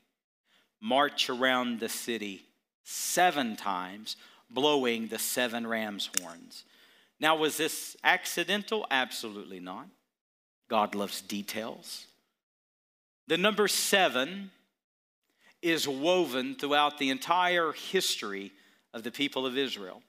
march 0.80 1.30
around 1.30 1.80
the 1.80 1.90
city 1.90 2.44
seven 2.84 3.56
times, 3.56 4.16
blowing 4.50 5.08
the 5.08 5.20
seven 5.20 5.66
ram's 5.66 6.10
horns. 6.22 6.64
Now, 7.20 7.36
was 7.36 7.58
this 7.58 7.98
accidental? 8.04 8.86
Absolutely 8.92 9.60
not. 9.60 9.88
God 10.70 10.96
loves 10.96 11.22
details. 11.22 12.06
The 13.28 13.38
number 13.38 13.68
seven 13.68 14.52
is 15.62 15.88
woven 15.88 16.56
throughout 16.56 16.98
the 16.98 17.10
entire 17.10 17.72
history 17.72 18.52
of 18.94 19.04
the 19.04 19.12
people 19.12 19.46
of 19.46 19.58
Israel, 19.58 20.02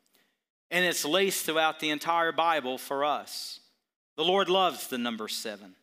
and 0.71 0.85
it's 0.85 1.05
laced 1.05 1.45
throughout 1.45 1.81
the 1.81 1.91
entire 1.91 2.33
Bible 2.33 2.79
for 2.79 3.05
us. 3.05 3.61
The 4.17 4.25
Lord 4.25 4.49
loves 4.49 4.89
the 4.89 4.99
number 4.99 5.29
seven. 5.29 5.75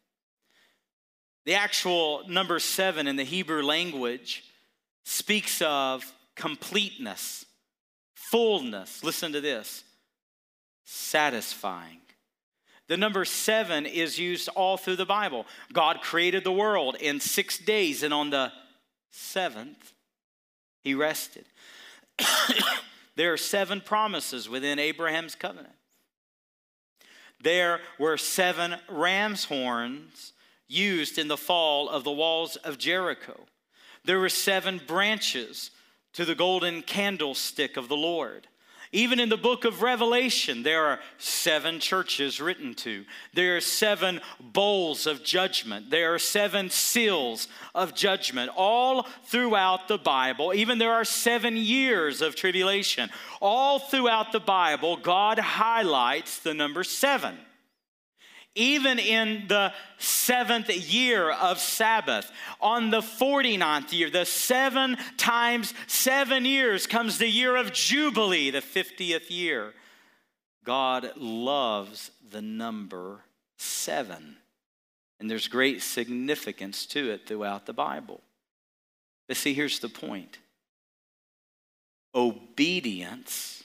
The 1.45 1.55
actual 1.55 2.24
number 2.28 2.59
seven 2.59 3.07
in 3.07 3.16
the 3.16 3.24
Hebrew 3.24 3.64
language 3.64 4.43
speaks 5.03 5.61
of 5.61 6.09
completeness, 6.36 7.45
fullness. 8.14 9.03
Listen 9.03 9.34
to 9.34 9.41
this 9.41 9.84
satisfying. 10.86 11.99
The 12.88 12.97
number 12.97 13.26
seven 13.26 13.86
is 13.86 14.20
used 14.20 14.49
all 14.49 14.78
through 14.78 14.97
the 14.97 15.05
Bible. 15.05 15.45
God 15.72 16.01
created 16.01 16.43
the 16.43 16.51
world 16.51 16.95
in 16.99 17.20
six 17.20 17.57
days, 17.57 18.03
and 18.03 18.14
on 18.14 18.30
the 18.30 18.51
seventh, 19.14 19.93
he 20.82 20.93
rested. 20.93 21.45
there 23.16 23.32
are 23.32 23.38
seven 23.38 23.80
promises 23.80 24.49
within 24.49 24.80
Abraham's 24.80 25.36
covenant. 25.36 25.76
There 27.41 27.80
were 27.99 28.18
seven 28.18 28.76
ram's 28.89 29.45
horns 29.45 30.34
used 30.68 31.18
in 31.18 31.28
the 31.28 31.38
fall 31.38 31.89
of 31.89 32.03
the 32.03 32.11
walls 32.11 32.55
of 32.57 32.78
Jericho. 32.78 33.45
There 34.03 34.20
were 34.20 34.30
seven 34.30 34.82
branches 34.86 35.72
to 36.14 36.26
the 36.26 36.36
golden 36.36 36.82
candlestick 36.82 37.78
of 37.78 37.89
the 37.89 37.97
Lord. 37.97 38.47
Even 38.94 39.20
in 39.20 39.30
the 39.30 39.38
book 39.38 39.66
of 39.66 39.82
Revelation, 39.82 40.62
there 40.62 40.86
are 40.86 41.00
seven 41.18 41.80
churches 41.80 42.39
written 42.39 42.76
to. 42.76 43.06
There 43.34 43.58
are 43.58 43.62
seven 43.62 44.22
bowls 44.39 45.08
of 45.08 45.24
judgment. 45.24 45.89
There 45.89 46.14
are 46.14 46.20
seven 46.20 46.70
seals 46.70 47.48
of 47.74 47.96
judgment 47.96 48.52
all 48.56 49.08
throughout 49.26 49.88
the 49.88 49.98
Bible. 49.98 50.54
Even 50.54 50.78
there 50.78 50.94
are 50.94 51.06
seven 51.06 51.58
years 51.58 52.22
of 52.22 52.36
tribulation. 52.36 53.10
All 53.41 53.80
throughout 53.80 54.32
the 54.32 54.39
Bible, 54.39 54.96
God 54.98 55.39
highlights 55.39 56.38
the 56.38 56.54
number 56.54 56.84
seven 56.84 57.36
even 58.56 58.99
in 58.99 59.45
the 59.47 59.74
seventh 59.97 60.70
year 60.70 61.32
of 61.32 61.60
Sabbath, 61.60 62.32
on 62.62 62.91
the 62.91 63.01
49th 63.01 63.91
year, 63.91 64.10
the 64.10 64.26
seven 64.26 64.97
times 65.18 65.74
seven 65.88 66.45
years 66.45 66.86
comes 66.86 67.18
the 67.18 67.28
year 67.28 67.56
of 67.56 67.74
Jubilee, 67.74 68.51
the 68.51 68.62
50th 68.62 69.30
year. 69.30 69.74
God 70.64 71.12
loves 71.18 72.12
the 72.30 72.41
number 72.41 73.22
seven. 73.58 74.38
And 75.20 75.30
there's 75.30 75.47
great 75.47 75.82
significance 75.82 76.86
to 76.88 77.12
it 77.12 77.28
throughout 77.28 77.66
the 77.66 77.74
Bible. 77.74 78.22
But 79.28 79.38
see, 79.38 79.54
here's 79.54 79.80
the 79.80 79.89
point 79.89 80.39
obedience 82.16 83.64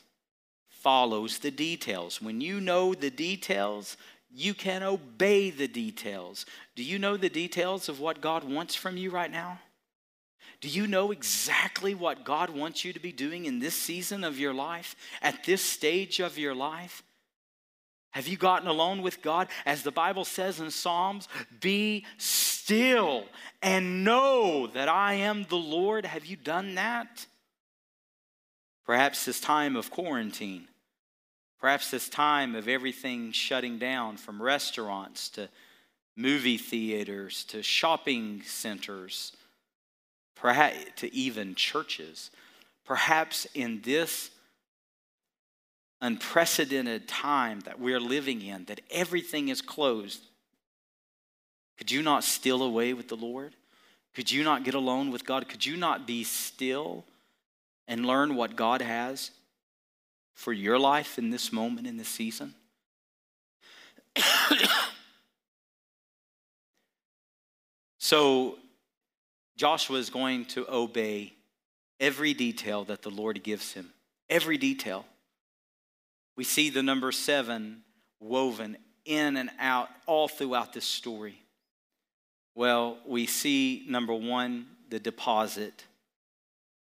follows 0.70 1.38
the 1.38 1.50
details. 1.50 2.22
When 2.22 2.40
you 2.40 2.60
know 2.60 2.94
the 2.94 3.10
details, 3.10 3.96
you 4.30 4.54
can 4.54 4.82
obey 4.82 5.50
the 5.50 5.68
details. 5.68 6.46
Do 6.76 6.82
you 6.82 6.98
know 6.98 7.16
the 7.16 7.30
details 7.30 7.88
of 7.88 8.00
what 8.00 8.20
God 8.20 8.44
wants 8.44 8.74
from 8.74 8.96
you 8.96 9.10
right 9.10 9.30
now? 9.30 9.60
Do 10.60 10.68
you 10.68 10.86
know 10.86 11.12
exactly 11.12 11.94
what 11.94 12.24
God 12.24 12.50
wants 12.50 12.84
you 12.84 12.92
to 12.92 13.00
be 13.00 13.12
doing 13.12 13.44
in 13.44 13.60
this 13.60 13.74
season 13.74 14.24
of 14.24 14.38
your 14.38 14.52
life, 14.52 14.96
at 15.22 15.44
this 15.44 15.62
stage 15.62 16.20
of 16.20 16.36
your 16.36 16.54
life? 16.54 17.02
Have 18.10 18.26
you 18.26 18.36
gotten 18.36 18.68
alone 18.68 19.02
with 19.02 19.22
God? 19.22 19.48
As 19.64 19.82
the 19.82 19.92
Bible 19.92 20.24
says 20.24 20.58
in 20.58 20.70
Psalms, 20.70 21.28
be 21.60 22.04
still 22.16 23.24
and 23.62 24.02
know 24.02 24.66
that 24.68 24.88
I 24.88 25.14
am 25.14 25.44
the 25.44 25.56
Lord. 25.56 26.04
Have 26.04 26.26
you 26.26 26.36
done 26.36 26.74
that? 26.74 27.26
Perhaps 28.84 29.26
this 29.26 29.40
time 29.40 29.76
of 29.76 29.90
quarantine 29.90 30.66
Perhaps 31.60 31.90
this 31.90 32.08
time 32.08 32.54
of 32.54 32.68
everything 32.68 33.32
shutting 33.32 33.78
down 33.78 34.16
from 34.16 34.40
restaurants 34.40 35.28
to 35.30 35.48
movie 36.16 36.58
theaters 36.58 37.44
to 37.44 37.62
shopping 37.62 38.42
centers, 38.44 39.32
perhaps 40.36 40.76
to 40.96 41.12
even 41.14 41.54
churches. 41.54 42.30
Perhaps 42.84 43.46
in 43.54 43.80
this 43.82 44.30
unprecedented 46.00 47.08
time 47.08 47.60
that 47.60 47.80
we're 47.80 48.00
living 48.00 48.40
in, 48.40 48.64
that 48.66 48.80
everything 48.90 49.48
is 49.48 49.60
closed, 49.60 50.22
could 51.76 51.90
you 51.90 52.02
not 52.02 52.24
steal 52.24 52.62
away 52.62 52.92
with 52.92 53.08
the 53.08 53.16
Lord? 53.16 53.54
Could 54.14 54.30
you 54.30 54.42
not 54.42 54.64
get 54.64 54.74
alone 54.74 55.10
with 55.10 55.24
God? 55.24 55.48
Could 55.48 55.64
you 55.64 55.76
not 55.76 56.06
be 56.06 56.24
still 56.24 57.04
and 57.86 58.06
learn 58.06 58.34
what 58.34 58.56
God 58.56 58.82
has 58.82 59.30
for 60.38 60.52
your 60.52 60.78
life 60.78 61.18
in 61.18 61.30
this 61.30 61.52
moment, 61.52 61.84
in 61.88 61.96
this 61.96 62.06
season? 62.06 62.54
so, 67.98 68.56
Joshua 69.56 69.98
is 69.98 70.10
going 70.10 70.44
to 70.44 70.64
obey 70.72 71.32
every 71.98 72.34
detail 72.34 72.84
that 72.84 73.02
the 73.02 73.10
Lord 73.10 73.42
gives 73.42 73.72
him. 73.72 73.90
Every 74.30 74.56
detail. 74.58 75.06
We 76.36 76.44
see 76.44 76.70
the 76.70 76.84
number 76.84 77.10
seven 77.10 77.82
woven 78.20 78.76
in 79.04 79.36
and 79.36 79.50
out 79.58 79.88
all 80.06 80.28
throughout 80.28 80.72
this 80.72 80.84
story. 80.84 81.42
Well, 82.54 82.98
we 83.04 83.26
see 83.26 83.84
number 83.88 84.14
one, 84.14 84.68
the 84.88 85.00
deposit. 85.00 85.84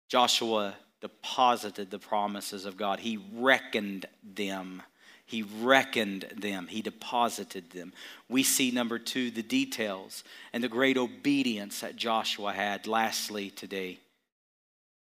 Joshua 0.08 0.76
deposited 1.02 1.92
the 1.92 2.00
promises 2.00 2.66
of 2.66 2.78
God. 2.78 3.00
He 3.00 3.20
reckoned 3.34 4.06
them. 4.24 4.84
He 5.26 5.44
reckoned 5.44 6.26
them. 6.36 6.68
He 6.68 6.82
deposited 6.82 7.70
them. 7.72 7.94
We 8.28 8.44
see 8.44 8.72
number 8.72 8.98
two, 8.98 9.32
the 9.32 9.44
details 9.44 10.24
and 10.52 10.64
the 10.64 10.68
great 10.68 10.98
obedience 10.98 11.82
that 11.82 11.96
Joshua 11.96 12.52
had. 12.52 12.88
Lastly, 12.88 13.50
today, 13.52 14.00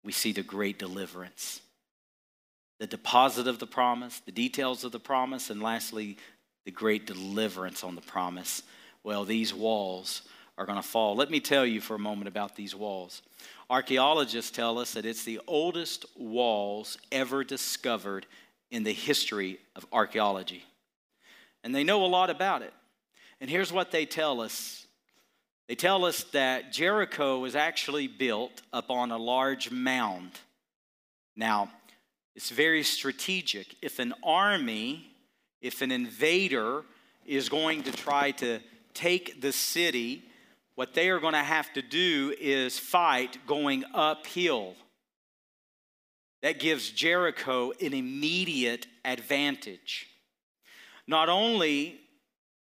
we 0.03 0.11
see 0.11 0.31
the 0.31 0.43
great 0.43 0.77
deliverance. 0.77 1.61
The 2.79 2.88
deposit 2.88 3.47
of 3.47 3.59
the 3.59 3.67
promise, 3.67 4.19
the 4.19 4.31
details 4.31 4.84
of 4.84 4.91
the 4.91 4.99
promise, 4.99 5.49
and 5.49 5.61
lastly, 5.61 6.17
the 6.65 6.71
great 6.71 7.07
deliverance 7.07 7.84
on 7.84 7.95
the 7.95 8.01
promise. 8.01 8.61
Well, 9.03 9.25
these 9.25 9.53
walls 9.53 10.21
are 10.57 10.65
going 10.65 10.81
to 10.81 10.88
fall. 10.88 11.15
Let 11.15 11.31
me 11.31 11.39
tell 11.39 11.65
you 11.65 11.81
for 11.81 11.95
a 11.95 11.99
moment 11.99 12.27
about 12.27 12.55
these 12.55 12.75
walls. 12.75 13.21
Archaeologists 13.70 14.51
tell 14.51 14.78
us 14.78 14.93
that 14.93 15.05
it's 15.05 15.24
the 15.24 15.39
oldest 15.47 16.05
walls 16.16 16.97
ever 17.11 17.43
discovered 17.43 18.26
in 18.72 18.84
the 18.84 18.93
history 18.93 19.59
of 19.76 19.86
archaeology. 19.91 20.64
And 21.64 21.74
they 21.74 21.84
know 21.84 22.05
a 22.05 22.07
lot 22.07 22.30
about 22.30 22.61
it. 22.61 22.74
And 23.39 23.49
here's 23.49 23.72
what 23.72 23.91
they 23.91 24.05
tell 24.05 24.41
us 24.41 24.88
they 25.68 25.76
tell 25.76 26.03
us 26.03 26.26
that 26.34 26.74
Jericho 26.74 27.39
was 27.39 27.55
actually 27.55 28.07
built 28.07 28.61
upon 28.74 29.11
a 29.11 29.18
large 29.18 29.72
mound. 29.72 30.32
Now, 31.38 31.72
it's 32.36 32.49
very 32.49 32.84
strategic. 32.84 33.76
If 33.82 33.99
an 33.99 34.14
army, 34.24 35.07
if 35.61 35.82
an 35.82 35.91
invader 35.91 36.84
is 37.26 37.47
going 37.47 37.84
to 37.84 37.91
try 37.93 38.32
to 38.32 38.59
take 38.93 39.41
the 39.41 39.53
city, 39.53 40.24
what 40.76 40.93
they 40.93 41.09
are 41.09 41.19
going 41.19 41.34
to 41.34 41.39
have 41.39 41.71
to 41.74 41.82
do 41.82 42.34
is 42.39 42.80
fight 42.80 43.38
going 43.45 43.84
uphill. 43.93 44.76
That 46.41 46.59
gives 46.59 46.89
Jericho 46.89 47.71
an 47.82 47.93
immediate 47.93 48.88
advantage. 49.05 50.07
Not 51.07 51.30
only 51.30 51.99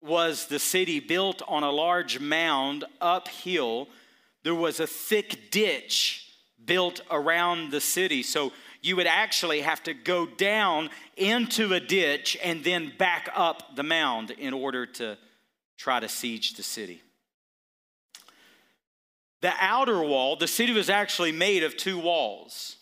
was 0.02 0.46
the 0.46 0.58
city 0.58 1.00
built 1.00 1.42
on 1.48 1.62
a 1.62 1.70
large 1.70 2.20
mound 2.20 2.84
uphill, 3.00 3.88
there 4.44 4.54
was 4.54 4.80
a 4.80 4.86
thick 4.86 5.50
ditch 5.50 6.28
built 6.64 7.00
around 7.10 7.70
the 7.70 7.80
city. 7.80 8.22
So 8.22 8.52
you 8.82 8.96
would 8.96 9.06
actually 9.06 9.60
have 9.60 9.82
to 9.84 9.94
go 9.94 10.26
down 10.26 10.90
into 11.16 11.72
a 11.72 11.80
ditch 11.80 12.36
and 12.42 12.64
then 12.64 12.92
back 12.98 13.30
up 13.34 13.76
the 13.76 13.84
mound 13.84 14.32
in 14.32 14.52
order 14.52 14.86
to 14.86 15.16
try 15.78 16.00
to 16.00 16.08
siege 16.08 16.54
the 16.54 16.62
city. 16.62 17.00
The 19.42 19.52
outer 19.60 20.00
wall, 20.00 20.36
the 20.36 20.46
city 20.46 20.72
was 20.72 20.88
actually 20.88 21.32
made 21.32 21.64
of 21.64 21.76
two 21.76 21.98
walls. 21.98 22.76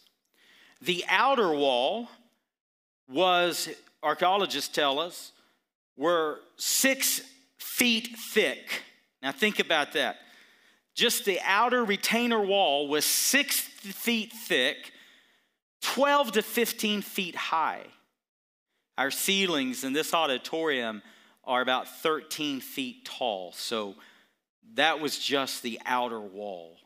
The 0.82 1.04
outer 1.08 1.52
wall 1.52 2.08
was, 3.08 3.70
archaeologists 4.02 4.68
tell 4.68 4.98
us, 4.98 5.32
were 5.96 6.40
six 6.56 7.22
feet 7.58 8.10
thick. 8.32 8.82
Now 9.22 9.32
think 9.32 9.58
about 9.58 9.94
that. 9.94 10.16
Just 10.94 11.24
the 11.24 11.40
outer 11.44 11.82
retainer 11.82 12.40
wall 12.40 12.88
was 12.88 13.06
six 13.06 13.58
feet 13.58 14.30
thick, 14.32 14.92
12 15.80 16.32
to 16.32 16.42
15 16.42 17.00
feet 17.00 17.36
high. 17.36 17.84
Our 18.98 19.10
ceilings 19.10 19.82
in 19.82 19.94
this 19.94 20.12
auditorium 20.12 21.00
are 21.44 21.62
about 21.62 21.88
13 21.88 22.60
feet 22.60 23.06
tall, 23.06 23.52
so 23.52 23.94
that 24.74 25.00
was 25.00 25.18
just 25.18 25.62
the 25.62 25.80
outer 25.84 26.20
wall. 26.20 26.76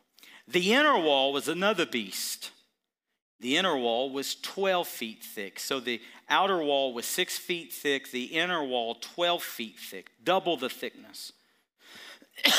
The 0.47 0.73
inner 0.73 0.97
wall 0.99 1.33
was 1.33 1.47
another 1.47 1.85
beast. 1.85 2.51
The 3.39 3.57
inner 3.57 3.77
wall 3.77 4.09
was 4.11 4.35
12 4.35 4.87
feet 4.87 5.23
thick. 5.23 5.59
So 5.59 5.79
the 5.79 6.01
outer 6.29 6.63
wall 6.63 6.93
was 6.93 7.05
six 7.05 7.37
feet 7.37 7.73
thick, 7.73 8.11
the 8.11 8.25
inner 8.25 8.63
wall 8.63 8.95
12 8.95 9.43
feet 9.43 9.79
thick, 9.79 10.11
double 10.23 10.57
the 10.57 10.69
thickness. 10.69 11.31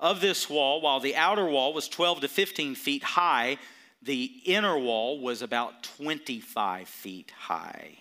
of 0.00 0.20
this 0.20 0.48
wall, 0.48 0.80
while 0.80 1.00
the 1.00 1.16
outer 1.16 1.46
wall 1.46 1.72
was 1.72 1.88
12 1.88 2.20
to 2.20 2.28
15 2.28 2.74
feet 2.74 3.02
high, 3.02 3.58
the 4.02 4.24
inner 4.44 4.78
wall 4.78 5.20
was 5.20 5.42
about 5.42 5.82
25 5.82 6.88
feet 6.88 7.32
high. 7.36 7.98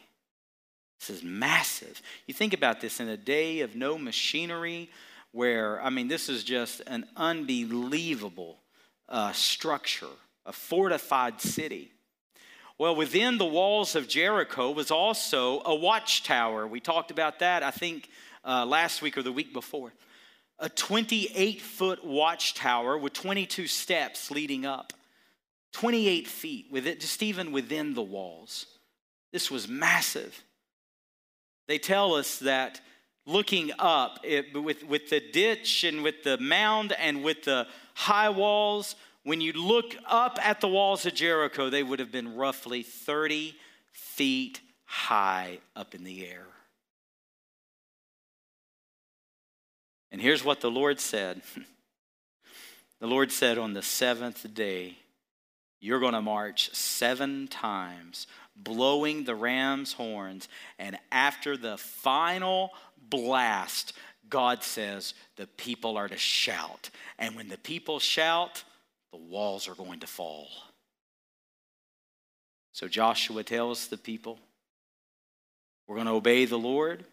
This 1.00 1.10
is 1.10 1.24
massive. 1.24 2.02
You 2.26 2.34
think 2.34 2.54
about 2.54 2.82
this 2.82 3.00
in 3.00 3.08
a 3.08 3.18
day 3.18 3.62
of 3.62 3.76
no 3.76 3.98
machinery, 3.98 4.90
where, 5.38 5.80
I 5.84 5.92
mean, 5.92 6.08
this 6.08 6.30
is 6.30 6.44
just 6.44 6.82
an 6.88 7.06
unbelievable 7.16 8.58
uh, 9.08 9.32
structure, 9.34 10.08
a 10.48 10.52
fortified 10.52 11.40
city. 11.40 11.92
Well, 12.80 12.96
within 12.96 13.38
the 13.38 13.46
walls 13.46 13.96
of 13.96 14.08
Jericho 14.08 14.72
was 14.72 14.90
also 14.90 15.62
a 15.64 15.76
watchtower. 15.76 16.66
We 16.66 16.80
talked 16.80 17.12
about 17.12 17.38
that, 17.38 17.62
I 17.62 17.70
think, 17.70 18.10
uh, 18.44 18.66
last 18.66 19.04
week 19.04 19.16
or 19.16 19.22
the 19.22 19.32
week 19.32 19.54
before. 19.54 19.94
A 20.58 20.70
28 20.70 21.62
foot 21.62 22.04
watchtower 22.04 22.98
with 22.98 23.14
22 23.14 23.68
steps 23.68 24.32
leading 24.32 24.66
up, 24.66 24.92
28 25.74 26.28
feet, 26.28 26.66
with 26.72 26.88
it, 26.88 27.00
just 27.00 27.22
even 27.22 27.52
within 27.52 27.94
the 27.94 28.02
walls. 28.02 28.66
This 29.32 29.52
was 29.52 29.68
massive. 29.68 30.44
They 31.68 31.78
tell 31.78 32.16
us 32.16 32.40
that 32.40 32.82
looking 33.28 33.72
up 33.78 34.20
it, 34.24 34.60
with, 34.60 34.84
with 34.86 35.10
the 35.10 35.20
ditch 35.20 35.84
and 35.84 36.02
with 36.02 36.24
the 36.24 36.38
mound 36.40 36.94
and 36.94 37.24
with 37.24 37.44
the 37.44 37.68
high 37.94 38.30
walls, 38.30 38.96
when 39.24 39.42
you 39.42 39.52
look 39.52 39.96
up 40.08 40.40
at 40.42 40.62
the 40.62 40.68
walls 40.68 41.06
of 41.06 41.14
Jericho, 41.14 41.70
they 41.70 41.84
would 41.84 42.00
have 42.00 42.12
been 42.12 42.36
roughly 42.36 42.82
30 42.82 43.54
feet 43.92 44.62
high 44.86 45.60
up 45.76 45.94
in 45.94 46.06
the 46.06 46.26
air. 46.26 46.46
And 50.12 50.22
here's 50.22 50.44
what 50.44 50.62
the 50.62 50.72
Lord 50.72 51.00
said 51.00 51.42
The 53.00 53.08
Lord 53.08 53.32
said, 53.32 53.58
On 53.58 53.74
the 53.74 53.84
seventh 53.84 54.54
day, 54.56 54.98
you're 55.80 56.00
going 56.00 56.14
to 56.14 56.22
march 56.22 56.74
seven 56.74 57.48
times, 57.48 58.28
blowing 58.56 59.24
the 59.24 59.36
ram's 59.36 59.94
horns. 59.94 60.48
And 60.80 60.98
after 61.12 61.56
the 61.56 61.78
final 61.78 62.72
blast, 63.10 63.94
God 64.30 64.64
says 64.64 65.14
the 65.36 65.48
people 65.48 65.98
are 65.98 66.08
to 66.08 66.18
shout. 66.18 66.90
And 67.20 67.36
when 67.36 67.48
the 67.48 67.58
people 67.58 68.00
shout, 68.00 68.64
the 69.12 69.18
walls 69.18 69.68
are 69.68 69.76
going 69.76 70.00
to 70.00 70.08
fall. 70.08 70.48
So 72.74 72.88
Joshua 72.88 73.44
tells 73.44 73.88
the 73.88 73.98
people, 73.98 74.40
We're 75.88 75.96
going 75.96 76.08
to 76.08 76.14
obey 76.14 76.46
the 76.46 76.60
Lord, 76.60 77.06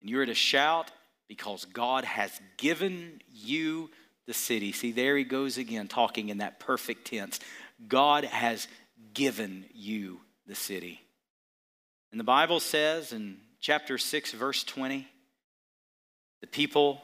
and 0.00 0.10
you're 0.10 0.26
to 0.26 0.34
shout 0.34 0.92
because 1.28 1.64
God 1.64 2.04
has 2.04 2.40
given 2.58 3.20
you 3.32 3.90
the 4.26 4.34
city. 4.34 4.72
See, 4.72 4.92
there 4.92 5.16
he 5.16 5.24
goes 5.24 5.58
again, 5.58 5.88
talking 5.88 6.28
in 6.28 6.38
that 6.38 6.60
perfect 6.60 7.06
tense. 7.06 7.40
God 7.88 8.24
has 8.24 8.68
given 9.12 9.64
you 9.74 10.20
the 10.46 10.54
city. 10.54 11.00
And 12.10 12.20
the 12.20 12.24
Bible 12.24 12.60
says 12.60 13.12
in 13.12 13.38
chapter 13.60 13.98
6, 13.98 14.32
verse 14.32 14.64
20. 14.64 15.06
The 16.40 16.46
people, 16.46 17.00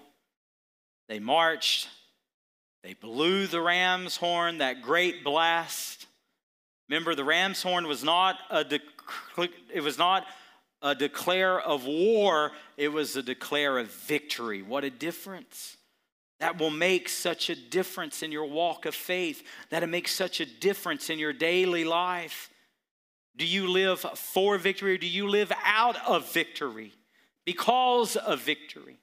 they 1.09 1.19
marched, 1.19 1.89
they 2.83 2.95
blew 2.95 3.47
the 3.47 3.61
ram's 3.61 4.17
horn, 4.17 4.59
that 4.59 4.83
great 4.83 5.25
blast. 5.25 6.07
Remember, 6.89 7.15
the 7.15 7.25
ram's 7.25 7.63
horn 7.63 7.87
was 7.87 8.05
not 8.05 8.37
a 8.51 8.65
de- 8.65 8.81
it 9.73 9.83
was 9.83 9.99
not 9.99 10.27
a 10.83 10.95
declare 10.95 11.61
of 11.61 11.87
war, 11.87 12.53
it 12.77 12.89
was 12.89 13.17
a 13.17 13.23
declare 13.23 13.79
of 13.79 13.91
victory. 13.91 14.63
What 14.63 14.85
a 14.85 14.91
difference. 14.91 15.77
That 16.41 16.59
will 16.59 16.71
make 16.71 17.09
such 17.09 17.51
a 17.51 17.55
difference 17.55 18.23
in 18.23 18.33
your 18.33 18.47
walk 18.47 18.87
of 18.87 18.95
faith. 18.95 19.43
That 19.71 19.83
it 19.83 19.89
makes 19.89 20.13
such 20.13 20.41
a 20.41 20.47
difference 20.47 21.11
in 21.11 21.19
your 21.19 21.33
daily 21.33 21.85
life. 21.85 22.51
Do 23.37 23.47
you 23.47 23.69
live 23.69 24.01
for 24.01 24.59
victory 24.59 24.95
or 24.95 24.99
do 24.99 25.07
you 25.07 25.29
live 25.29 25.53
out 25.65 25.97
of 26.07 26.33
victory 26.33 26.93
because 27.45 28.17
of 28.17 28.41
victory? 28.41 28.99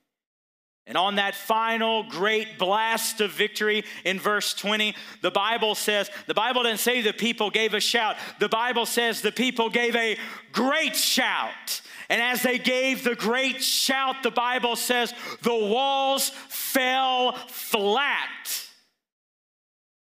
And 0.88 0.98
on 0.98 1.16
that 1.16 1.36
final 1.36 2.04
great 2.04 2.58
blast 2.58 3.20
of 3.20 3.32
victory 3.32 3.84
in 4.06 4.20
verse 4.20 4.54
20, 4.54 4.96
the 5.22 5.32
Bible 5.32 5.76
says, 5.76 6.10
the 6.28 6.34
Bible 6.34 6.64
didn't 6.64 6.80
say 6.80 7.02
the 7.02 7.12
people 7.12 7.50
gave 7.50 7.74
a 7.74 7.82
shout. 7.82 8.16
The 8.40 8.48
Bible 8.48 8.86
says 8.86 9.22
the 9.22 9.34
people 9.34 9.70
gave 9.70 9.98
a 9.98 10.18
great 10.54 10.96
shout. 10.96 11.82
And 12.10 12.22
as 12.22 12.42
they 12.42 12.58
gave 12.58 13.04
the 13.04 13.16
great 13.16 13.64
shout, 13.64 14.24
the 14.24 14.32
Bible 14.32 14.76
says 14.76 15.14
the 15.42 15.54
walls 15.54 16.30
fell 16.48 17.34
flat. 17.34 18.64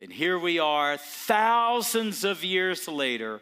And 0.01 0.13
here 0.13 0.39
we 0.39 0.59
are, 0.59 0.97
thousands 0.97 2.25
of 2.25 2.43
years 2.43 2.89
later, 2.89 3.41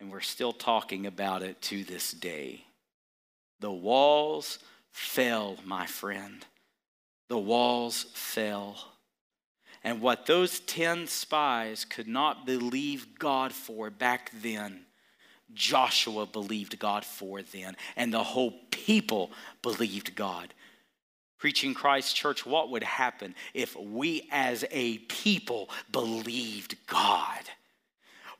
and 0.00 0.10
we're 0.10 0.20
still 0.20 0.52
talking 0.52 1.06
about 1.06 1.42
it 1.42 1.60
to 1.62 1.84
this 1.84 2.12
day. 2.12 2.64
The 3.60 3.70
walls 3.70 4.58
fell, 4.90 5.56
my 5.64 5.86
friend. 5.86 6.44
The 7.28 7.38
walls 7.38 8.06
fell. 8.14 8.92
And 9.84 10.00
what 10.00 10.26
those 10.26 10.60
10 10.60 11.08
spies 11.08 11.84
could 11.84 12.08
not 12.08 12.46
believe 12.46 13.18
God 13.18 13.52
for 13.52 13.90
back 13.90 14.30
then, 14.40 14.86
Joshua 15.54 16.26
believed 16.26 16.78
God 16.78 17.04
for 17.04 17.42
then, 17.42 17.76
and 17.96 18.12
the 18.12 18.22
whole 18.22 18.52
people 18.70 19.30
believed 19.62 20.14
God. 20.14 20.54
Preaching 21.38 21.74
Christ 21.74 22.14
Church, 22.14 22.46
what 22.46 22.70
would 22.70 22.84
happen 22.84 23.34
if 23.52 23.74
we 23.76 24.28
as 24.30 24.64
a 24.70 24.98
people 24.98 25.70
believed 25.90 26.76
God? 26.86 27.40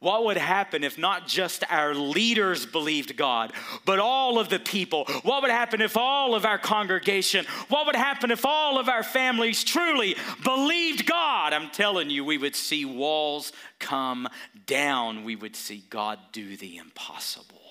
What 0.03 0.25
would 0.25 0.37
happen 0.37 0.83
if 0.83 0.99
not 0.99 1.29
just 1.29 1.63
our 1.71 1.95
leaders 1.95 2.67
believed 2.67 3.17
God, 3.17 3.53
but 3.85 4.01
all 4.01 4.41
of 4.41 4.49
the 4.49 4.59
people? 4.59 5.05
What 5.23 5.43
would 5.43 5.51
happen 5.53 5.81
if 5.81 5.97
all 5.97 6.35
of 6.35 6.45
our 6.45 6.59
congregation, 6.59 7.47
what 7.69 7.87
would 7.87 7.95
happen 7.95 8.33
if 8.33 8.45
all 8.45 8.81
of 8.81 8.89
our 8.89 9.05
families 9.05 9.63
truly 9.63 10.17
believed 10.43 11.07
God? 11.07 11.53
I'm 11.53 11.71
telling 11.71 12.11
you, 12.11 12.25
we 12.25 12.37
would 12.37 12.57
see 12.57 12.85
walls 12.85 13.53
come 13.79 14.27
down. 14.67 15.23
We 15.23 15.37
would 15.37 15.55
see 15.55 15.85
God 15.89 16.19
do 16.33 16.57
the 16.57 16.79
impossible. 16.79 17.63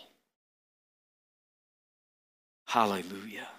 Hallelujah. 2.66 3.50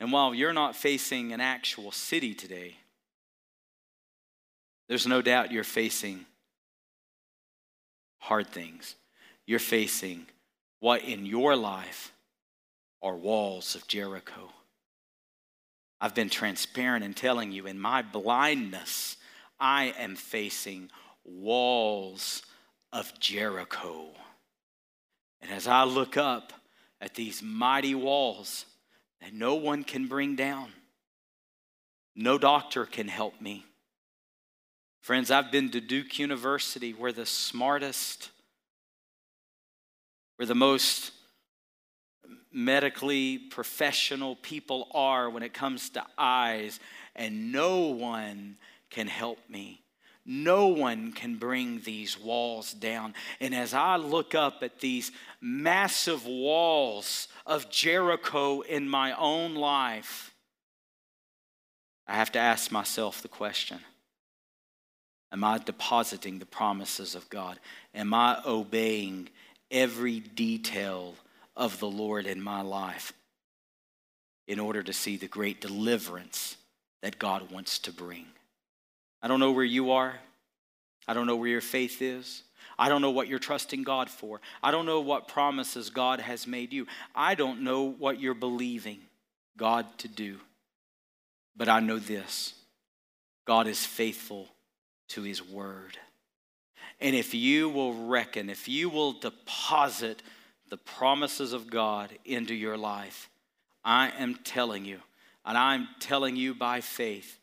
And 0.00 0.10
while 0.10 0.34
you're 0.34 0.52
not 0.52 0.74
facing 0.74 1.32
an 1.32 1.40
actual 1.40 1.92
city 1.92 2.34
today, 2.34 2.74
there's 4.88 5.06
no 5.06 5.22
doubt 5.22 5.52
you're 5.52 5.62
facing 5.62 6.26
hard 8.24 8.46
things. 8.46 8.94
You're 9.46 9.58
facing 9.58 10.24
what 10.80 11.02
in 11.02 11.26
your 11.26 11.54
life 11.56 12.10
are 13.02 13.14
walls 13.14 13.74
of 13.74 13.86
Jericho. 13.86 14.48
I've 16.00 16.14
been 16.14 16.30
transparent 16.30 17.04
in 17.04 17.12
telling 17.12 17.52
you 17.52 17.66
in 17.66 17.78
my 17.78 18.00
blindness, 18.00 19.18
I 19.60 19.94
am 19.98 20.16
facing 20.16 20.88
walls 21.22 22.42
of 22.94 23.12
Jericho. 23.20 24.06
And 25.42 25.50
as 25.50 25.66
I 25.66 25.84
look 25.84 26.16
up 26.16 26.54
at 27.02 27.14
these 27.14 27.42
mighty 27.42 27.94
walls 27.94 28.64
that 29.20 29.34
no 29.34 29.56
one 29.56 29.84
can 29.84 30.08
bring 30.08 30.34
down, 30.34 30.70
no 32.16 32.38
doctor 32.38 32.86
can 32.86 33.08
help 33.08 33.38
me. 33.38 33.66
Friends, 35.04 35.30
I've 35.30 35.52
been 35.52 35.68
to 35.72 35.82
Duke 35.82 36.18
University 36.18 36.94
where 36.94 37.12
the 37.12 37.26
smartest, 37.26 38.30
where 40.36 40.46
the 40.46 40.54
most 40.54 41.12
medically 42.50 43.36
professional 43.36 44.36
people 44.36 44.88
are 44.94 45.28
when 45.28 45.42
it 45.42 45.52
comes 45.52 45.90
to 45.90 46.06
eyes, 46.16 46.80
and 47.14 47.52
no 47.52 47.80
one 47.80 48.56
can 48.88 49.06
help 49.06 49.40
me. 49.46 49.82
No 50.24 50.68
one 50.68 51.12
can 51.12 51.36
bring 51.36 51.82
these 51.82 52.18
walls 52.18 52.72
down. 52.72 53.12
And 53.40 53.54
as 53.54 53.74
I 53.74 53.96
look 53.96 54.34
up 54.34 54.62
at 54.62 54.80
these 54.80 55.12
massive 55.38 56.24
walls 56.24 57.28
of 57.44 57.68
Jericho 57.68 58.62
in 58.62 58.88
my 58.88 59.12
own 59.18 59.54
life, 59.54 60.32
I 62.08 62.14
have 62.14 62.32
to 62.32 62.38
ask 62.38 62.72
myself 62.72 63.20
the 63.20 63.28
question 63.28 63.80
Am 65.34 65.42
I 65.42 65.58
depositing 65.58 66.38
the 66.38 66.46
promises 66.46 67.16
of 67.16 67.28
God? 67.28 67.58
Am 67.92 68.14
I 68.14 68.40
obeying 68.46 69.28
every 69.68 70.20
detail 70.20 71.16
of 71.56 71.80
the 71.80 71.90
Lord 71.90 72.26
in 72.26 72.40
my 72.40 72.60
life 72.60 73.12
in 74.46 74.60
order 74.60 74.80
to 74.80 74.92
see 74.92 75.16
the 75.16 75.26
great 75.26 75.60
deliverance 75.60 76.56
that 77.02 77.18
God 77.18 77.50
wants 77.50 77.80
to 77.80 77.92
bring? 77.92 78.26
I 79.22 79.26
don't 79.26 79.40
know 79.40 79.50
where 79.50 79.64
you 79.64 79.90
are. 79.90 80.14
I 81.08 81.14
don't 81.14 81.26
know 81.26 81.34
where 81.34 81.48
your 81.48 81.60
faith 81.60 82.00
is. 82.00 82.44
I 82.78 82.88
don't 82.88 83.02
know 83.02 83.10
what 83.10 83.26
you're 83.26 83.40
trusting 83.40 83.82
God 83.82 84.08
for. 84.08 84.40
I 84.62 84.70
don't 84.70 84.86
know 84.86 85.00
what 85.00 85.26
promises 85.26 85.90
God 85.90 86.20
has 86.20 86.46
made 86.46 86.72
you. 86.72 86.86
I 87.12 87.34
don't 87.34 87.62
know 87.62 87.82
what 87.82 88.20
you're 88.20 88.34
believing 88.34 89.00
God 89.56 89.98
to 89.98 90.06
do. 90.06 90.38
But 91.56 91.68
I 91.68 91.80
know 91.80 91.98
this 91.98 92.54
God 93.44 93.66
is 93.66 93.84
faithful 93.84 94.53
to 95.08 95.22
his 95.22 95.42
word. 95.42 95.98
And 97.00 97.14
if 97.14 97.34
you 97.34 97.68
will 97.68 98.06
reckon, 98.06 98.48
if 98.48 98.68
you 98.68 98.88
will 98.88 99.12
deposit 99.12 100.22
the 100.68 100.76
promises 100.76 101.52
of 101.52 101.70
God 101.70 102.10
into 102.24 102.54
your 102.54 102.76
life, 102.76 103.28
I 103.84 104.10
am 104.18 104.36
telling 104.36 104.84
you, 104.84 105.00
and 105.44 105.58
I'm 105.58 105.88
telling 106.00 106.36
you 106.36 106.54
by 106.54 106.80
faith, 106.80 107.38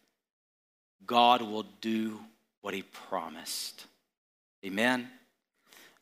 God 1.05 1.41
will 1.41 1.65
do 1.81 2.19
what 2.61 2.73
he 2.73 2.81
promised. 2.81 3.85
Amen. 4.65 5.09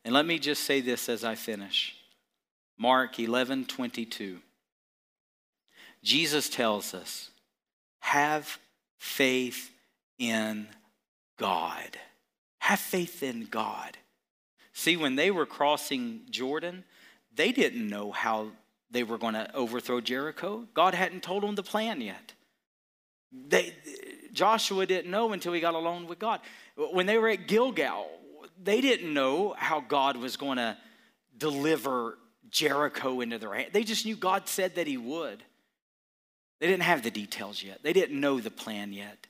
And 0.06 0.14
let 0.14 0.26
me 0.26 0.40
just 0.40 0.64
say 0.64 0.82
this 0.82 1.10
as 1.10 1.24
I 1.24 1.36
finish. 1.36 1.96
Mark 2.78 3.20
11, 3.20 3.66
22. 3.66 4.40
Jesus 6.04 6.50
tells 6.50 6.94
us, 6.94 7.30
have 8.00 8.58
faith 8.98 9.72
in 10.18 10.68
God. 11.40 11.98
Have 12.60 12.80
faith 12.80 13.24
in 13.24 13.46
God. 13.46 13.98
See, 14.74 14.96
when 14.96 15.16
they 15.16 15.32
were 15.32 15.48
crossing 15.48 16.22
Jordan, 16.30 16.84
they 17.34 17.52
didn't 17.52 17.90
know 17.90 18.12
how 18.12 18.50
they 18.92 19.04
were 19.04 19.18
going 19.18 19.34
to 19.34 19.54
overthrow 19.56 20.02
Jericho. 20.02 20.68
God 20.74 20.94
hadn't 20.94 21.24
told 21.24 21.44
them 21.44 21.56
the 21.56 21.64
plan 21.64 22.02
yet. 22.02 22.34
They, 23.32 23.74
Joshua 24.34 24.86
didn't 24.86 25.12
know 25.12 25.34
until 25.34 25.54
he 25.54 25.62
got 25.62 25.74
alone 25.74 26.08
with 26.08 26.20
God. 26.20 26.42
When 26.76 27.06
they 27.06 27.18
were 27.18 27.30
at 27.30 27.48
Gilgal, 27.48 28.08
they 28.62 28.82
didn't 28.82 29.14
know 29.14 29.56
how 29.58 29.80
God 29.80 30.18
was 30.18 30.38
going 30.38 30.58
to 30.58 30.78
deliver 31.38 32.18
Jericho 32.50 33.22
into 33.22 33.38
their 33.38 33.54
hand. 33.54 33.70
They 33.72 33.84
just 33.84 34.06
knew 34.06 34.16
God 34.16 34.48
said 34.48 34.76
that 34.76 34.88
he 34.88 34.98
would. 34.98 35.44
They 36.60 36.68
didn't 36.68 36.84
have 36.84 37.04
the 37.04 37.12
details 37.12 37.64
yet, 37.64 37.84
they 37.84 37.94
didn't 37.94 38.20
know 38.20 38.40
the 38.40 38.52
plan 38.52 38.94
yet. 38.94 39.28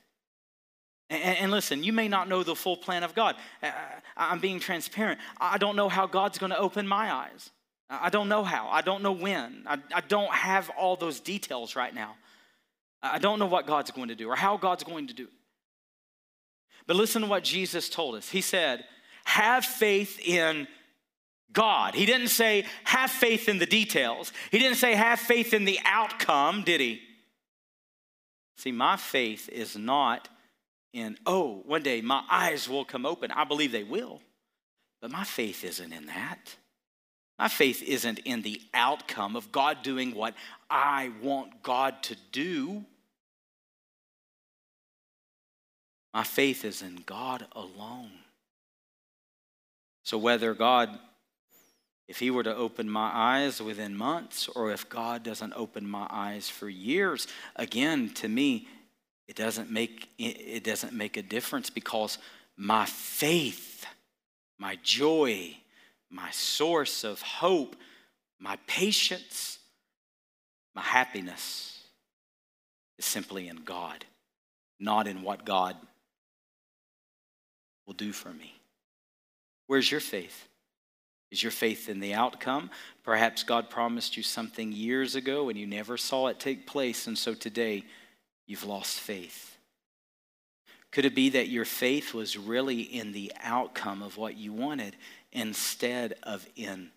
And, 1.10 1.50
listen, 1.50 1.82
you 1.82 1.92
may 1.92 2.06
not 2.06 2.28
know 2.28 2.44
the 2.44 2.54
full 2.54 2.76
plan 2.76 3.02
of 3.02 3.16
God. 3.16 3.34
I'm 4.16 4.38
being 4.38 4.60
transparent. 4.60 5.18
I 5.40 5.58
don't 5.58 5.74
know 5.74 5.88
how 5.88 6.06
God's 6.06 6.38
going 6.38 6.50
to 6.50 6.58
open 6.58 6.86
my 6.86 7.12
eyes. 7.12 7.50
I 7.90 8.10
don't 8.10 8.28
know 8.28 8.44
how. 8.44 8.68
I 8.68 8.82
don't 8.82 9.02
know 9.02 9.10
when. 9.10 9.64
I 9.66 10.00
don't 10.06 10.32
have 10.32 10.70
all 10.70 10.94
those 10.94 11.18
details 11.18 11.74
right 11.74 11.92
now. 11.92 12.14
I 13.02 13.18
don't 13.18 13.40
know 13.40 13.46
what 13.46 13.66
God's 13.66 13.90
going 13.90 14.08
to 14.08 14.14
do 14.14 14.28
or 14.28 14.36
how 14.36 14.56
God's 14.56 14.84
going 14.84 15.08
to 15.08 15.14
do 15.14 15.24
it. 15.24 15.30
But 16.86 16.94
listen 16.96 17.22
to 17.22 17.28
what 17.28 17.42
Jesus 17.42 17.88
told 17.88 18.14
us. 18.14 18.28
He 18.28 18.40
said, 18.40 18.84
Have 19.24 19.64
faith 19.64 20.20
in 20.20 20.68
God. 21.52 21.94
He 21.94 22.06
didn't 22.06 22.28
say, 22.28 22.66
Have 22.84 23.10
faith 23.10 23.48
in 23.48 23.58
the 23.58 23.66
details. 23.66 24.32
He 24.52 24.58
didn't 24.58 24.76
say, 24.76 24.94
Have 24.94 25.18
faith 25.18 25.52
in 25.52 25.64
the 25.64 25.80
outcome, 25.84 26.62
did 26.62 26.80
he? 26.80 27.00
See, 28.56 28.72
my 28.72 28.96
faith 28.96 29.48
is 29.48 29.76
not 29.76 30.28
in, 30.92 31.16
oh, 31.26 31.62
one 31.66 31.82
day 31.82 32.00
my 32.00 32.22
eyes 32.30 32.68
will 32.68 32.84
come 32.84 33.06
open. 33.06 33.30
I 33.30 33.44
believe 33.44 33.72
they 33.72 33.84
will. 33.84 34.20
But 35.00 35.10
my 35.10 35.24
faith 35.24 35.64
isn't 35.64 35.92
in 35.92 36.06
that. 36.06 36.56
My 37.38 37.48
faith 37.48 37.82
isn't 37.82 38.18
in 38.20 38.42
the 38.42 38.60
outcome 38.74 39.34
of 39.34 39.50
God 39.50 39.82
doing 39.82 40.14
what 40.14 40.34
I 40.68 41.10
want 41.22 41.62
God 41.62 42.02
to 42.04 42.16
do. 42.32 42.84
My 46.12 46.24
faith 46.24 46.64
is 46.64 46.82
in 46.82 47.02
God 47.06 47.46
alone. 47.52 48.10
So 50.02 50.18
whether 50.18 50.54
God 50.54 50.98
if 52.10 52.18
he 52.18 52.32
were 52.32 52.42
to 52.42 52.56
open 52.56 52.90
my 52.90 53.08
eyes 53.14 53.62
within 53.62 53.96
months, 53.96 54.48
or 54.48 54.72
if 54.72 54.88
God 54.88 55.22
doesn't 55.22 55.52
open 55.54 55.88
my 55.88 56.08
eyes 56.10 56.48
for 56.48 56.68
years, 56.68 57.28
again, 57.54 58.08
to 58.14 58.26
me, 58.26 58.66
it 59.30 59.36
doesn't 59.36 59.70
make, 59.70 60.08
it 60.18 60.64
doesn't 60.64 60.92
make 60.92 61.16
a 61.16 61.22
difference 61.22 61.70
because 61.70 62.18
my 62.56 62.84
faith, 62.84 63.86
my 64.58 64.76
joy, 64.82 65.56
my 66.10 66.32
source 66.32 67.04
of 67.04 67.22
hope, 67.22 67.76
my 68.40 68.58
patience, 68.66 69.60
my 70.74 70.82
happiness 70.82 71.80
is 72.98 73.04
simply 73.04 73.46
in 73.46 73.58
God, 73.58 74.04
not 74.80 75.06
in 75.06 75.22
what 75.22 75.44
God 75.44 75.76
will 77.86 77.94
do 77.94 78.12
for 78.12 78.30
me. 78.30 78.52
Where's 79.68 79.92
your 79.92 80.00
faith? 80.00 80.48
Is 81.30 81.40
your 81.40 81.52
faith 81.52 81.88
in 81.88 82.00
the 82.00 82.14
outcome? 82.14 82.68
Perhaps 83.04 83.44
God 83.44 83.70
promised 83.70 84.16
you 84.16 84.24
something 84.24 84.72
years 84.72 85.14
ago 85.14 85.50
and 85.50 85.56
you 85.56 85.68
never 85.68 85.96
saw 85.96 86.26
it 86.26 86.40
take 86.40 86.66
place, 86.66 87.06
and 87.06 87.16
so 87.16 87.32
today 87.32 87.84
you've 88.50 88.64
lost 88.64 88.98
faith. 88.98 89.56
Could 90.90 91.04
it 91.04 91.14
be 91.14 91.30
that 91.30 91.48
your 91.48 91.64
faith 91.64 92.12
was 92.12 92.36
really 92.36 92.80
in 92.80 93.12
the 93.12 93.32
outcome 93.40 94.02
of 94.02 94.16
what 94.16 94.36
you 94.36 94.52
wanted 94.52 94.96
instead 95.30 96.16
of 96.24 96.44
in 96.56 96.90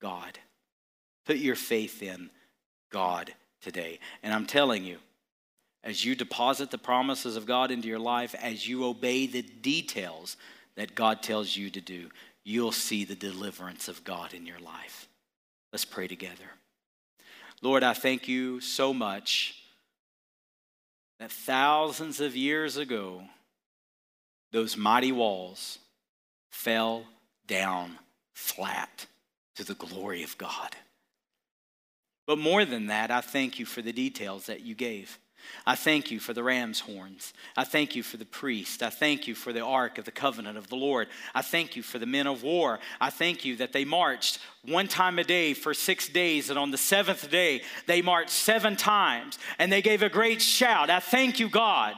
God? 0.00 0.38
Put 1.26 1.36
your 1.36 1.56
faith 1.56 2.02
in 2.02 2.30
God 2.90 3.34
today. 3.60 3.98
And 4.22 4.32
I'm 4.32 4.46
telling 4.46 4.82
you, 4.82 4.96
as 5.84 6.06
you 6.06 6.14
deposit 6.14 6.70
the 6.70 6.78
promises 6.78 7.36
of 7.36 7.44
God 7.44 7.70
into 7.70 7.86
your 7.86 7.98
life, 7.98 8.34
as 8.34 8.66
you 8.66 8.86
obey 8.86 9.26
the 9.26 9.42
details 9.42 10.38
that 10.76 10.94
God 10.94 11.22
tells 11.22 11.54
you 11.54 11.68
to 11.68 11.82
do, 11.82 12.08
you'll 12.44 12.72
see 12.72 13.04
the 13.04 13.14
deliverance 13.14 13.88
of 13.88 14.04
God 14.04 14.32
in 14.32 14.46
your 14.46 14.58
life. 14.58 15.06
Let's 15.70 15.84
pray 15.84 16.08
together. 16.08 16.46
Lord, 17.60 17.82
I 17.82 17.92
thank 17.92 18.26
you 18.26 18.60
so 18.60 18.94
much 18.94 19.57
that 21.18 21.32
thousands 21.32 22.20
of 22.20 22.36
years 22.36 22.76
ago, 22.76 23.22
those 24.52 24.76
mighty 24.76 25.12
walls 25.12 25.78
fell 26.50 27.04
down 27.46 27.98
flat 28.32 29.06
to 29.56 29.64
the 29.64 29.74
glory 29.74 30.22
of 30.22 30.38
God. 30.38 30.76
But 32.26 32.38
more 32.38 32.64
than 32.64 32.86
that, 32.86 33.10
I 33.10 33.20
thank 33.20 33.58
you 33.58 33.66
for 33.66 33.82
the 33.82 33.92
details 33.92 34.46
that 34.46 34.60
you 34.60 34.74
gave. 34.74 35.18
I 35.66 35.74
thank 35.74 36.10
you 36.10 36.20
for 36.20 36.32
the 36.32 36.42
ram's 36.42 36.80
horns. 36.80 37.32
I 37.56 37.64
thank 37.64 37.94
you 37.94 38.02
for 38.02 38.16
the 38.16 38.24
priest. 38.24 38.82
I 38.82 38.90
thank 38.90 39.26
you 39.26 39.34
for 39.34 39.52
the 39.52 39.64
ark 39.64 39.98
of 39.98 40.04
the 40.04 40.10
covenant 40.10 40.56
of 40.56 40.68
the 40.68 40.76
Lord. 40.76 41.08
I 41.34 41.42
thank 41.42 41.76
you 41.76 41.82
for 41.82 41.98
the 41.98 42.06
men 42.06 42.26
of 42.26 42.42
war. 42.42 42.78
I 43.00 43.10
thank 43.10 43.44
you 43.44 43.56
that 43.56 43.72
they 43.72 43.84
marched 43.84 44.38
one 44.64 44.88
time 44.88 45.18
a 45.18 45.24
day 45.24 45.54
for 45.54 45.74
six 45.74 46.08
days, 46.08 46.50
and 46.50 46.58
on 46.58 46.70
the 46.70 46.78
seventh 46.78 47.30
day, 47.30 47.62
they 47.86 48.02
marched 48.02 48.30
seven 48.30 48.76
times, 48.76 49.38
and 49.58 49.72
they 49.72 49.82
gave 49.82 50.02
a 50.02 50.08
great 50.08 50.42
shout. 50.42 50.90
I 50.90 51.00
thank 51.00 51.38
you, 51.40 51.48
God, 51.48 51.94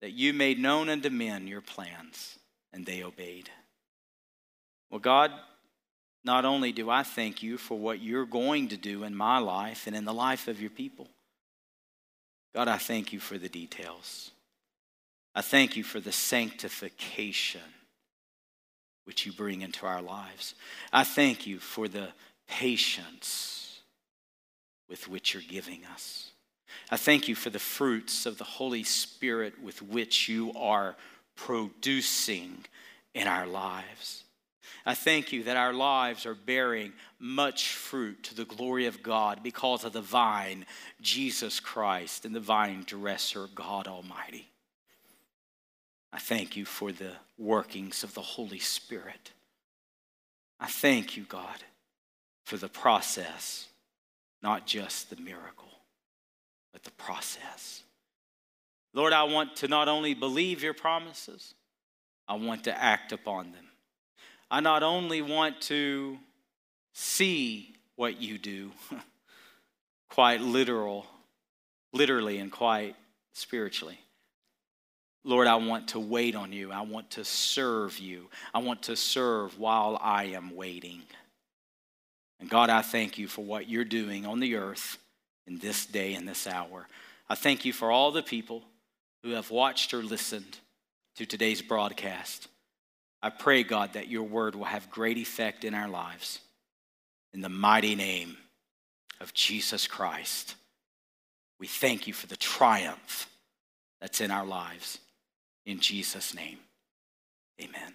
that 0.00 0.12
you 0.12 0.32
made 0.32 0.58
known 0.58 0.88
unto 0.88 1.10
men 1.10 1.46
your 1.46 1.60
plans, 1.60 2.38
and 2.72 2.86
they 2.86 3.02
obeyed. 3.02 3.50
Well, 4.90 5.00
God, 5.00 5.32
not 6.24 6.44
only 6.44 6.72
do 6.72 6.90
I 6.90 7.02
thank 7.02 7.42
you 7.42 7.58
for 7.58 7.78
what 7.78 8.00
you're 8.00 8.26
going 8.26 8.68
to 8.68 8.76
do 8.76 9.04
in 9.04 9.14
my 9.14 9.38
life 9.38 9.86
and 9.86 9.96
in 9.96 10.04
the 10.04 10.14
life 10.14 10.48
of 10.48 10.60
your 10.60 10.70
people, 10.70 11.08
God, 12.54 12.68
I 12.68 12.78
thank 12.78 13.12
you 13.12 13.20
for 13.20 13.38
the 13.38 13.48
details. 13.48 14.30
I 15.34 15.40
thank 15.40 15.76
you 15.76 15.84
for 15.84 16.00
the 16.00 16.12
sanctification 16.12 17.60
which 19.04 19.24
you 19.24 19.32
bring 19.32 19.62
into 19.62 19.86
our 19.86 20.02
lives. 20.02 20.54
I 20.92 21.04
thank 21.04 21.46
you 21.46 21.58
for 21.58 21.88
the 21.88 22.08
patience 22.48 23.80
with 24.88 25.08
which 25.08 25.34
you're 25.34 25.42
giving 25.42 25.84
us. 25.92 26.30
I 26.90 26.96
thank 26.96 27.28
you 27.28 27.34
for 27.34 27.50
the 27.50 27.58
fruits 27.58 28.26
of 28.26 28.38
the 28.38 28.44
Holy 28.44 28.82
Spirit 28.82 29.62
with 29.62 29.82
which 29.82 30.28
you 30.28 30.52
are 30.54 30.96
producing 31.36 32.64
in 33.14 33.26
our 33.26 33.46
lives. 33.46 34.24
I 34.86 34.94
thank 34.94 35.32
you 35.32 35.42
that 35.44 35.56
our 35.56 35.72
lives 35.72 36.24
are 36.24 36.34
bearing 36.34 36.92
much 37.18 37.72
fruit 37.74 38.22
to 38.24 38.34
the 38.34 38.44
glory 38.44 38.86
of 38.86 39.02
God 39.02 39.42
because 39.42 39.84
of 39.84 39.92
the 39.92 40.00
vine, 40.00 40.66
Jesus 41.00 41.60
Christ, 41.60 42.24
and 42.24 42.34
the 42.34 42.40
vine 42.40 42.84
dresser, 42.86 43.48
God 43.54 43.86
Almighty. 43.86 44.48
I 46.12 46.18
thank 46.18 46.56
you 46.56 46.64
for 46.64 46.90
the 46.90 47.12
workings 47.36 48.02
of 48.02 48.14
the 48.14 48.22
Holy 48.22 48.58
Spirit. 48.58 49.32
I 50.58 50.66
thank 50.66 51.16
you, 51.16 51.24
God, 51.24 51.62
for 52.44 52.56
the 52.56 52.68
process, 52.68 53.68
not 54.42 54.66
just 54.66 55.10
the 55.10 55.16
miracle, 55.16 55.68
but 56.72 56.82
the 56.82 56.90
process. 56.92 57.82
Lord, 58.94 59.12
I 59.12 59.24
want 59.24 59.56
to 59.56 59.68
not 59.68 59.88
only 59.88 60.14
believe 60.14 60.62
your 60.62 60.74
promises, 60.74 61.54
I 62.26 62.34
want 62.34 62.64
to 62.64 62.82
act 62.82 63.12
upon 63.12 63.52
them. 63.52 63.67
I 64.50 64.60
not 64.60 64.82
only 64.82 65.22
want 65.22 65.60
to 65.62 66.18
see 66.94 67.74
what 67.96 68.20
you 68.20 68.38
do, 68.38 68.72
quite 70.08 70.40
literal, 70.40 71.06
literally 71.92 72.38
and 72.38 72.50
quite 72.50 72.96
spiritually. 73.34 73.98
Lord, 75.24 75.46
I 75.46 75.56
want 75.56 75.88
to 75.88 76.00
wait 76.00 76.34
on 76.34 76.52
you. 76.52 76.72
I 76.72 76.80
want 76.82 77.10
to 77.12 77.24
serve 77.24 77.98
you. 77.98 78.28
I 78.54 78.58
want 78.60 78.84
to 78.84 78.96
serve 78.96 79.58
while 79.58 79.98
I 80.00 80.24
am 80.24 80.56
waiting. 80.56 81.02
And 82.40 82.48
God, 82.48 82.70
I 82.70 82.82
thank 82.82 83.18
you 83.18 83.28
for 83.28 83.44
what 83.44 83.68
you're 83.68 83.84
doing 83.84 84.24
on 84.24 84.40
the 84.40 84.56
earth 84.56 84.96
in 85.46 85.58
this 85.58 85.84
day 85.86 86.14
and 86.14 86.26
this 86.26 86.46
hour. 86.46 86.86
I 87.28 87.34
thank 87.34 87.64
you 87.64 87.72
for 87.72 87.90
all 87.90 88.10
the 88.10 88.22
people 88.22 88.62
who 89.22 89.30
have 89.30 89.50
watched 89.50 89.92
or 89.92 90.02
listened 90.02 90.58
to 91.16 91.26
today's 91.26 91.60
broadcast. 91.60 92.48
I 93.22 93.30
pray, 93.30 93.62
God, 93.62 93.94
that 93.94 94.08
your 94.08 94.22
word 94.22 94.54
will 94.54 94.64
have 94.64 94.90
great 94.90 95.16
effect 95.16 95.64
in 95.64 95.74
our 95.74 95.88
lives. 95.88 96.38
In 97.32 97.40
the 97.40 97.48
mighty 97.48 97.94
name 97.94 98.36
of 99.20 99.34
Jesus 99.34 99.86
Christ, 99.86 100.54
we 101.58 101.66
thank 101.66 102.06
you 102.06 102.12
for 102.12 102.26
the 102.26 102.36
triumph 102.36 103.28
that's 104.00 104.20
in 104.20 104.30
our 104.30 104.46
lives. 104.46 104.98
In 105.66 105.80
Jesus' 105.80 106.34
name, 106.34 106.58
amen. 107.60 107.94